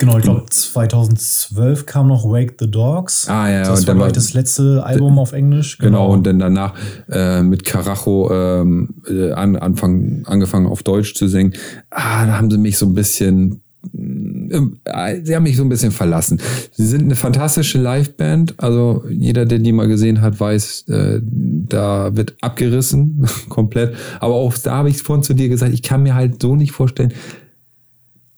Genau, 0.02 0.18
ich 0.18 0.24
glaube 0.24 0.46
2012 0.50 1.86
kam 1.86 2.08
noch 2.08 2.26
Wake 2.26 2.56
the 2.60 2.70
Dogs. 2.70 3.30
Ah 3.30 3.52
ja, 3.52 3.64
das 3.64 3.86
war 3.86 4.00
war 4.00 4.12
das 4.12 4.34
letzte 4.34 4.84
Album 4.84 5.20
auf 5.20 5.32
Englisch. 5.32 5.78
Genau, 5.78 6.12
und 6.12 6.26
dann 6.26 6.40
danach 6.40 6.74
äh, 7.08 7.44
mit 7.44 7.66
Carajo 7.66 8.32
ähm, 8.32 8.96
äh, 9.08 9.32
an, 9.32 9.56
Anfang, 9.56 10.24
angefangen 10.26 10.66
auf 10.66 10.82
Deutsch 10.82 11.14
zu 11.14 11.28
singen. 11.28 11.54
Ah, 11.92 12.26
da 12.26 12.38
haben 12.40 12.50
sie 12.50 12.58
mich 12.58 12.80
so 12.80 12.88
ein 12.88 12.96
bisschen, 12.96 13.62
äh, 13.94 15.22
sie 15.24 15.36
haben 15.36 15.44
mich 15.44 15.56
so 15.56 15.62
ein 15.62 15.70
bisschen 15.70 15.92
verlassen. 15.92 16.42
Sie 16.72 16.88
sind 16.88 17.04
eine 17.04 17.16
fantastische 17.16 17.78
Liveband. 17.78 18.56
Also 18.58 19.04
jeder, 19.08 19.46
der 19.46 19.60
die 19.60 19.72
mal 19.72 19.88
gesehen 19.88 20.22
hat, 20.22 20.40
weiß, 20.40 20.88
äh, 20.88 21.22
da 21.24 22.16
wird 22.16 22.38
abgerissen 22.42 23.28
komplett. 23.50 23.94
Aber 24.20 24.34
auch 24.34 24.58
da 24.58 24.78
habe 24.78 24.90
ich 24.90 24.96
es 24.96 25.02
vorhin 25.04 25.22
zu 25.22 25.36
dir 25.36 25.48
gesagt, 25.48 25.76
ich 25.76 25.84
kann 25.84 26.02
mir 26.02 26.16
halt 26.16 26.42
so 26.42 26.56
nicht 26.56 26.72
vorstellen, 26.72 27.14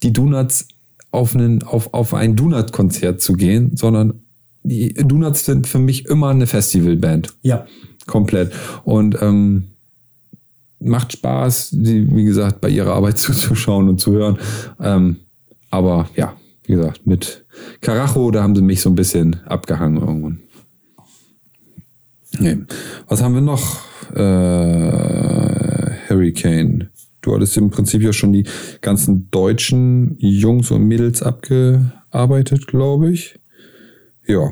die 0.03 0.11
Donuts 0.11 0.67
auf, 1.13 1.35
einen, 1.35 1.61
auf, 1.63 1.93
auf 1.93 2.13
ein 2.13 2.35
Donut-Konzert 2.35 3.21
zu 3.21 3.33
gehen, 3.33 3.77
sondern 3.77 4.21
die 4.63 4.93
Donuts 4.93 5.45
sind 5.45 5.67
für 5.67 5.77
mich 5.77 6.05
immer 6.05 6.29
eine 6.29 6.47
Festivalband. 6.47 7.35
Ja. 7.43 7.67
Komplett. 8.07 8.51
Und 8.83 9.21
ähm, 9.21 9.65
macht 10.79 11.13
Spaß, 11.13 11.69
die, 11.73 12.13
wie 12.15 12.23
gesagt, 12.23 12.61
bei 12.61 12.69
ihrer 12.69 12.93
Arbeit 12.93 13.17
zuzuschauen 13.19 13.89
und 13.89 14.01
zu 14.01 14.13
hören. 14.13 14.39
Ähm, 14.81 15.17
aber 15.69 16.09
ja, 16.15 16.35
wie 16.65 16.73
gesagt, 16.73 17.05
mit 17.05 17.45
Carajo, 17.81 18.31
da 18.31 18.41
haben 18.41 18.55
sie 18.55 18.63
mich 18.63 18.81
so 18.81 18.89
ein 18.89 18.95
bisschen 18.95 19.41
abgehangen 19.45 20.01
irgendwann. 20.01 20.39
Nee. 22.39 22.57
Was 23.07 23.21
haben 23.21 23.35
wir 23.35 23.41
noch? 23.41 23.81
Äh, 24.15 25.73
Hurricane 26.09 26.89
du 27.23 27.33
hattest 27.33 27.57
im 27.57 27.71
Prinzip 27.71 28.03
ja 28.03 28.13
schon 28.13 28.33
die 28.33 28.45
ganzen 28.81 29.29
deutschen 29.31 30.15
Jungs 30.19 30.69
und 30.69 30.83
Mädels 30.83 31.23
abgearbeitet, 31.23 32.67
glaube 32.67 33.11
ich. 33.11 33.39
Ja. 34.27 34.51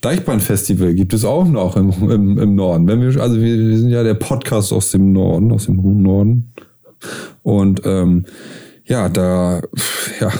Deichbrand-Festival 0.00 0.94
gibt 0.94 1.14
es 1.14 1.24
auch 1.24 1.46
noch 1.46 1.76
im, 1.76 1.92
im, 2.10 2.38
im 2.38 2.54
Norden. 2.54 2.86
Wenn 2.88 3.00
wir, 3.00 3.20
also 3.20 3.36
wir, 3.40 3.58
wir, 3.58 3.78
sind 3.78 3.90
ja 3.90 4.02
der 4.02 4.14
Podcast 4.14 4.72
aus 4.72 4.90
dem 4.90 5.12
Norden, 5.12 5.52
aus 5.52 5.66
dem 5.66 5.82
hohen 5.82 6.02
Norden. 6.02 6.52
Und 7.42 7.82
ähm, 7.84 8.26
ja, 8.84 9.08
da, 9.08 9.62
ja, 10.20 10.32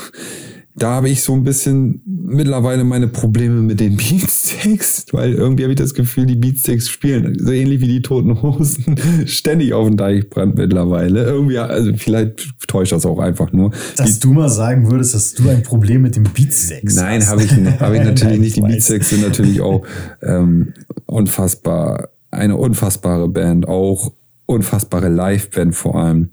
da 0.75 0.95
habe 0.95 1.11
ich 1.11 1.23
so 1.23 1.35
ein 1.35 1.45
bisschen 1.45 2.01
mittlerweile 2.07 2.85
meine 2.85 3.09
Probleme 3.09 3.61
mit 3.61 3.81
den 3.81 3.97
Beatsteaks, 3.99 5.07
weil 5.12 5.35
irgendwie 5.35 5.64
habe 5.64 5.73
ich 5.73 5.79
das 5.79 5.95
Gefühl, 5.95 6.27
die 6.27 6.37
Beatsteaks 6.37 6.89
spielen 6.89 7.37
so 7.39 7.53
ähnlich 7.53 7.81
wie 7.81 7.89
die 7.89 8.03
Toten 8.03 8.41
Hosen 8.43 8.97
ständig 9.27 9.75
auf 9.75 9.87
dem 9.87 9.97
Deichbrand 9.97 10.57
mittlerweile. 10.57 11.25
Irgendwie, 11.25 11.59
also 11.59 11.93
vielleicht 11.95 12.51
täuscht 12.66 12.93
das 12.93 13.05
auch 13.05 13.18
einfach 13.18 13.53
nur. 13.53 13.73
Dass 13.97 14.18
die, 14.18 14.20
du 14.20 14.33
mal 14.33 14.49
sagen 14.49 14.91
würdest, 14.91 15.14
dass 15.14 15.35
du 15.35 15.49
ein 15.49 15.62
Problem 15.62 16.03
mit 16.03 16.16
den 16.16 16.25
Beatsteaks 16.25 16.97
Nein, 16.97 17.27
habe 17.29 17.45
ich, 17.45 17.53
hab 17.53 17.93
ich 17.93 18.01
natürlich 18.05 18.41
nicht. 18.41 18.57
Die 18.57 18.61
Beatsteaks 18.62 19.11
sind 19.11 19.23
natürlich 19.23 19.61
auch 19.61 19.85
ähm, 20.23 20.73
unfassbar, 21.07 22.09
eine 22.31 22.57
unfassbare 22.57 23.29
Band, 23.29 23.68
auch 23.68 24.12
unfassbare 24.47 25.09
Liveband 25.09 25.75
vor 25.75 25.97
allem. 25.97 26.31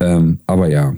Ähm, 0.00 0.40
aber 0.46 0.68
ja, 0.68 0.94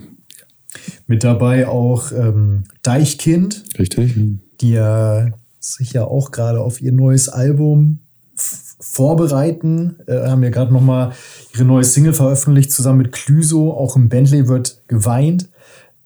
mit 1.07 1.25
dabei 1.25 1.69
auch 1.69 2.13
ähm, 2.13 2.65
Deichkind. 2.83 3.65
Richtig. 3.79 4.15
Die 4.61 4.71
ja 4.71 5.29
sich 5.61 5.93
ja 5.93 6.05
auch 6.05 6.31
gerade 6.31 6.61
auf 6.61 6.81
ihr 6.81 6.93
neues 6.93 7.29
Album 7.29 7.99
vorbereiten. 8.35 9.97
Äh, 10.07 10.29
haben 10.29 10.43
ja 10.43 10.51
gerade 10.51 10.73
noch 10.73 10.81
mal 10.81 11.13
ihre 11.55 11.65
neue 11.65 11.85
Single 11.85 12.13
veröffentlicht, 12.13 12.71
zusammen 12.71 12.99
mit 12.99 13.13
Clüso. 13.13 13.73
Auch 13.73 13.97
im 13.97 14.09
Bentley 14.09 14.49
wird 14.49 14.83
geweint. 14.89 15.49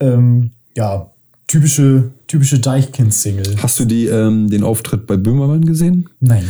Ähm, 0.01 0.53
ja, 0.77 1.11
typische, 1.47 2.13
typische 2.27 2.59
Deichkind-Single. 2.59 3.57
Hast 3.63 3.79
du 3.79 3.85
die, 3.85 4.07
ähm, 4.07 4.49
den 4.49 4.65
Auftritt 4.65 5.07
bei 5.07 5.17
Böhmermann 5.17 5.65
gesehen? 5.65 6.09
Nein 6.21 6.45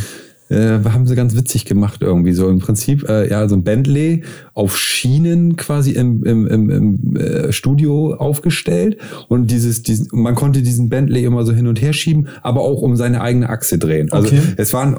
äh, 0.52 0.80
haben 0.84 1.06
sie 1.06 1.14
ganz 1.14 1.34
witzig 1.36 1.64
gemacht 1.64 2.02
irgendwie. 2.02 2.32
So 2.32 2.48
im 2.48 2.58
Prinzip, 2.58 3.08
äh, 3.08 3.28
ja, 3.30 3.48
so 3.48 3.56
ein 3.56 3.64
Bentley 3.64 4.22
auf 4.54 4.76
Schienen 4.76 5.56
quasi 5.56 5.92
im, 5.92 6.24
im, 6.24 6.46
im, 6.46 6.70
im 6.70 7.16
äh, 7.16 7.52
Studio 7.52 8.14
aufgestellt 8.14 8.98
und 9.28 9.50
dieses, 9.50 9.82
diesen, 9.82 10.08
man 10.12 10.34
konnte 10.34 10.62
diesen 10.62 10.88
Bentley 10.88 11.24
immer 11.24 11.44
so 11.44 11.52
hin 11.52 11.66
und 11.66 11.80
her 11.80 11.92
schieben, 11.92 12.28
aber 12.42 12.60
auch 12.60 12.82
um 12.82 12.96
seine 12.96 13.20
eigene 13.20 13.48
Achse 13.48 13.78
drehen. 13.78 14.12
Also 14.12 14.28
okay. 14.28 14.40
es 14.56 14.72
waren 14.72 14.96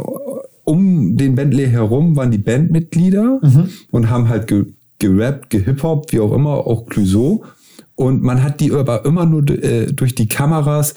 um 0.64 1.18
den 1.18 1.36
Bentley 1.36 1.68
herum 1.70 2.16
waren 2.16 2.32
die 2.32 2.38
Bandmitglieder 2.38 3.40
mhm. 3.42 3.70
und 3.92 4.10
haben 4.10 4.30
halt 4.30 4.48
ge 4.48 4.66
gerappt, 5.00 5.50
gehiphop, 5.50 6.14
wie 6.14 6.22
auch 6.22 6.32
immer, 6.32 6.66
auch 6.66 6.86
Clouseau. 6.86 7.44
Und 7.96 8.24
man 8.24 8.42
hat 8.42 8.62
die 8.62 8.72
aber 8.72 9.06
immer 9.06 9.26
nur 9.26 9.48
äh, 9.50 9.88
durch 9.92 10.16
die 10.16 10.28
Kameras 10.28 10.94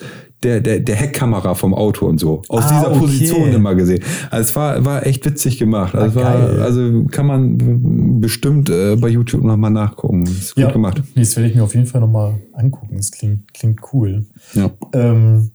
der, 0.46 0.60
der, 0.60 0.80
der 0.80 0.94
Heckkamera 0.94 1.54
vom 1.54 1.74
Auto 1.74 2.06
und 2.06 2.18
so. 2.18 2.42
Aus 2.48 2.64
ah, 2.64 2.78
dieser 2.78 2.90
okay. 2.90 3.00
Position 3.00 3.52
immer 3.52 3.74
gesehen. 3.74 4.02
Also 4.30 4.48
es 4.48 4.56
war, 4.56 4.84
war 4.84 5.06
echt 5.06 5.26
witzig 5.26 5.58
gemacht. 5.58 5.94
Also, 5.94 6.20
war, 6.20 6.34
also 6.60 7.04
kann 7.10 7.26
man 7.26 8.20
bestimmt 8.20 8.70
äh, 8.70 8.96
bei 8.96 9.08
YouTube 9.08 9.42
nochmal 9.42 9.72
nachgucken. 9.72 10.24
Das 10.24 10.34
ist 10.34 10.54
gut 10.54 10.64
ja. 10.64 10.70
gemacht. 10.70 11.02
Nee, 11.14 11.22
das 11.22 11.36
werde 11.36 11.48
ich 11.48 11.56
mir 11.56 11.64
auf 11.64 11.74
jeden 11.74 11.86
Fall 11.86 12.00
nochmal 12.00 12.34
angucken. 12.52 12.96
Das 12.96 13.10
klingt, 13.10 13.52
klingt 13.52 13.80
cool. 13.92 14.24
Ja. 14.54 14.70
Ähm, 14.92 15.50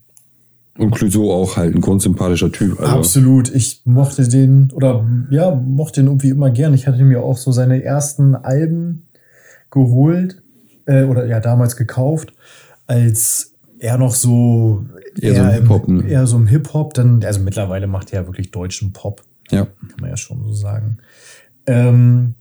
und 0.77 0.91
Clouseau 0.91 1.31
auch 1.31 1.57
halt 1.57 1.75
ein 1.75 1.81
grundsympathischer 1.81 2.51
Typ. 2.51 2.79
Also. 2.79 2.97
Absolut. 2.97 3.53
Ich 3.53 3.81
mochte 3.85 4.27
den, 4.27 4.71
oder 4.73 5.05
ja, 5.29 5.55
mochte 5.55 6.01
den 6.01 6.07
irgendwie 6.07 6.29
immer 6.29 6.49
gern. 6.49 6.73
Ich 6.73 6.87
hatte 6.87 7.03
mir 7.03 7.23
auch 7.23 7.37
so 7.37 7.51
seine 7.51 7.83
ersten 7.83 8.35
Alben 8.35 9.07
geholt, 9.69 10.41
äh, 10.85 11.03
oder 11.03 11.25
ja, 11.27 11.39
damals 11.39 11.77
gekauft, 11.77 12.33
als 12.87 13.50
eher 13.81 13.97
noch 13.97 14.13
so 14.13 14.85
eher, 15.19 15.33
eher 15.33 15.43
so 15.43 15.47
im 15.47 15.53
Hip-Hop, 15.53 15.87
ne? 15.87 16.07
eher 16.07 16.27
so 16.27 16.37
im 16.37 16.47
Hip-Hop, 16.47 16.93
dann, 16.93 17.23
also 17.23 17.39
mittlerweile 17.39 17.87
macht 17.87 18.13
er 18.13 18.21
ja 18.21 18.27
wirklich 18.27 18.51
deutschen 18.51 18.93
Pop. 18.93 19.23
Ja. 19.49 19.65
Kann 19.65 19.99
man 19.99 20.09
ja 20.11 20.17
schon 20.17 20.41
so 20.43 20.53
sagen. 20.53 20.97
Ähm, 21.65 22.35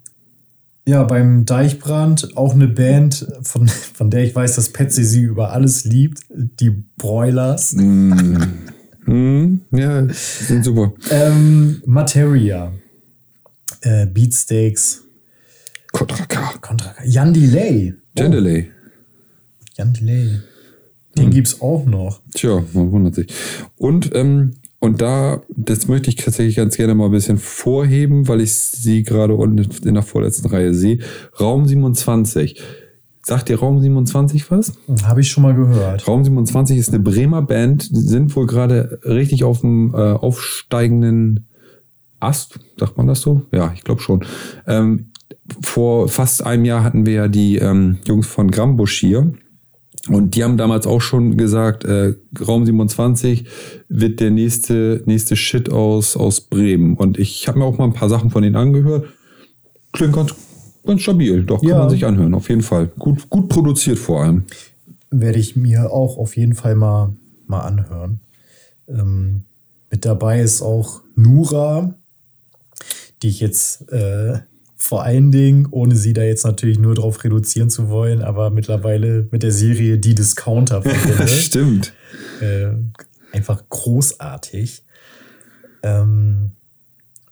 ja, 0.87 1.03
beim 1.03 1.47
Deichbrand 1.47 2.37
auch 2.37 2.55
eine 2.55 2.69
Band, 2.69 3.27
von, 3.43 3.69
von 3.69 4.11
der 4.11 4.25
ich 4.25 4.35
weiß, 4.35 4.57
dass 4.57 4.71
Patsy 4.71 5.05
sie 5.05 5.23
über 5.23 5.53
alles 5.53 5.85
liebt, 5.85 6.21
die 6.29 6.71
Broilers. 6.97 7.73
Mm. 7.73 8.13
mm. 9.07 9.61
Ja, 9.73 10.07
sind 10.11 10.65
super. 10.65 10.93
ähm, 11.11 11.83
Materia. 11.87 12.73
Äh, 13.83 14.07
Beatsteaks. 14.07 15.05
Contra 15.93 16.27
K. 16.27 16.59
Contra 16.61 16.93
K. 16.93 17.05
Jan 17.05 17.33
Delay. 17.33 17.95
Jan 18.17 18.29
oh. 18.29 18.31
Delay. 18.33 18.71
Jan 19.77 19.93
Delay. 19.95 20.41
Den 21.17 21.27
hm. 21.27 21.31
gibt 21.33 21.49
es 21.49 21.61
auch 21.61 21.87
noch. 21.87 22.21
Tja, 22.35 22.63
man 22.73 22.93
wundert 22.93 23.15
sich. 23.15 23.27
Und, 23.77 24.15
ähm, 24.15 24.55
und 24.79 25.03
da, 25.03 25.43
das 25.55 25.89
möchte 25.89 26.09
ich 26.09 26.17
tatsächlich 26.17 26.57
ganz 26.57 26.77
gerne 26.77 26.95
mal 26.95 27.07
ein 27.07 27.11
bisschen 27.11 27.39
vorheben, 27.39 28.29
weil 28.29 28.41
ich 28.41 28.55
sie 28.55 29.03
gerade 29.03 29.35
unten 29.35 29.87
in 29.87 29.95
der 29.95 30.03
vorletzten 30.03 30.49
Reihe 30.49 30.73
sehe. 30.73 31.01
Raum 31.39 31.67
27. 31.67 32.61
Sagt 33.23 33.51
dir 33.51 33.59
Raum 33.59 33.81
27 33.81 34.51
was? 34.51 34.73
Habe 35.03 35.21
ich 35.21 35.29
schon 35.29 35.43
mal 35.43 35.55
gehört. 35.55 36.09
Raum 36.09 36.25
27 36.25 36.79
ist 36.79 36.89
eine 36.89 37.01
Bremer 37.01 37.43
Band, 37.43 37.89
sind 37.93 38.35
wohl 38.35 38.47
gerade 38.47 39.01
richtig 39.05 39.45
auf 39.45 39.61
dem 39.61 39.93
äh, 39.95 39.97
aufsteigenden 39.97 41.47
Ast, 42.19 42.59
sagt 42.79 42.97
man 42.97 43.07
das 43.07 43.21
so? 43.21 43.43
Ja, 43.53 43.73
ich 43.75 43.85
glaube 43.85 44.01
schon. 44.01 44.25
Ähm, 44.67 45.11
vor 45.63 46.09
fast 46.09 46.45
einem 46.45 46.65
Jahr 46.65 46.83
hatten 46.83 47.07
wir 47.07 47.13
ja 47.13 47.29
die 47.29 47.57
ähm, 47.57 47.99
Jungs 48.05 48.27
von 48.27 48.51
Grambusch 48.51 48.99
hier. 48.99 49.33
Und 50.09 50.35
die 50.35 50.45
haben 50.45 50.57
damals 50.57 50.87
auch 50.87 51.01
schon 51.01 51.37
gesagt, 51.37 51.85
äh, 51.85 52.15
Raum 52.47 52.65
27 52.65 53.47
wird 53.89 54.21
der 54.21 54.31
nächste, 54.31 55.03
nächste 55.05 55.37
Shit 55.37 55.71
aus, 55.71 56.17
aus 56.17 56.41
Bremen. 56.41 56.95
Und 56.95 57.19
ich 57.19 57.47
habe 57.49 57.59
mir 57.59 57.65
auch 57.67 57.77
mal 57.77 57.85
ein 57.85 57.93
paar 57.93 58.09
Sachen 58.09 58.31
von 58.31 58.43
denen 58.43 58.57
angehört. 58.57 59.07
Klingt 59.93 60.15
ganz, 60.15 60.35
ganz 60.87 61.03
stabil. 61.03 61.45
Doch, 61.45 61.61
kann 61.61 61.69
ja. 61.69 61.79
man 61.79 61.91
sich 61.91 62.07
anhören, 62.07 62.35
auf 62.35 62.49
jeden 62.49 62.63
Fall. 62.63 62.91
Gut, 62.99 63.29
gut 63.29 63.49
produziert 63.49 63.99
vor 63.99 64.23
allem. 64.23 64.45
werde 65.11 65.39
ich 65.39 65.57
mir 65.57 65.91
auch 65.93 66.17
auf 66.17 66.37
jeden 66.37 66.55
Fall 66.55 66.77
mal, 66.77 67.15
mal 67.47 67.61
anhören. 67.61 68.21
Ähm, 68.89 69.45
mit 69.91 70.05
dabei 70.05 70.41
ist 70.41 70.63
auch 70.63 71.03
Nura, 71.15 71.95
die 73.23 73.29
ich 73.29 73.41
jetzt 73.41 73.91
äh, 73.93 74.39
vor 74.83 75.03
allen 75.03 75.31
Dingen, 75.31 75.69
ohne 75.71 75.95
sie 75.95 76.15
da 76.15 76.23
jetzt 76.23 76.45
natürlich 76.45 76.79
nur 76.79 76.95
drauf 76.95 77.23
reduzieren 77.23 77.69
zu 77.69 77.91
wollen, 77.91 78.23
aber 78.23 78.49
mittlerweile 78.49 79.29
mit 79.31 79.43
der 79.43 79.53
Serie 79.53 79.99
Die 79.99 80.15
Discounter 80.15 80.81
verbinde. 80.83 81.29
Stimmt. 81.29 81.93
Äh, 82.41 82.71
einfach 83.31 83.63
großartig. 83.69 84.83
Ähm, 85.83 86.53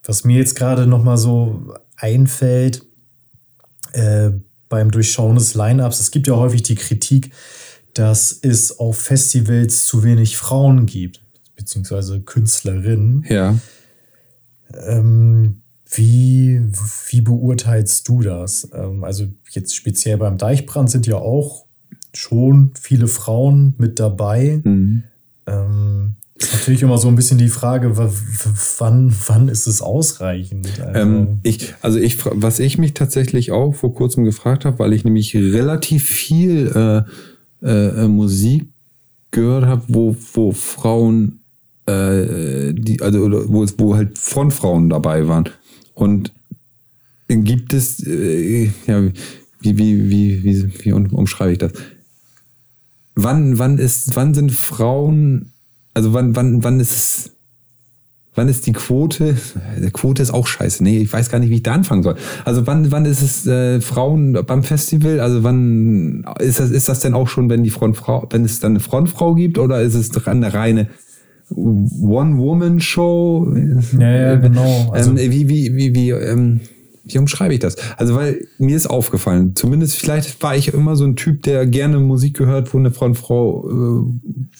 was 0.05 0.25
mir 0.25 0.37
jetzt 0.37 0.57
gerade 0.57 0.87
noch 0.87 1.03
mal 1.03 1.17
so 1.17 1.75
einfällt, 1.97 2.85
äh, 3.93 4.31
beim 4.69 4.91
Durchschauen 4.91 5.37
des 5.37 5.55
Line-Ups, 5.55 6.01
es 6.01 6.11
gibt 6.11 6.27
ja 6.27 6.37
häufig 6.37 6.63
die 6.63 6.75
Kritik, 6.75 7.33
dass 7.95 8.31
es 8.31 8.79
auf 8.79 8.99
Festivals 8.99 9.87
zu 9.87 10.03
wenig 10.03 10.37
Frauen 10.37 10.85
gibt, 10.85 11.23
beziehungsweise 11.57 12.21
Künstlerinnen. 12.21 13.25
Ja. 13.27 13.59
Ähm, 14.87 15.63
wie, 15.91 16.61
wie 17.09 17.21
beurteilst 17.21 18.09
du 18.09 18.21
das? 18.23 18.69
Ähm, 18.75 19.05
also 19.05 19.27
jetzt 19.51 19.75
speziell 19.75 20.19
beim 20.19 20.39
Deichbrand 20.39 20.91
sind 20.91 21.07
ja 21.07 21.17
auch 21.17 21.67
schon 22.15 22.73
viele 22.79 23.07
Frauen 23.07 23.75
mit 23.79 23.99
dabei. 23.99 24.61
Mhm. 24.65 25.05
Ähm, 25.47 26.15
ist 26.41 26.53
natürlich 26.53 26.83
immer 26.83 26.99
so 26.99 27.09
ein 27.09 27.17
bisschen 27.17 27.39
die 27.39 27.49
Frage, 27.49 27.97
wann, 27.97 29.15
wann 29.27 29.49
ist 29.49 29.67
es 29.67 29.83
ausreichend? 29.83 30.69
Also, 30.81 31.01
ähm, 31.01 31.39
ich, 31.43 31.75
also 31.83 31.99
ich, 31.99 32.17
was 32.25 32.61
ich 32.61 32.79
mich 32.79 32.95
tatsächlich 32.95 33.51
auch 33.51 33.75
vor 33.75 33.93
kurzem 33.93 34.25
gefragt 34.25 34.65
habe, 34.65 34.79
weil 34.79 34.93
ich 34.93 35.05
nämlich 35.05 35.35
relativ 35.35 36.05
viel 36.05 37.05
äh, 37.63 37.67
äh, 37.67 38.07
Musik 38.07 38.69
gehört 39.33 39.67
habe, 39.67 39.83
wo, 39.89 40.17
wo 40.33 40.53
Frauen, 40.53 41.41
äh, 41.87 42.73
die, 42.73 43.03
also 43.03 43.31
wo, 43.49 43.67
wo 43.77 43.97
halt 43.97 44.17
Frontfrauen 44.17 44.91
dabei 44.91 45.27
waren. 45.27 45.49
Und 45.99 46.33
gibt 47.29 47.75
es, 47.75 48.07
äh, 48.07 48.71
ja, 48.87 49.03
wie, 49.61 49.79
wie, 49.79 50.11
wie, 50.11 50.45
wie, 50.45 50.85
wie 50.85 50.93
umschreibe 50.93 51.53
ich 51.53 51.59
das? 51.59 51.73
Wann, 53.15 53.59
wann 53.59 53.79
ist, 53.79 54.15
wann 54.15 54.33
sind 54.33 54.53
Frauen 54.53 55.53
also 55.99 56.15
wann, 56.15 56.37
wann, 56.37 56.63
wann 56.63 56.79
ist 56.79 56.93
es, 56.93 57.31
wann 58.37 58.49
ist 58.49 58.69
die 58.69 58.73
Quote? 58.73 59.37
Die 59.83 59.91
Quote 59.91 60.23
ist 60.23 60.31
auch 60.33 60.47
scheiße. 60.47 60.85
Nee, 60.85 60.99
ich 60.99 61.13
weiß 61.13 61.29
gar 61.29 61.41
nicht, 61.41 61.51
wie 61.51 61.57
ich 61.57 61.65
da 61.65 61.73
anfangen 61.73 62.05
soll. 62.05 62.15
Also 62.45 62.69
wann, 62.69 62.93
wann 62.93 63.05
ist 63.05 63.21
es 63.21 63.45
äh, 63.49 63.81
Frauen 63.81 64.35
beim 64.47 64.63
Festival? 64.63 65.19
Also 65.19 65.43
wann 65.43 66.25
ist 66.39 66.61
das, 66.61 66.71
ist 66.71 66.89
das 66.89 67.01
denn 67.01 67.15
auch 67.15 67.27
schon, 67.27 67.51
wenn 67.51 67.65
die 67.65 67.71
Frontfrau, 67.71 68.29
wenn 68.31 68.45
es 68.45 68.61
dann 68.61 68.73
eine 68.73 68.81
Frontfrau 68.81 69.35
gibt 69.35 69.59
oder 69.59 69.83
ist 69.83 69.95
es 69.95 70.27
eine 70.29 70.55
reine 70.55 70.89
One-Woman-Show? 71.51 73.55
Ja, 73.99 74.11
ja, 74.11 74.35
genau. 74.37 74.91
Also, 74.93 75.13
ähm, 75.13 75.17
wie, 75.17 75.49
wie, 75.49 75.75
wie, 75.75 75.95
wie, 75.95 76.11
ähm, 76.11 76.61
wie 77.05 77.19
umschreibe 77.19 77.55
ich 77.55 77.61
das? 77.61 77.77
Also, 77.97 78.15
weil 78.15 78.47
mir 78.59 78.77
ist 78.77 78.89
aufgefallen, 78.89 79.55
zumindest 79.55 79.97
vielleicht 79.97 80.43
war 80.43 80.57
ich 80.57 80.75
immer 80.75 80.97
so 80.97 81.05
ein 81.05 81.17
Typ, 81.17 81.43
der 81.43 81.67
gerne 81.67 82.01
Musik 82.01 82.37
gehört, 82.37 82.75
wo 82.75 82.79
eine 82.79 82.91
Frau 83.15 83.69
äh, 83.69 84.05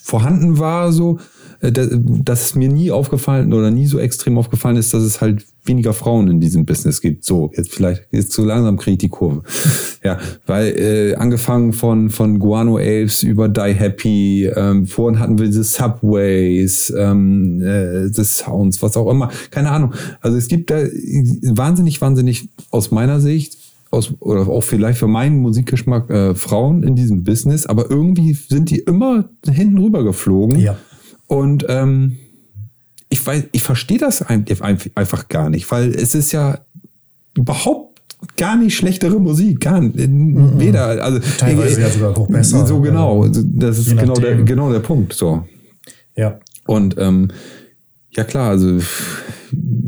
vorhanden 0.01 0.57
war, 0.57 0.91
so 0.91 1.19
dass 1.61 2.45
es 2.45 2.55
mir 2.55 2.69
nie 2.69 2.91
aufgefallen 2.91 3.53
oder 3.53 3.69
nie 3.71 3.85
so 3.85 3.99
extrem 3.99 4.37
aufgefallen 4.37 4.77
ist, 4.77 4.93
dass 4.93 5.03
es 5.03 5.19
halt 5.19 5.45
weniger 5.65 5.93
Frauen 5.93 6.29
in 6.29 6.39
diesem 6.39 6.65
Business 6.65 7.01
gibt. 7.01 7.25
So, 7.25 7.51
jetzt 7.55 7.73
vielleicht 7.73 8.07
jetzt 8.11 8.31
zu 8.31 8.45
langsam 8.45 8.77
kriege 8.77 8.93
ich 8.93 8.97
die 8.99 9.09
Kurve. 9.09 9.43
ja, 10.03 10.17
weil 10.45 10.67
äh, 10.79 11.15
angefangen 11.15 11.73
von 11.73 12.09
von 12.09 12.39
Guano 12.39 12.77
Apes 12.77 13.23
über 13.23 13.49
Die 13.49 13.73
Happy, 13.73 14.45
ähm, 14.55 14.87
vorhin 14.87 15.19
hatten 15.19 15.37
wir 15.37 15.51
The 15.51 15.63
Subways, 15.63 16.93
ähm, 16.97 17.61
äh, 17.61 18.07
The 18.07 18.23
Sounds, 18.23 18.81
was 18.81 18.95
auch 18.95 19.11
immer, 19.11 19.29
keine 19.51 19.71
Ahnung. 19.71 19.93
Also 20.21 20.37
es 20.37 20.47
gibt 20.47 20.71
da 20.71 20.77
wahnsinnig, 20.77 21.99
wahnsinnig 21.99 22.49
aus 22.71 22.91
meiner 22.91 23.19
Sicht 23.19 23.57
aus, 23.91 24.13
oder 24.19 24.47
auch 24.47 24.61
vielleicht 24.61 24.99
für 24.99 25.07
meinen 25.07 25.39
Musikgeschmack 25.39 26.09
äh, 26.09 26.35
Frauen 26.35 26.83
in 26.83 26.95
diesem 26.95 27.23
Business, 27.23 27.65
aber 27.65 27.89
irgendwie 27.89 28.33
sind 28.33 28.69
die 28.69 28.79
immer 28.79 29.29
hinten 29.45 29.77
rüber 29.79 30.03
geflogen. 30.03 30.59
Ja. 30.59 30.77
Und 31.29 31.63
ähm, 31.69 32.17
ich 33.09 33.25
weiß, 33.25 33.45
ich 33.51 33.61
verstehe 33.61 33.99
das 33.99 34.23
einfach 34.23 35.27
gar 35.29 35.51
nicht, 35.51 35.69
weil 35.71 35.93
es 35.93 36.15
ist 36.15 36.31
ja 36.31 36.57
überhaupt 37.37 38.01
gar 38.35 38.57
nicht 38.57 38.75
schlechtere 38.75 39.19
Musik, 39.19 39.59
gar 39.61 39.79
nicht, 39.79 39.95
mhm. 39.95 40.59
weder, 40.59 41.03
also 41.03 41.19
teilweise 41.37 41.81
ja 41.81 41.89
sogar 41.89 42.17
auch 42.17 42.27
besser. 42.27 42.65
So 42.65 42.81
genau, 42.81 43.23
also, 43.23 43.43
das 43.45 43.77
ist 43.77 43.95
genau 43.95 44.15
der, 44.15 44.41
genau 44.41 44.71
der 44.71 44.79
Punkt. 44.79 45.13
So. 45.13 45.45
Ja. 46.15 46.39
Und 46.65 46.95
ähm, 46.97 47.29
ja 48.09 48.23
klar, 48.23 48.49
also 48.49 48.79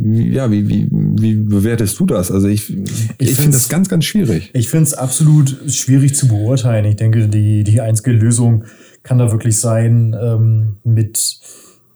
ja, 0.03 0.51
wie, 0.51 0.69
wie, 0.69 0.87
wie 0.91 1.35
bewertest 1.35 1.99
du 1.99 2.05
das? 2.05 2.31
Also 2.31 2.47
ich, 2.47 2.69
ich, 2.69 3.09
ich 3.17 3.33
finde 3.33 3.57
das 3.57 3.67
ganz, 3.67 3.89
ganz 3.89 4.05
schwierig. 4.05 4.51
Ich 4.53 4.69
finde 4.69 4.83
es 4.83 4.93
absolut 4.93 5.57
schwierig 5.67 6.13
zu 6.13 6.27
beurteilen. 6.27 6.85
Ich 6.85 6.97
denke, 6.97 7.27
die, 7.27 7.63
die 7.63 7.81
einzige 7.81 8.11
Lösung 8.11 8.63
kann 9.03 9.17
da 9.17 9.31
wirklich 9.31 9.59
sein, 9.59 10.15
ähm, 10.19 10.77
mit, 10.83 11.39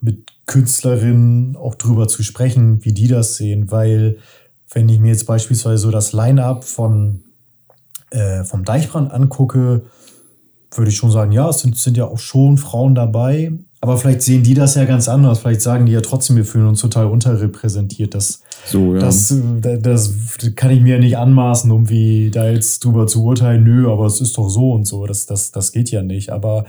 mit 0.02 0.32
Künstlerinnen 0.46 1.56
auch 1.56 1.76
drüber 1.76 2.08
zu 2.08 2.24
sprechen, 2.24 2.84
wie 2.84 2.94
die 2.94 3.08
das 3.08 3.36
sehen. 3.36 3.72
Weil, 3.72 4.18
wenn 4.72 4.90
ich 4.90 5.00
mir 5.00 5.10
jetzt 5.10 5.26
beispielsweise 5.26 5.78
so 5.78 5.92
das 5.92 6.14
Line-up 6.14 6.64
von 6.64 7.24
äh, 8.12 8.44
vom 8.44 8.64
Deichbrand 8.64 9.12
angucke, 9.12 9.84
würde 10.72 10.90
ich 10.90 10.98
schon 10.98 11.12
sagen, 11.12 11.32
ja, 11.32 11.50
es 11.50 11.60
sind, 11.60 11.78
sind 11.78 11.98
ja 11.98 12.06
auch 12.06 12.18
schon 12.18 12.58
Frauen 12.58 12.96
dabei, 12.96 13.54
aber 13.86 14.00
vielleicht 14.00 14.24
sehen 14.24 14.42
die 14.42 14.56
das 14.56 14.74
ja 14.74 14.86
ganz 14.86 15.08
anders. 15.08 15.38
Vielleicht 15.38 15.62
sagen 15.62 15.86
die 15.86 15.92
ja 15.92 16.02
trotzdem, 16.02 16.38
wir 16.38 16.46
fühlen 16.46 16.66
uns 16.66 16.82
total 16.82 17.06
unterrepräsentiert. 17.06 18.16
Das, 18.16 18.42
so, 18.66 18.96
ja. 18.96 19.00
das, 19.00 19.32
das 19.62 20.12
kann 20.56 20.72
ich 20.72 20.82
mir 20.82 20.98
nicht 20.98 21.20
anmaßen, 21.20 21.70
um 21.72 21.88
wie 21.88 22.32
da 22.32 22.50
jetzt 22.50 22.84
drüber 22.84 23.06
zu 23.06 23.24
urteilen. 23.24 23.64
Nö, 23.64 23.92
aber 23.92 24.08
es 24.08 24.22
ist 24.22 24.40
doch 24.40 24.50
so 24.50 24.72
und 24.72 24.86
so. 24.86 25.06
Das, 25.06 25.28
das, 25.28 25.52
das 25.52 25.72
geht 25.72 25.92
ja 25.92 26.02
nicht. 26.02 26.32
Aber 26.32 26.66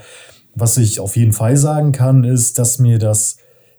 was 0.53 0.77
ich 0.77 0.99
auf 0.99 1.15
jeden 1.15 1.33
Fall 1.33 1.57
sagen 1.57 1.91
kann, 1.91 2.23
ist, 2.23 2.59
dass 2.59 2.77
mir 2.77 2.99
das 2.99 3.37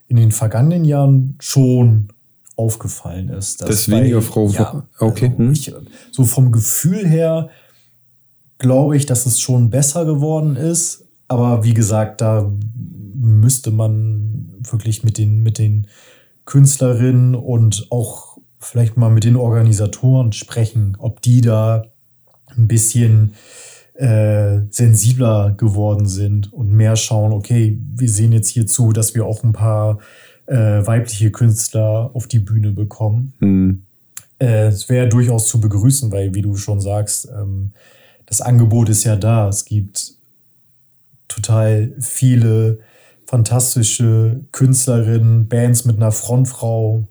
in 0.09 0.17
den 0.17 0.33
vergangenen 0.33 0.85
Jahren 0.85 1.37
schon 1.39 2.09
aufgefallen 2.57 3.29
ist. 3.29 3.63
Dass 3.63 3.69
das 3.69 3.89
weniger 3.89 4.21
Frau. 4.21 4.49
Ja, 4.49 4.85
okay. 4.99 5.27
Also 5.27 5.39
hm. 5.39 5.53
ich, 5.53 5.73
so 6.11 6.25
vom 6.25 6.51
Gefühl 6.51 7.07
her 7.07 7.51
glaube 8.59 8.97
ich, 8.97 9.07
dass 9.07 9.27
es 9.27 9.39
schon 9.39 9.71
besser 9.71 10.05
geworden 10.05 10.57
ist. 10.57 11.05
Aber 11.29 11.63
wie 11.63 11.75
gesagt, 11.75 12.21
da 12.21 12.51
müsste 13.21 13.71
man 13.71 14.55
wirklich 14.71 15.05
mit 15.05 15.19
den, 15.19 15.43
mit 15.43 15.59
den 15.59 15.87
Künstlerinnen 16.45 17.35
und 17.35 17.87
auch 17.91 18.39
vielleicht 18.59 18.97
mal 18.97 19.11
mit 19.11 19.25
den 19.25 19.37
Organisatoren 19.37 20.33
sprechen, 20.33 20.97
ob 20.99 21.21
die 21.21 21.41
da 21.41 21.85
ein 22.57 22.69
bisschen 22.69 23.35
äh, 23.95 24.61
sensibler 24.71 25.53
geworden 25.57 26.07
sind 26.07 26.53
und 26.53 26.73
mehr 26.73 26.97
schauen, 26.97 27.33
okay, 27.33 27.79
wir 27.95 28.09
sehen 28.09 28.33
jetzt 28.33 28.49
hier 28.49 28.67
zu, 28.67 28.93
dass 28.93 29.15
wir 29.15 29.27
auch 29.27 29.43
ein 29.43 29.53
paar 29.53 29.99
äh, 30.47 30.87
weibliche 30.87 31.31
Künstler 31.31 32.11
auf 32.15 32.27
die 32.27 32.39
Bühne 32.39 32.73
bekommen. 32.73 33.35
Mhm. 33.41 33.83
Äh, 34.39 34.69
es 34.69 34.89
wäre 34.89 35.09
durchaus 35.09 35.49
zu 35.49 35.61
begrüßen, 35.61 36.13
weil, 36.13 36.35
wie 36.35 36.43
du 36.43 36.57
schon 36.57 36.81
sagst, 36.81 37.29
ähm, 37.37 37.73
das 38.27 38.41
Angebot 38.41 38.89
ist 38.89 39.05
ja 39.05 39.17
da. 39.17 39.49
Es 39.49 39.65
gibt 39.65 40.15
total 41.27 41.93
viele 41.99 42.81
fantastische 43.29 44.41
Künstlerinnen, 44.53 45.49
Bands 45.49 45.85
mit 45.85 45.97
einer 45.97 46.13
Frontfrau. 46.13 47.05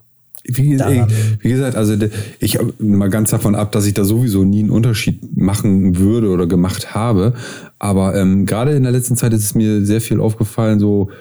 Wie, 0.43 0.80
wie 0.80 1.49
gesagt, 1.49 1.76
also 1.76 1.93
ich 2.39 2.57
mal 2.80 3.09
ganz 3.09 3.30
davon 3.30 3.53
ab, 3.53 3.72
dass 3.72 3.86
ich 3.86 3.93
da 3.93 4.03
sowieso 4.03 4.43
nie 4.43 4.61
einen 4.61 4.72
Unterschied 4.72 5.38
machen 5.38 5.99
würde 5.99 6.30
oder 6.30 6.47
gemacht 6.47 6.95
habe. 6.95 7.34
Aber 7.78 8.15
ähm, 8.15 8.47
gerade 8.47 8.72
in 8.72 8.82
der 8.82 8.91
letzten 8.91 9.15
Zeit 9.15 9.32
ist 9.34 9.43
es 9.43 9.53
mir 9.53 9.86
sehr 9.86 10.01
viel 10.01 10.20
aufgefallen, 10.20 10.80
so 10.80 11.11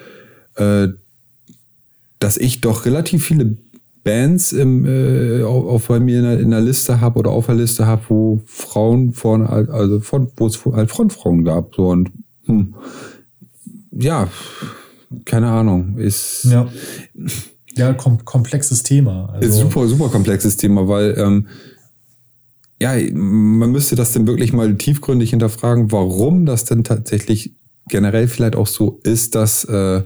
äh, 0.54 0.88
dass 2.18 2.38
ich 2.38 2.62
doch 2.62 2.86
relativ 2.86 3.26
viele 3.26 3.58
Bands 4.02 4.52
im, 4.52 4.86
äh, 4.86 5.42
auch, 5.42 5.66
auch 5.66 5.82
bei 5.82 6.00
mir 6.00 6.20
in 6.20 6.24
der, 6.24 6.40
in 6.40 6.50
der 6.52 6.62
Liste 6.62 7.02
habe 7.02 7.18
oder 7.18 7.32
auf 7.32 7.46
der 7.46 7.56
Liste 7.56 7.86
habe, 7.86 8.02
wo 8.08 8.40
Frauen 8.46 9.12
vorne, 9.12 9.46
also 9.50 10.00
von, 10.00 10.28
wo 10.36 10.46
es 10.46 10.64
halt 10.64 10.90
Frontfrauen 10.90 11.44
gab. 11.44 11.74
So 11.74 11.88
und 11.88 12.12
hm, 12.46 12.74
ja, 13.90 14.28
keine 15.24 15.48
Ahnung, 15.48 15.96
ist. 15.98 16.44
Ja. 16.44 16.68
Ja, 17.76 17.92
kom 17.92 18.24
komplexes 18.24 18.82
Thema. 18.82 19.28
Also 19.34 19.48
ist 19.48 19.58
super, 19.58 19.86
super 19.86 20.08
komplexes 20.08 20.56
Thema, 20.56 20.88
weil 20.88 21.14
ähm, 21.18 21.46
ja, 22.80 22.94
man 23.12 23.70
müsste 23.70 23.96
das 23.96 24.12
denn 24.12 24.26
wirklich 24.26 24.52
mal 24.52 24.74
tiefgründig 24.76 25.30
hinterfragen, 25.30 25.92
warum 25.92 26.46
das 26.46 26.64
denn 26.64 26.84
tatsächlich 26.84 27.54
generell 27.88 28.28
vielleicht 28.28 28.56
auch 28.56 28.66
so 28.66 29.00
ist, 29.02 29.34
dass, 29.34 29.64
äh, 29.64 30.02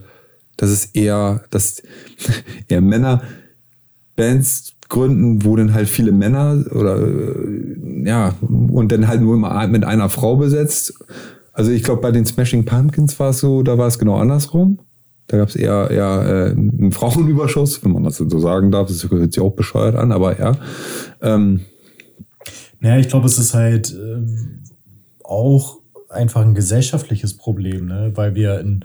dass 0.56 0.70
es 0.70 0.86
eher, 0.86 1.44
dass 1.50 1.82
eher 2.68 2.80
Männer 2.80 3.22
Bands 4.16 4.74
gründen, 4.88 5.44
wo 5.44 5.56
dann 5.56 5.72
halt 5.72 5.88
viele 5.88 6.12
Männer 6.12 6.64
oder 6.72 7.00
äh, 7.00 8.04
ja, 8.04 8.34
und 8.40 8.90
dann 8.92 9.08
halt 9.08 9.20
nur 9.20 9.36
mit 9.68 9.84
einer 9.84 10.08
Frau 10.08 10.36
besetzt 10.36 10.94
Also 11.52 11.70
ich 11.70 11.82
glaube, 11.82 12.02
bei 12.02 12.10
den 12.10 12.26
Smashing 12.26 12.64
Pumpkins 12.64 13.18
war 13.18 13.30
es 13.30 13.38
so, 13.38 13.62
da 13.62 13.78
war 13.78 13.86
es 13.86 13.98
genau 13.98 14.16
andersrum. 14.16 14.80
Da 15.30 15.36
gab 15.36 15.48
es 15.48 15.54
eher, 15.54 15.88
eher 15.92 16.48
äh, 16.48 16.50
einen 16.50 16.90
Frauenüberschuss, 16.90 17.84
wenn 17.84 17.92
man 17.92 18.02
das 18.02 18.16
so 18.16 18.40
sagen 18.40 18.72
darf. 18.72 18.88
Das 18.88 19.08
hört 19.08 19.32
sich 19.32 19.40
auch 19.40 19.52
bescheuert 19.52 19.94
an, 19.94 20.10
aber 20.10 20.36
ja. 20.40 20.56
Ähm, 21.22 21.60
Naja, 22.80 22.98
ich 22.98 23.08
glaube, 23.08 23.26
es 23.26 23.38
ist 23.38 23.54
halt 23.54 23.92
äh, 23.92 24.22
auch 25.22 25.78
einfach 26.08 26.40
ein 26.40 26.56
gesellschaftliches 26.56 27.36
Problem, 27.36 27.86
ne? 27.86 28.10
weil 28.16 28.34
wir 28.34 28.58
in 28.58 28.84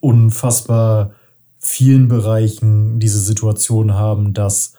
unfassbar 0.00 1.14
vielen 1.58 2.06
Bereichen 2.06 3.00
diese 3.00 3.18
Situation 3.18 3.94
haben, 3.94 4.34
dass 4.34 4.74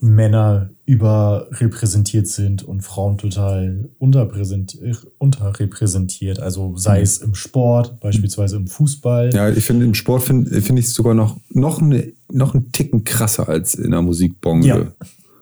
Männer 0.00 0.70
überrepräsentiert 0.84 2.28
sind 2.28 2.62
und 2.62 2.82
Frauen 2.82 3.18
total 3.18 3.88
unterrepräsentiert. 3.98 6.38
Also 6.38 6.76
sei 6.76 7.00
es 7.00 7.18
im 7.18 7.34
Sport, 7.34 7.98
beispielsweise 8.00 8.56
im 8.56 8.66
Fußball. 8.66 9.34
ja, 9.34 9.50
ich 9.50 9.64
finde, 9.64 9.86
im 9.86 9.94
Sport 9.94 10.22
finde 10.22 10.60
find 10.60 10.78
ich 10.78 10.86
es 10.86 10.94
sogar 10.94 11.14
noch, 11.14 11.38
noch, 11.50 11.80
eine, 11.80 12.12
noch 12.30 12.54
einen 12.54 12.72
Ticken 12.72 13.04
krasser 13.04 13.48
als 13.48 13.74
in 13.74 13.90
der 13.90 14.02
Musikbranche. 14.02 14.68
Ja. 14.68 14.92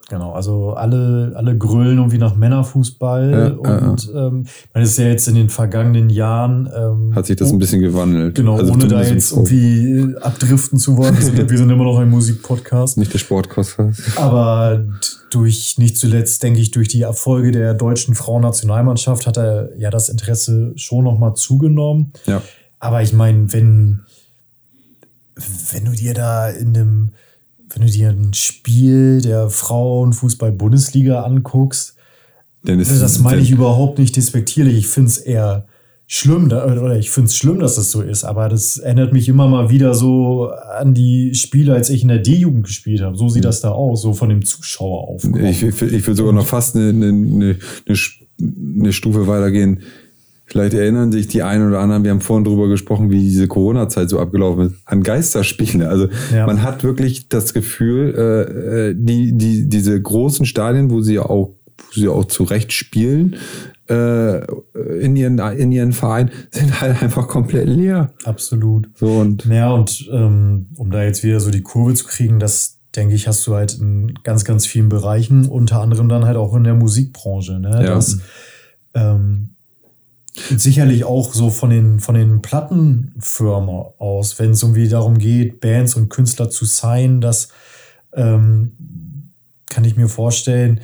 Genau, 0.08 0.32
also 0.32 0.74
alle, 0.74 1.32
alle 1.34 1.56
grölen 1.56 1.96
irgendwie 1.96 2.18
nach 2.18 2.36
Männerfußball. 2.36 3.30
Ja, 3.30 3.46
und 3.54 4.10
ähm, 4.14 4.44
ich 4.44 4.68
meine, 4.74 4.84
es 4.84 4.90
ist 4.90 4.98
ja 4.98 5.06
jetzt 5.06 5.28
in 5.28 5.34
den 5.34 5.48
vergangenen 5.48 6.10
Jahren. 6.10 6.68
Ähm, 6.76 7.14
Hat 7.14 7.24
sich 7.24 7.36
das 7.36 7.50
ein 7.50 7.58
bisschen 7.58 7.80
gewandelt. 7.80 8.34
Genau, 8.34 8.58
Also 8.58 8.74
ohne 8.74 8.86
da 8.86 9.02
jetzt 9.02 9.32
irgendwie 9.32 10.14
abdriften 10.20 10.78
zu 10.78 10.98
wollen. 10.98 11.16
Wir 11.16 11.24
sind, 11.24 11.50
wir 11.50 11.58
sind 11.58 11.70
immer 11.70 11.84
noch 11.84 11.98
ein 11.98 12.10
Musikpodcast. 12.10 12.98
Nicht 12.98 13.14
der 13.14 13.18
Sportkostas. 13.18 14.16
Aber 14.16 14.84
durch, 15.30 15.78
nicht 15.78 15.96
zuletzt, 15.96 16.42
denke 16.42 16.60
ich, 16.60 16.70
durch 16.70 16.88
die 16.88 17.00
Erfolge 17.00 17.50
der 17.50 17.72
deutschen 17.72 18.14
Frauennationalmannschaft 18.14 19.26
hat 19.26 19.38
er 19.38 19.70
ja 19.78 19.88
das 19.90 20.10
Interesse 20.10 20.72
schon 20.76 21.04
nochmal 21.04 21.34
zugenommen. 21.34 22.12
Ja. 22.26 22.42
Aber 22.78 23.02
ich 23.02 23.14
meine, 23.14 23.50
wenn, 23.54 24.00
wenn 25.72 25.84
du 25.86 25.92
dir 25.92 26.12
da 26.12 26.50
in 26.50 26.76
einem, 26.76 27.10
wenn 27.74 27.86
du 27.86 27.92
dir 27.92 28.10
ein 28.10 28.34
Spiel 28.34 29.20
der 29.20 29.50
Frauenfußball-Bundesliga 29.50 31.22
anguckst, 31.22 31.96
Dann 32.62 32.78
ist 32.80 33.02
das 33.02 33.18
meine 33.18 33.42
ich 33.42 33.50
überhaupt 33.50 33.98
nicht 33.98 34.16
despektierlich. 34.16 34.76
Ich 34.78 34.86
finde 34.86 35.08
es 35.08 35.18
eher 35.18 35.66
schlimm, 36.06 36.46
oder 36.46 36.96
ich 36.96 37.10
finde 37.10 37.28
es 37.28 37.36
schlimm, 37.36 37.58
dass 37.58 37.76
das 37.76 37.90
so 37.90 38.02
ist, 38.02 38.24
aber 38.24 38.48
das 38.48 38.76
erinnert 38.76 39.12
mich 39.12 39.28
immer 39.28 39.48
mal 39.48 39.70
wieder 39.70 39.94
so 39.94 40.50
an 40.78 40.94
die 40.94 41.34
Spiele, 41.34 41.74
als 41.74 41.90
ich 41.90 42.02
in 42.02 42.08
der 42.08 42.18
D-Jugend 42.18 42.64
gespielt 42.64 43.00
habe. 43.00 43.16
So 43.16 43.28
sieht 43.28 43.44
das 43.44 43.60
da 43.60 43.70
aus, 43.70 44.02
so 44.02 44.12
von 44.12 44.28
dem 44.28 44.44
Zuschauer 44.44 45.08
auf. 45.08 45.24
Ich, 45.24 45.62
ich, 45.62 45.82
ich 45.82 46.06
würde 46.06 46.14
sogar 46.14 46.32
noch 46.32 46.46
fast 46.46 46.76
eine, 46.76 46.90
eine, 46.90 47.08
eine, 47.08 47.56
eine 48.78 48.92
Stufe 48.92 49.26
weitergehen. 49.26 49.80
Vielleicht 50.46 50.74
erinnern 50.74 51.10
sich 51.10 51.26
die 51.26 51.42
einen 51.42 51.68
oder 51.68 51.80
anderen, 51.80 52.04
wir 52.04 52.10
haben 52.10 52.20
vorhin 52.20 52.44
drüber 52.44 52.68
gesprochen, 52.68 53.10
wie 53.10 53.20
diese 53.20 53.48
Corona-Zeit 53.48 54.10
so 54.10 54.18
abgelaufen 54.20 54.66
ist, 54.66 54.74
an 54.84 55.02
Geisterspiele. 55.02 55.88
Also 55.88 56.08
Ja. 56.34 56.46
man 56.46 56.62
hat 56.62 56.84
wirklich 56.84 57.28
das 57.28 57.54
Gefühl, 57.54 58.14
äh, 58.16 58.90
äh, 58.90 58.94
die, 58.96 59.32
die, 59.36 59.68
diese 59.68 60.00
großen 60.00 60.44
Stadien, 60.44 60.90
wo 60.90 61.00
sie 61.00 61.18
auch, 61.18 61.54
wo 61.76 61.92
sie 62.00 62.08
auch 62.08 62.26
zurecht 62.26 62.72
spielen, 62.72 63.36
äh, 63.88 64.44
in, 65.00 65.16
ihren, 65.16 65.38
in 65.38 65.72
ihren 65.72 65.92
Verein, 65.92 66.30
sind 66.50 66.80
halt 66.80 67.02
einfach 67.02 67.26
komplett 67.26 67.68
leer. 67.68 68.12
Absolut. 68.24 68.88
So 68.96 69.06
und 69.06 69.46
Ja, 69.46 69.70
und 69.72 70.08
ähm, 70.12 70.66
um 70.76 70.90
da 70.90 71.02
jetzt 71.04 71.22
wieder 71.24 71.40
so 71.40 71.50
die 71.50 71.62
Kurve 71.62 71.94
zu 71.94 72.04
kriegen, 72.04 72.38
das 72.38 72.78
denke 72.96 73.14
ich, 73.14 73.26
hast 73.26 73.46
du 73.46 73.54
halt 73.54 73.78
in 73.80 74.14
ganz, 74.24 74.44
ganz 74.44 74.66
vielen 74.66 74.88
Bereichen, 74.88 75.46
unter 75.46 75.80
anderem 75.80 76.08
dann 76.08 76.26
halt 76.26 76.36
auch 76.36 76.54
in 76.54 76.64
der 76.64 76.74
Musikbranche, 76.74 77.58
ne? 77.58 77.70
Ja. 77.72 77.94
Dass, 77.94 78.18
ähm, 78.94 79.53
sicherlich 80.56 81.04
auch 81.04 81.32
so 81.32 81.50
von 81.50 81.70
den, 81.70 82.00
von 82.00 82.14
den 82.14 82.42
Plattenfirmen 82.42 83.68
aus, 83.98 84.38
wenn 84.38 84.50
es 84.50 84.62
irgendwie 84.62 84.88
darum 84.88 85.18
geht, 85.18 85.60
Bands 85.60 85.94
und 85.94 86.08
Künstler 86.10 86.50
zu 86.50 86.64
signen, 86.64 87.20
dass 87.20 87.48
ähm, 88.14 88.72
kann 89.68 89.84
ich 89.84 89.96
mir 89.96 90.08
vorstellen, 90.08 90.80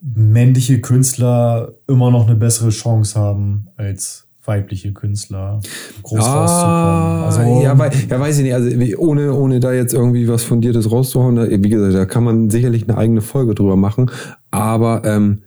männliche 0.00 0.80
Künstler 0.80 1.72
immer 1.86 2.10
noch 2.10 2.26
eine 2.26 2.36
bessere 2.36 2.70
Chance 2.70 3.18
haben 3.18 3.68
als 3.76 4.24
weibliche 4.44 4.92
Künstler 4.92 5.60
groß 6.02 6.24
rauszukommen. 6.24 7.22
Also, 7.24 7.40
Ah, 7.40 7.62
ja, 7.62 7.78
wei- 7.78 7.90
ja, 8.08 8.18
weiß 8.20 8.38
ich 8.38 8.44
nicht. 8.44 8.54
Also 8.54 8.70
ohne, 8.96 9.34
ohne 9.34 9.60
da 9.60 9.72
jetzt 9.72 9.92
irgendwie 9.92 10.26
was 10.28 10.42
Fundiertes 10.44 10.90
rauszuhauen, 10.90 11.36
da, 11.36 11.50
wie 11.50 11.68
gesagt, 11.68 11.94
da 11.94 12.06
kann 12.06 12.24
man 12.24 12.48
sicherlich 12.48 12.88
eine 12.88 12.96
eigene 12.96 13.20
Folge 13.20 13.54
drüber 13.54 13.76
machen. 13.76 14.10
Aber 14.50 15.02
ähm, 15.04 15.42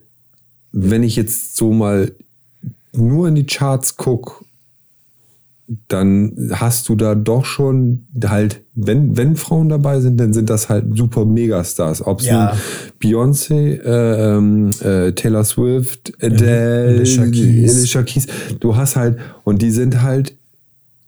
wenn 0.71 1.01
ich 1.01 1.15
jetzt 1.15 1.55
so 1.57 1.71
mal 1.73 2.11
nur 2.93 3.27
in 3.27 3.35
die 3.35 3.45
Charts 3.45 3.97
gucke, 3.97 4.43
dann 5.87 6.49
hast 6.51 6.89
du 6.89 6.95
da 6.95 7.15
doch 7.15 7.45
schon 7.45 8.05
halt, 8.25 8.61
wenn, 8.73 9.15
wenn 9.15 9.35
Frauen 9.37 9.69
dabei 9.69 10.01
sind, 10.01 10.17
dann 10.19 10.33
sind 10.33 10.49
das 10.49 10.67
halt 10.67 10.85
super 10.97 11.23
Megastars. 11.25 12.05
Ob 12.05 12.19
es 12.19 12.27
Ja. 12.27 12.57
Beyoncé, 13.01 13.79
äh, 13.81 14.35
ähm, 14.35 14.71
äh, 14.81 15.13
Taylor 15.13 15.45
Swift, 15.45 16.11
Adele, 16.21 16.95
Alicia 16.95 17.25
Keys. 17.25 17.77
Alicia 17.77 18.03
Keys, 18.03 18.27
du 18.59 18.75
hast 18.75 18.97
halt, 18.97 19.17
und 19.43 19.61
die 19.61 19.71
sind 19.71 20.01
halt 20.01 20.35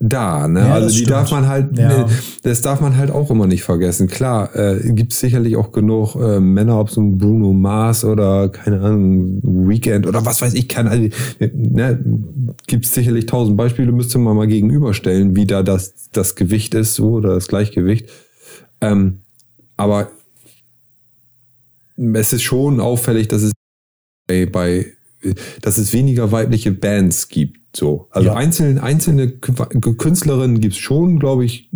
da, 0.05 0.47
ne? 0.47 0.59
Ja, 0.59 0.73
also 0.73 0.85
das 0.87 0.93
die 0.93 0.97
stimmt. 0.99 1.11
darf 1.11 1.31
man 1.31 1.47
halt, 1.47 1.77
Ja. 1.77 1.87
ne, 1.87 2.05
das 2.43 2.61
darf 2.61 2.81
man 2.81 2.97
halt 2.97 3.09
auch 3.09 3.31
immer 3.31 3.47
nicht 3.47 3.63
vergessen. 3.63 4.07
Klar, 4.07 4.53
äh, 4.55 4.91
gibt 4.93 5.13
es 5.13 5.19
sicherlich 5.19 5.55
auch 5.55 5.71
genug 5.71 6.15
äh, 6.15 6.39
Männer, 6.39 6.79
ob 6.79 6.89
so 6.89 7.01
ein 7.01 7.17
Bruno 7.17 7.53
Mars 7.53 8.03
oder 8.03 8.49
keine 8.49 8.81
Ahnung, 8.81 9.39
Weekend 9.69 10.05
oder 10.05 10.25
was 10.25 10.41
weiß 10.41 10.53
ich, 10.55 10.67
keine 10.67 10.91
Ahnung, 10.91 11.09
ne, 11.39 11.99
gibt 12.67 12.85
es 12.85 12.93
sicherlich 12.93 13.25
tausend 13.27 13.55
Beispiele, 13.55 13.91
müsste 13.91 14.17
man 14.17 14.35
mal 14.35 14.47
gegenüberstellen, 14.47 15.35
wie 15.35 15.45
da 15.45 15.63
das, 15.63 15.93
das 16.11 16.35
Gewicht 16.35 16.73
ist, 16.75 16.95
so 16.95 17.11
oder 17.13 17.35
das 17.35 17.47
Gleichgewicht. 17.47 18.09
Ähm, 18.81 19.19
aber 19.77 20.09
es 21.95 22.33
ist 22.33 22.41
schon 22.43 22.79
auffällig, 22.79 23.27
dass 23.29 23.43
es 23.43 23.51
bei 24.51 24.87
dass 25.61 25.77
es 25.77 25.93
weniger 25.93 26.31
weibliche 26.31 26.71
Bands 26.71 27.27
gibt. 27.29 27.59
So. 27.75 28.07
Also 28.11 28.29
Ja. 28.29 28.35
einzelne, 28.35 28.81
einzelne 28.83 29.25
Kü- 29.27 29.95
Künstlerinnen 29.97 30.59
gibt 30.59 30.73
es 30.73 30.79
schon, 30.79 31.19
glaube 31.19 31.45
ich, 31.45 31.69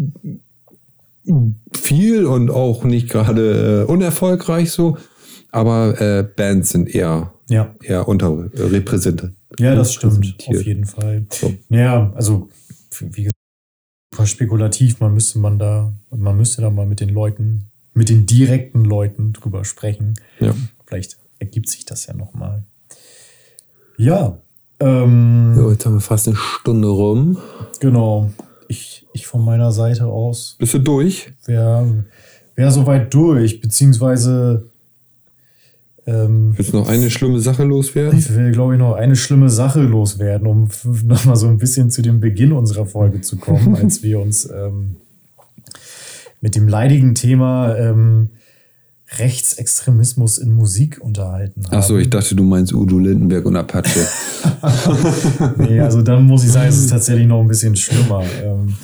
viel 1.73 2.25
und 2.25 2.49
auch 2.49 2.83
nicht 2.83 3.09
gerade 3.09 3.83
äh, 3.87 3.91
unerfolgreich 3.91 4.71
so. 4.71 4.97
Aber 5.51 5.99
äh, 5.99 6.23
Bands 6.23 6.69
sind 6.69 6.93
eher, 6.93 7.33
ja. 7.49 7.75
eher 7.81 8.07
unterrepräsentiert. 8.07 9.33
Ja, 9.59 9.75
das 9.75 9.93
stimmt, 9.93 10.35
auf 10.47 10.61
jeden 10.65 10.85
Fall. 10.85 11.25
So. 11.31 11.53
Ja, 11.69 12.11
also 12.15 12.49
wie 12.99 13.23
gesagt, 13.23 13.35
super 14.13 14.27
spekulativ, 14.27 14.99
man 14.99 15.13
müsste 15.13 15.39
man 15.39 15.57
da, 15.57 15.93
man 16.15 16.37
müsste 16.37 16.61
da 16.61 16.69
mal 16.69 16.85
mit 16.85 16.99
den 16.99 17.09
Leuten, 17.09 17.69
mit 17.93 18.09
den 18.09 18.25
direkten 18.25 18.83
Leuten 18.83 19.33
drüber 19.33 19.63
sprechen. 19.65 20.15
Ja. 20.39 20.53
Vielleicht 20.85 21.17
ergibt 21.39 21.69
sich 21.69 21.85
das 21.85 22.05
ja 22.05 22.13
nochmal. 22.13 22.63
Ja, 23.97 24.37
ähm, 24.79 25.53
So, 25.55 25.71
jetzt 25.71 25.85
haben 25.85 25.95
wir 25.95 26.01
fast 26.01 26.27
eine 26.27 26.37
Stunde 26.37 26.87
rum. 26.87 27.37
genau. 27.79 28.29
Ich, 28.69 29.07
ich 29.13 29.25
von 29.27 29.43
meiner 29.45 29.71
Seite 29.71 30.05
aus 30.07 30.55
Bist 30.59 30.73
du 30.73 30.79
durch? 30.79 31.31
wäre 31.45 32.05
wär 32.55 32.69
soweit 32.71 33.13
durch, 33.13 33.61
beziehungsweise 33.61 34.65
ähm, 36.05 36.53
Willst 36.57 36.73
du 36.73 36.77
noch 36.77 36.89
eine 36.89 37.09
schlimme 37.09 37.39
Sache 37.39 37.63
loswerden? 37.63 38.19
Ich 38.19 38.33
will, 38.35 38.51
glaube 38.51 38.73
ich, 38.73 38.79
noch 38.79 38.93
eine 38.95 39.15
schlimme 39.15 39.49
Sache 39.49 39.81
loswerden, 39.81 40.47
um 40.47 40.67
nochmal 41.05 41.35
so 41.37 41.47
ein 41.47 41.57
bisschen 41.57 41.89
zu 41.91 42.01
dem 42.01 42.19
Beginn 42.19 42.51
unserer 42.51 42.85
Folge 42.85 43.21
zu 43.21 43.37
kommen, 43.37 43.75
als 43.75 44.03
wir 44.03 44.19
uns 44.19 44.49
ähm, 44.49 44.97
mit 46.41 46.55
dem 46.55 46.67
leidigen 46.67 47.15
Thema 47.15 47.75
ähm, 47.77 48.29
Rechtsextremismus 49.17 50.37
in 50.37 50.51
Musik 50.51 50.99
unterhalten 51.01 51.65
haben. 51.65 51.77
Achso, 51.77 51.97
ich 51.97 52.09
dachte, 52.09 52.35
du 52.35 52.43
meinst 52.43 52.73
Udo 52.73 52.99
Lindenberg 52.99 53.45
und 53.45 53.55
Apache. 53.55 54.07
Nee, 55.57 55.79
also 55.79 56.01
dann 56.01 56.25
muss 56.25 56.43
ich 56.43 56.51
sagen, 56.51 56.69
es 56.69 56.77
ist 56.77 56.89
tatsächlich 56.89 57.27
noch 57.27 57.41
ein 57.41 57.47
bisschen 57.47 57.75
schlimmer. 57.75 58.23
Ähm, 58.43 58.75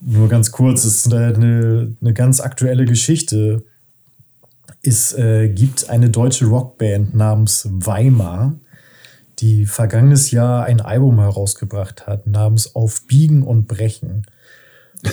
nur 0.00 0.28
ganz 0.28 0.50
kurz, 0.50 0.84
es 0.84 1.06
ist 1.06 1.12
eine, 1.12 1.94
eine 2.00 2.14
ganz 2.14 2.40
aktuelle 2.40 2.86
Geschichte. 2.86 3.64
Es 4.82 5.12
äh, 5.12 5.48
gibt 5.48 5.90
eine 5.90 6.10
deutsche 6.10 6.46
Rockband 6.46 7.14
namens 7.14 7.68
Weimar, 7.70 8.54
die 9.38 9.66
vergangenes 9.66 10.30
Jahr 10.30 10.64
ein 10.64 10.80
Album 10.80 11.18
herausgebracht 11.20 12.06
hat, 12.06 12.26
namens 12.26 12.74
Auf 12.74 13.06
Biegen 13.06 13.42
und 13.42 13.68
Brechen. 13.68 14.26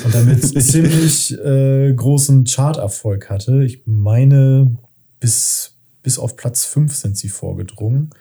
Und 0.03 0.13
damit 0.13 0.43
ziemlich 0.63 1.37
äh, 1.37 1.93
großen 1.93 2.45
Charterfolg 2.45 3.29
hatte. 3.29 3.63
Ich 3.63 3.83
meine, 3.85 4.77
bis, 5.19 5.75
bis 6.03 6.19
auf 6.19 6.35
Platz 6.35 6.65
5 6.65 6.93
sind 6.93 7.17
sie 7.17 7.29
vorgedrungen. 7.29 8.11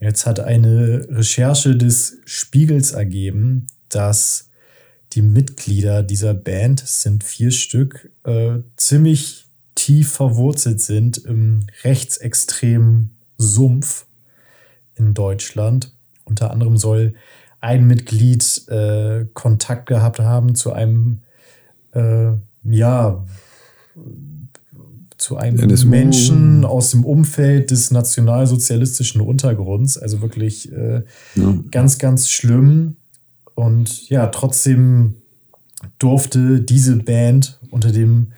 Jetzt 0.00 0.26
hat 0.26 0.40
eine 0.40 1.06
Recherche 1.10 1.76
des 1.76 2.18
Spiegels 2.24 2.92
ergeben, 2.92 3.66
dass 3.88 4.48
die 5.12 5.22
Mitglieder 5.22 6.02
dieser 6.02 6.34
Band, 6.34 6.82
es 6.82 7.02
sind 7.02 7.24
vier 7.24 7.50
Stück, 7.50 8.10
äh, 8.24 8.58
ziemlich 8.76 9.46
tief 9.74 10.12
verwurzelt 10.12 10.80
sind 10.80 11.18
im 11.18 11.66
rechtsextremen 11.84 13.16
Sumpf 13.38 14.06
in 14.94 15.14
Deutschland. 15.14 15.92
Unter 16.24 16.50
anderem 16.50 16.76
soll 16.76 17.14
ein 17.60 17.86
Mitglied 17.86 18.68
äh, 18.68 19.26
Kontakt 19.34 19.86
gehabt 19.86 20.18
haben 20.20 20.54
zu 20.54 20.72
einem, 20.72 21.18
äh, 21.92 22.32
ja, 22.64 23.24
zu 25.18 25.36
einem 25.36 25.58
NSU. 25.58 25.88
Menschen 25.88 26.64
aus 26.64 26.92
dem 26.92 27.04
Umfeld 27.04 27.70
des 27.70 27.90
nationalsozialistischen 27.90 29.20
Untergrunds. 29.20 29.98
Also 29.98 30.22
wirklich 30.22 30.72
äh, 30.72 31.02
Ja. 31.34 31.58
ganz, 31.70 31.98
ganz 31.98 32.28
schlimm. 32.30 32.96
Und 33.54 34.08
ja, 34.08 34.28
trotzdem 34.28 35.16
durfte 35.98 36.62
diese 36.62 36.96
Band 36.96 37.60
unter 37.70 37.92
dem 37.92 38.32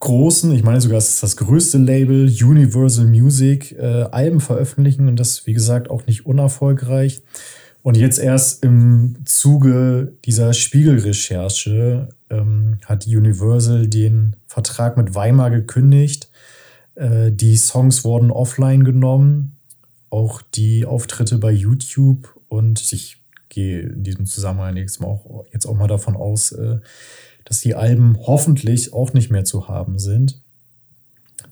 großen, 0.00 0.52
ich 0.52 0.62
meine 0.62 0.80
sogar, 0.80 0.98
es 0.98 1.08
ist 1.10 1.22
das 1.22 1.36
größte 1.36 1.76
Label, 1.78 2.26
Universal 2.42 3.06
Music, 3.06 3.72
äh, 3.72 4.04
Alben 4.10 4.40
veröffentlichen 4.40 5.08
und 5.08 5.16
das, 5.18 5.46
wie 5.46 5.52
gesagt, 5.52 5.90
auch 5.90 6.06
nicht 6.06 6.24
unerfolgreich. 6.24 7.20
Und 7.82 7.96
jetzt 7.96 8.18
erst 8.18 8.64
im 8.64 9.16
Zuge 9.24 10.12
dieser 10.24 10.52
Spiegelrecherche 10.52 12.08
ähm, 12.30 12.78
hat 12.84 13.06
Universal 13.06 13.86
den 13.86 14.36
Vertrag 14.46 14.96
mit 14.96 15.14
Weimar 15.14 15.50
gekündigt. 15.50 16.28
Äh, 16.96 17.30
die 17.32 17.56
Songs 17.56 18.04
wurden 18.04 18.30
offline 18.30 18.84
genommen, 18.84 19.56
auch 20.10 20.42
die 20.54 20.84
Auftritte 20.84 21.38
bei 21.38 21.50
YouTube 21.52 22.34
und 22.48 22.92
ich 22.92 23.18
gehe 23.48 23.80
in 23.80 24.02
diesem 24.02 24.26
Zusammenhang 24.26 24.76
jetzt, 24.76 25.02
auch, 25.02 25.44
jetzt 25.52 25.66
auch 25.66 25.76
mal 25.76 25.88
davon 25.88 26.16
aus, 26.16 26.52
äh, 26.52 26.78
dass 27.44 27.60
die 27.60 27.74
Alben 27.74 28.16
hoffentlich 28.26 28.92
auch 28.92 29.14
nicht 29.14 29.30
mehr 29.30 29.44
zu 29.44 29.68
haben 29.68 29.98
sind. 29.98 30.40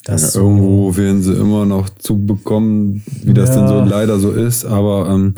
Das 0.05 0.35
Ja, 0.35 0.41
irgendwo 0.43 0.97
werden 0.97 1.23
sie 1.23 1.33
immer 1.33 1.65
noch 1.65 1.89
zu 1.89 2.27
bekommen, 2.27 3.03
wie 3.23 3.33
das 3.35 3.51
Ja. 3.51 3.57
denn 3.57 3.69
so 3.69 3.91
leider 3.91 4.19
so 4.19 4.33
ist. 4.33 4.65
Aber 4.65 5.09
ähm, 5.09 5.35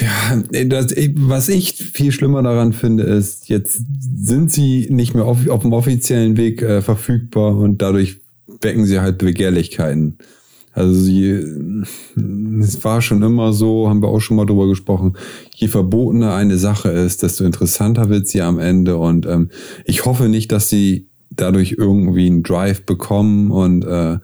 ja, 0.00 0.64
das, 0.64 0.94
was 1.16 1.48
ich 1.48 1.74
viel 1.74 2.12
schlimmer 2.12 2.42
daran 2.42 2.72
finde, 2.72 3.04
ist, 3.04 3.48
jetzt 3.48 3.80
sind 4.16 4.50
sie 4.50 4.88
nicht 4.90 5.14
mehr 5.14 5.24
auf, 5.24 5.48
auf 5.48 5.62
dem 5.62 5.72
offiziellen 5.72 6.36
Weg 6.36 6.62
äh, 6.62 6.82
verfügbar 6.82 7.56
und 7.56 7.82
dadurch 7.82 8.18
wecken 8.60 8.86
sie 8.86 9.00
halt 9.00 9.18
Begehrlichkeiten. 9.18 10.18
Also 10.72 10.92
sie, 10.92 11.30
es 12.60 12.84
war 12.84 13.02
schon 13.02 13.22
immer 13.22 13.52
so, 13.52 13.88
haben 13.88 14.00
wir 14.00 14.08
auch 14.08 14.20
schon 14.20 14.36
mal 14.36 14.46
drüber 14.46 14.68
gesprochen, 14.68 15.16
je 15.54 15.66
verbotener 15.66 16.34
eine 16.34 16.56
Sache 16.56 16.90
ist, 16.90 17.22
desto 17.24 17.44
interessanter 17.44 18.10
wird 18.10 18.28
sie 18.28 18.42
am 18.42 18.60
Ende. 18.60 18.96
Und 18.96 19.26
ähm, 19.26 19.50
ich 19.84 20.04
hoffe 20.04 20.28
nicht, 20.28 20.52
dass 20.52 20.68
sie 20.68 21.08
dadurch 21.30 21.76
irgendwie 21.78 22.26
einen 22.26 22.44
Drive 22.44 22.86
bekommen 22.86 23.50
und 23.50 23.84
äh, 23.84 24.18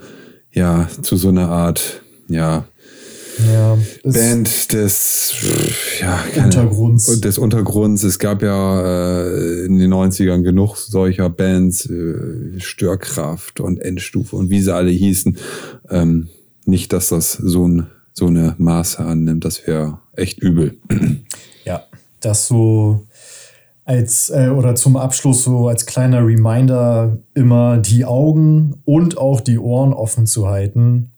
ja, 0.52 0.88
zu 1.02 1.16
so 1.16 1.28
einer 1.28 1.48
Art, 1.48 2.02
ja, 2.28 2.66
ja, 3.52 3.76
Band 4.04 4.72
des 4.72 5.34
ja, 6.00 6.18
keine- 6.32 6.46
Untergrunds. 6.46 7.20
Des 7.20 7.38
Untergrunds. 7.38 8.02
Es 8.02 8.18
gab 8.18 8.42
ja 8.42 8.80
äh, 9.26 9.64
in 9.66 9.78
den 9.78 9.92
90ern 9.92 10.42
genug 10.42 10.76
solcher 10.76 11.30
Bands, 11.30 11.86
äh, 11.88 12.58
Störkraft 12.60 13.60
und 13.60 13.80
Endstufe 13.80 14.36
und 14.36 14.50
wie 14.50 14.60
sie 14.60 14.74
alle 14.74 14.90
hießen. 14.90 15.36
Ähm, 15.90 16.28
nicht, 16.64 16.92
dass 16.92 17.08
das 17.10 17.32
so, 17.32 17.66
ein, 17.68 17.86
so 18.12 18.26
eine 18.26 18.54
Maße 18.58 18.98
annimmt, 19.04 19.44
das 19.44 19.66
wäre 19.66 19.98
echt 20.16 20.38
übel. 20.40 20.76
Ja, 21.64 21.82
das 22.20 22.46
so 22.46 23.06
als 23.86 24.28
äh, 24.28 24.48
oder 24.50 24.74
zum 24.74 24.98
Abschluss 24.98 25.44
so 25.44 25.66
als 25.68 25.86
kleiner 25.86 26.26
Reminder 26.26 27.16
immer 27.34 27.78
die 27.78 28.04
Augen 28.04 28.74
und 28.84 29.16
auch 29.16 29.40
die 29.40 29.58
Ohren 29.58 29.94
offen 29.94 30.26
zu 30.26 30.46
halten, 30.46 31.10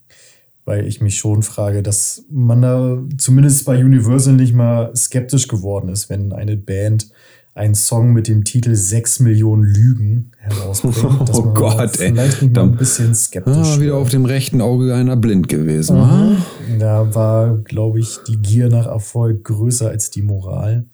weil 0.67 0.87
ich 0.87 1.01
mich 1.01 1.17
schon 1.17 1.43
frage, 1.43 1.83
dass 1.83 2.25
man 2.31 2.61
da 2.61 2.99
zumindest 3.17 3.65
bei 3.65 3.83
Universal 3.83 4.35
nicht 4.35 4.53
mal 4.53 4.95
skeptisch 4.95 5.49
geworden 5.49 5.89
ist, 5.89 6.11
wenn 6.11 6.33
eine 6.35 6.57
Band 6.59 7.09
einen 7.55 7.75
Song 7.75 8.13
mit 8.13 8.29
dem 8.29 8.45
Titel 8.45 8.75
6 8.75 9.21
Millionen 9.21 9.63
Lügen 9.63 10.33
herausbringt. 10.39 10.97
Oh 11.33 11.43
Gott, 11.55 11.99
ey. 12.01 12.09
vielleicht 12.11 12.43
nicht 12.43 12.55
mal 12.55 12.65
ein 12.65 12.77
bisschen 12.77 13.15
skeptisch 13.15 13.55
Ah, 13.57 13.81
wieder 13.81 13.95
auf 13.97 14.11
dem 14.11 14.27
rechten 14.27 14.61
Auge 14.61 14.95
einer 14.95 15.17
blind 15.17 15.49
gewesen. 15.49 15.97
wa? 15.97 16.37
Da 16.79 17.15
war, 17.15 17.57
glaube 17.59 18.01
ich, 18.01 18.19
die 18.29 18.37
Gier 18.37 18.69
nach 18.69 18.85
Erfolg 18.87 19.45
größer 19.45 19.89
als 19.89 20.11
die 20.11 20.21
Moral. 20.21 20.85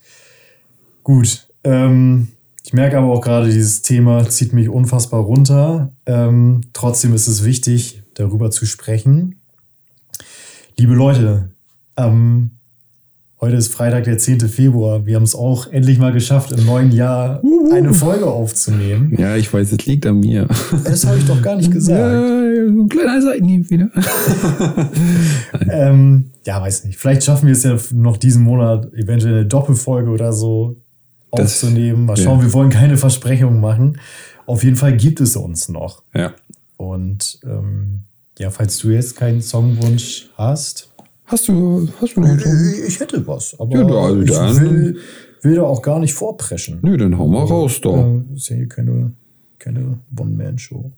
Gut. 1.03 1.47
Ähm, 1.65 2.29
ich 2.63 2.71
merke 2.71 2.97
aber 2.97 3.07
auch 3.07 3.21
gerade, 3.21 3.47
dieses 3.47 3.81
Thema 3.81 4.29
zieht 4.29 4.53
mich 4.53 4.69
unfassbar 4.69 5.21
runter. 5.21 5.91
Ähm, 6.05 6.61
trotzdem 6.71 7.13
ist 7.13 7.27
es 7.27 7.43
wichtig, 7.43 8.03
darüber 8.13 8.51
zu 8.51 8.65
sprechen. 8.65 9.41
Liebe 10.75 10.95
Leute, 10.95 11.51
ähm, 11.97 12.51
heute 13.39 13.55
ist 13.57 13.71
Freitag, 13.71 14.05
der 14.05 14.17
10. 14.17 14.39
Februar. 14.49 15.05
Wir 15.05 15.15
haben 15.15 15.23
es 15.23 15.35
auch 15.35 15.67
endlich 15.67 15.99
mal 15.99 16.11
geschafft, 16.11 16.51
im 16.51 16.65
neuen 16.65 16.91
Jahr 16.91 17.43
eine 17.71 17.93
Folge 17.93 18.25
aufzunehmen. 18.25 19.13
Ja, 19.17 19.35
ich 19.35 19.53
weiß, 19.53 19.71
es 19.71 19.85
liegt 19.85 20.07
an 20.07 20.19
mir. 20.19 20.47
Das 20.83 21.05
habe 21.05 21.19
ich 21.19 21.25
doch 21.25 21.41
gar 21.43 21.57
nicht 21.57 21.71
gesagt. 21.71 21.99
Ja, 21.99 22.65
ein 22.65 22.89
kleiner 22.89 23.21
Seitenhieb 23.21 23.69
wieder. 23.69 23.89
Ähm, 25.69 26.31
ja, 26.45 26.61
weiß 26.61 26.85
nicht. 26.85 26.97
Vielleicht 26.97 27.23
schaffen 27.23 27.47
wir 27.47 27.53
es 27.53 27.63
ja 27.63 27.77
noch 27.93 28.17
diesen 28.17 28.43
Monat, 28.43 28.93
eventuell 28.93 29.33
eine 29.33 29.45
Doppelfolge 29.45 30.09
oder 30.09 30.33
so 30.33 30.77
aufzunehmen. 31.31 32.05
Mal 32.05 32.17
ja. 32.17 32.23
schauen, 32.23 32.41
wir 32.41 32.53
wollen 32.53 32.69
keine 32.69 32.97
Versprechungen 32.97 33.59
machen. 33.59 33.99
Auf 34.45 34.63
jeden 34.63 34.75
Fall 34.75 34.95
gibt 34.97 35.21
es 35.21 35.35
uns 35.35 35.69
noch. 35.69 36.03
Ja. 36.13 36.33
Und 36.77 37.39
ähm, 37.43 38.03
ja, 38.39 38.49
falls 38.49 38.77
du 38.79 38.89
jetzt 38.89 39.15
keinen 39.15 39.41
Songwunsch 39.41 40.29
hast, 40.35 40.89
Hast 41.25 41.47
du, 41.47 41.87
hast 42.01 42.17
du 42.17 42.21
noch 42.21 42.27
einen 42.27 42.83
ich 42.85 42.99
hätte 42.99 43.25
was, 43.25 43.57
aber 43.57 43.77
Ja, 43.77 43.83
da- 43.85 44.03
also 44.03 44.21
ich 44.21 44.29
dann- 44.31 44.59
will, 44.59 44.97
will 45.41 45.55
da 45.55 45.63
auch 45.63 45.81
gar 45.81 45.99
nicht 45.99 46.13
vorpreschen. 46.13 46.79
Nö, 46.81 46.97
dann 46.97 47.17
hau 47.17 47.27
mal 47.27 47.45
raus 47.45 47.79
doch. 47.81 47.95
Äh, 47.95 48.35
ist 48.35 48.49
ja 48.49 48.57
hier 48.57 48.67
keine, 48.67 49.13
keine 49.57 49.99
One-Man-Show. 50.19 50.91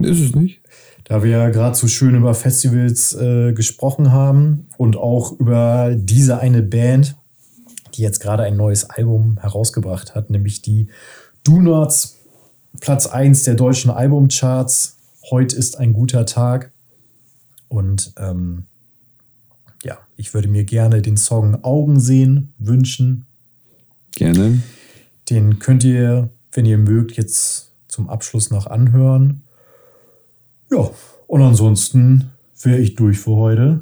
Ist 0.00 0.20
es 0.20 0.34
nicht? 0.34 0.62
Da 1.04 1.22
wir 1.22 1.30
ja 1.30 1.50
gerade 1.50 1.76
so 1.76 1.86
schön 1.88 2.14
über 2.16 2.32
Festivals 2.34 3.12
äh, 3.14 3.52
gesprochen 3.52 4.12
haben 4.12 4.66
und 4.78 4.96
auch 4.96 5.38
über 5.38 5.94
diese 5.94 6.38
eine 6.40 6.62
Band, 6.62 7.14
die 7.94 8.02
jetzt 8.02 8.20
gerade 8.20 8.42
ein 8.44 8.56
neues 8.56 8.88
Album 8.88 9.36
herausgebracht 9.40 10.14
hat, 10.14 10.30
nämlich 10.30 10.62
die 10.62 10.88
Do 11.44 11.60
Nots, 11.60 12.16
Platz 12.80 13.06
1 13.06 13.44
der 13.44 13.54
deutschen 13.54 13.90
Albumcharts. 13.90 14.96
Heute 15.30 15.54
ist 15.54 15.78
ein 15.78 15.92
guter 15.92 16.24
Tag. 16.24 16.72
Und 17.68 18.12
ähm, 18.18 18.64
ja, 19.82 19.98
ich 20.16 20.34
würde 20.34 20.48
mir 20.48 20.64
gerne 20.64 21.02
den 21.02 21.16
Song 21.16 21.62
Augen 21.64 22.00
sehen 22.00 22.52
wünschen. 22.58 23.26
Gerne. 24.12 24.62
Den 25.30 25.58
könnt 25.58 25.84
ihr, 25.84 26.30
wenn 26.52 26.66
ihr 26.66 26.78
mögt, 26.78 27.16
jetzt 27.16 27.72
zum 27.88 28.08
Abschluss 28.08 28.50
noch 28.50 28.66
anhören. 28.66 29.42
Ja, 30.70 30.90
und 31.26 31.42
ansonsten 31.42 32.30
wäre 32.62 32.78
ich 32.78 32.94
durch 32.94 33.18
für 33.18 33.36
heute. 33.36 33.80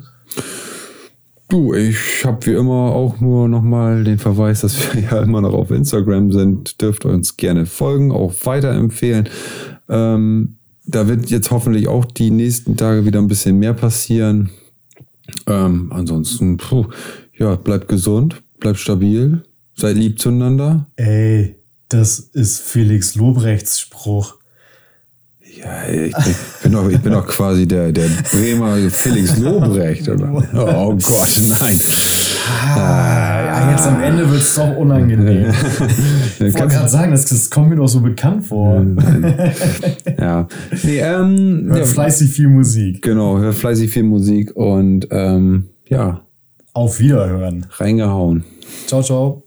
Du, 1.48 1.74
ich 1.74 2.24
habe 2.24 2.44
wie 2.46 2.54
immer 2.54 2.92
auch 2.92 3.20
nur 3.20 3.48
nochmal 3.48 4.02
den 4.02 4.18
Verweis, 4.18 4.62
dass 4.62 4.94
wir 4.94 5.02
ja 5.10 5.22
immer 5.22 5.40
noch 5.40 5.52
auf 5.52 5.70
Instagram 5.70 6.32
sind. 6.32 6.80
Dürft 6.80 7.04
ihr 7.04 7.10
uns 7.10 7.36
gerne 7.36 7.66
folgen, 7.66 8.12
auch 8.12 8.34
weiterempfehlen. 8.44 9.28
Ähm, 9.88 10.56
da 10.86 11.08
wird 11.08 11.30
jetzt 11.30 11.50
hoffentlich 11.50 11.88
auch 11.88 12.04
die 12.04 12.30
nächsten 12.30 12.76
Tage 12.76 13.04
wieder 13.04 13.18
ein 13.18 13.28
bisschen 13.28 13.58
mehr 13.58 13.74
passieren. 13.74 14.50
Ähm, 15.46 15.90
ansonsten, 15.92 16.56
puh, 16.56 16.86
ja, 17.38 17.56
bleibt 17.56 17.88
gesund, 17.88 18.42
bleibt 18.60 18.78
stabil, 18.78 19.42
seid 19.74 19.96
lieb 19.96 20.18
zueinander. 20.18 20.86
Ey, 20.96 21.56
das 21.88 22.18
ist 22.18 22.60
Felix 22.60 23.14
Lobrechts 23.14 23.80
Spruch. 23.80 24.36
Ja, 25.64 25.88
ich 25.90 26.12
bin, 26.14 26.34
bin 26.62 26.72
doch, 26.72 26.88
ich 26.90 27.00
bin 27.00 27.12
doch 27.12 27.26
quasi 27.26 27.66
der, 27.66 27.90
der 27.92 28.08
Bremer 28.30 28.76
Felix 28.90 29.38
Lobrecht. 29.38 30.08
Oder? 30.08 30.30
Oh 30.54 30.90
Gott, 30.94 31.42
nein. 31.60 31.80
Ja, 32.76 33.70
jetzt 33.70 33.86
am 33.86 34.02
Ende 34.02 34.28
wird 34.30 34.42
es 34.42 34.54
doch 34.54 34.76
unangenehm. 34.76 35.46
Ich 36.38 36.54
wollte 36.54 36.68
gerade 36.74 36.88
sagen, 36.88 37.12
das, 37.12 37.24
das 37.26 37.48
kommt 37.48 37.70
mir 37.70 37.76
doch 37.76 37.86
so 37.88 38.00
bekannt 38.00 38.44
vor. 38.44 38.84
Ja. 40.18 40.46
Nee, 40.82 40.98
ähm, 40.98 41.64
Hört 41.68 41.78
ja, 41.78 41.84
fleißig 41.86 42.30
viel 42.30 42.48
Musik. 42.48 43.00
genau, 43.02 43.38
hört 43.38 43.54
fleißig 43.54 43.90
viel 43.90 44.02
Musik 44.02 44.54
und 44.56 45.06
ähm, 45.10 45.68
ja, 45.88 46.20
Auf 46.74 47.00
Wiederhören. 47.00 47.66
reingehauen. 47.78 48.44
Ciao, 48.86 49.02
ciao. 49.02 49.43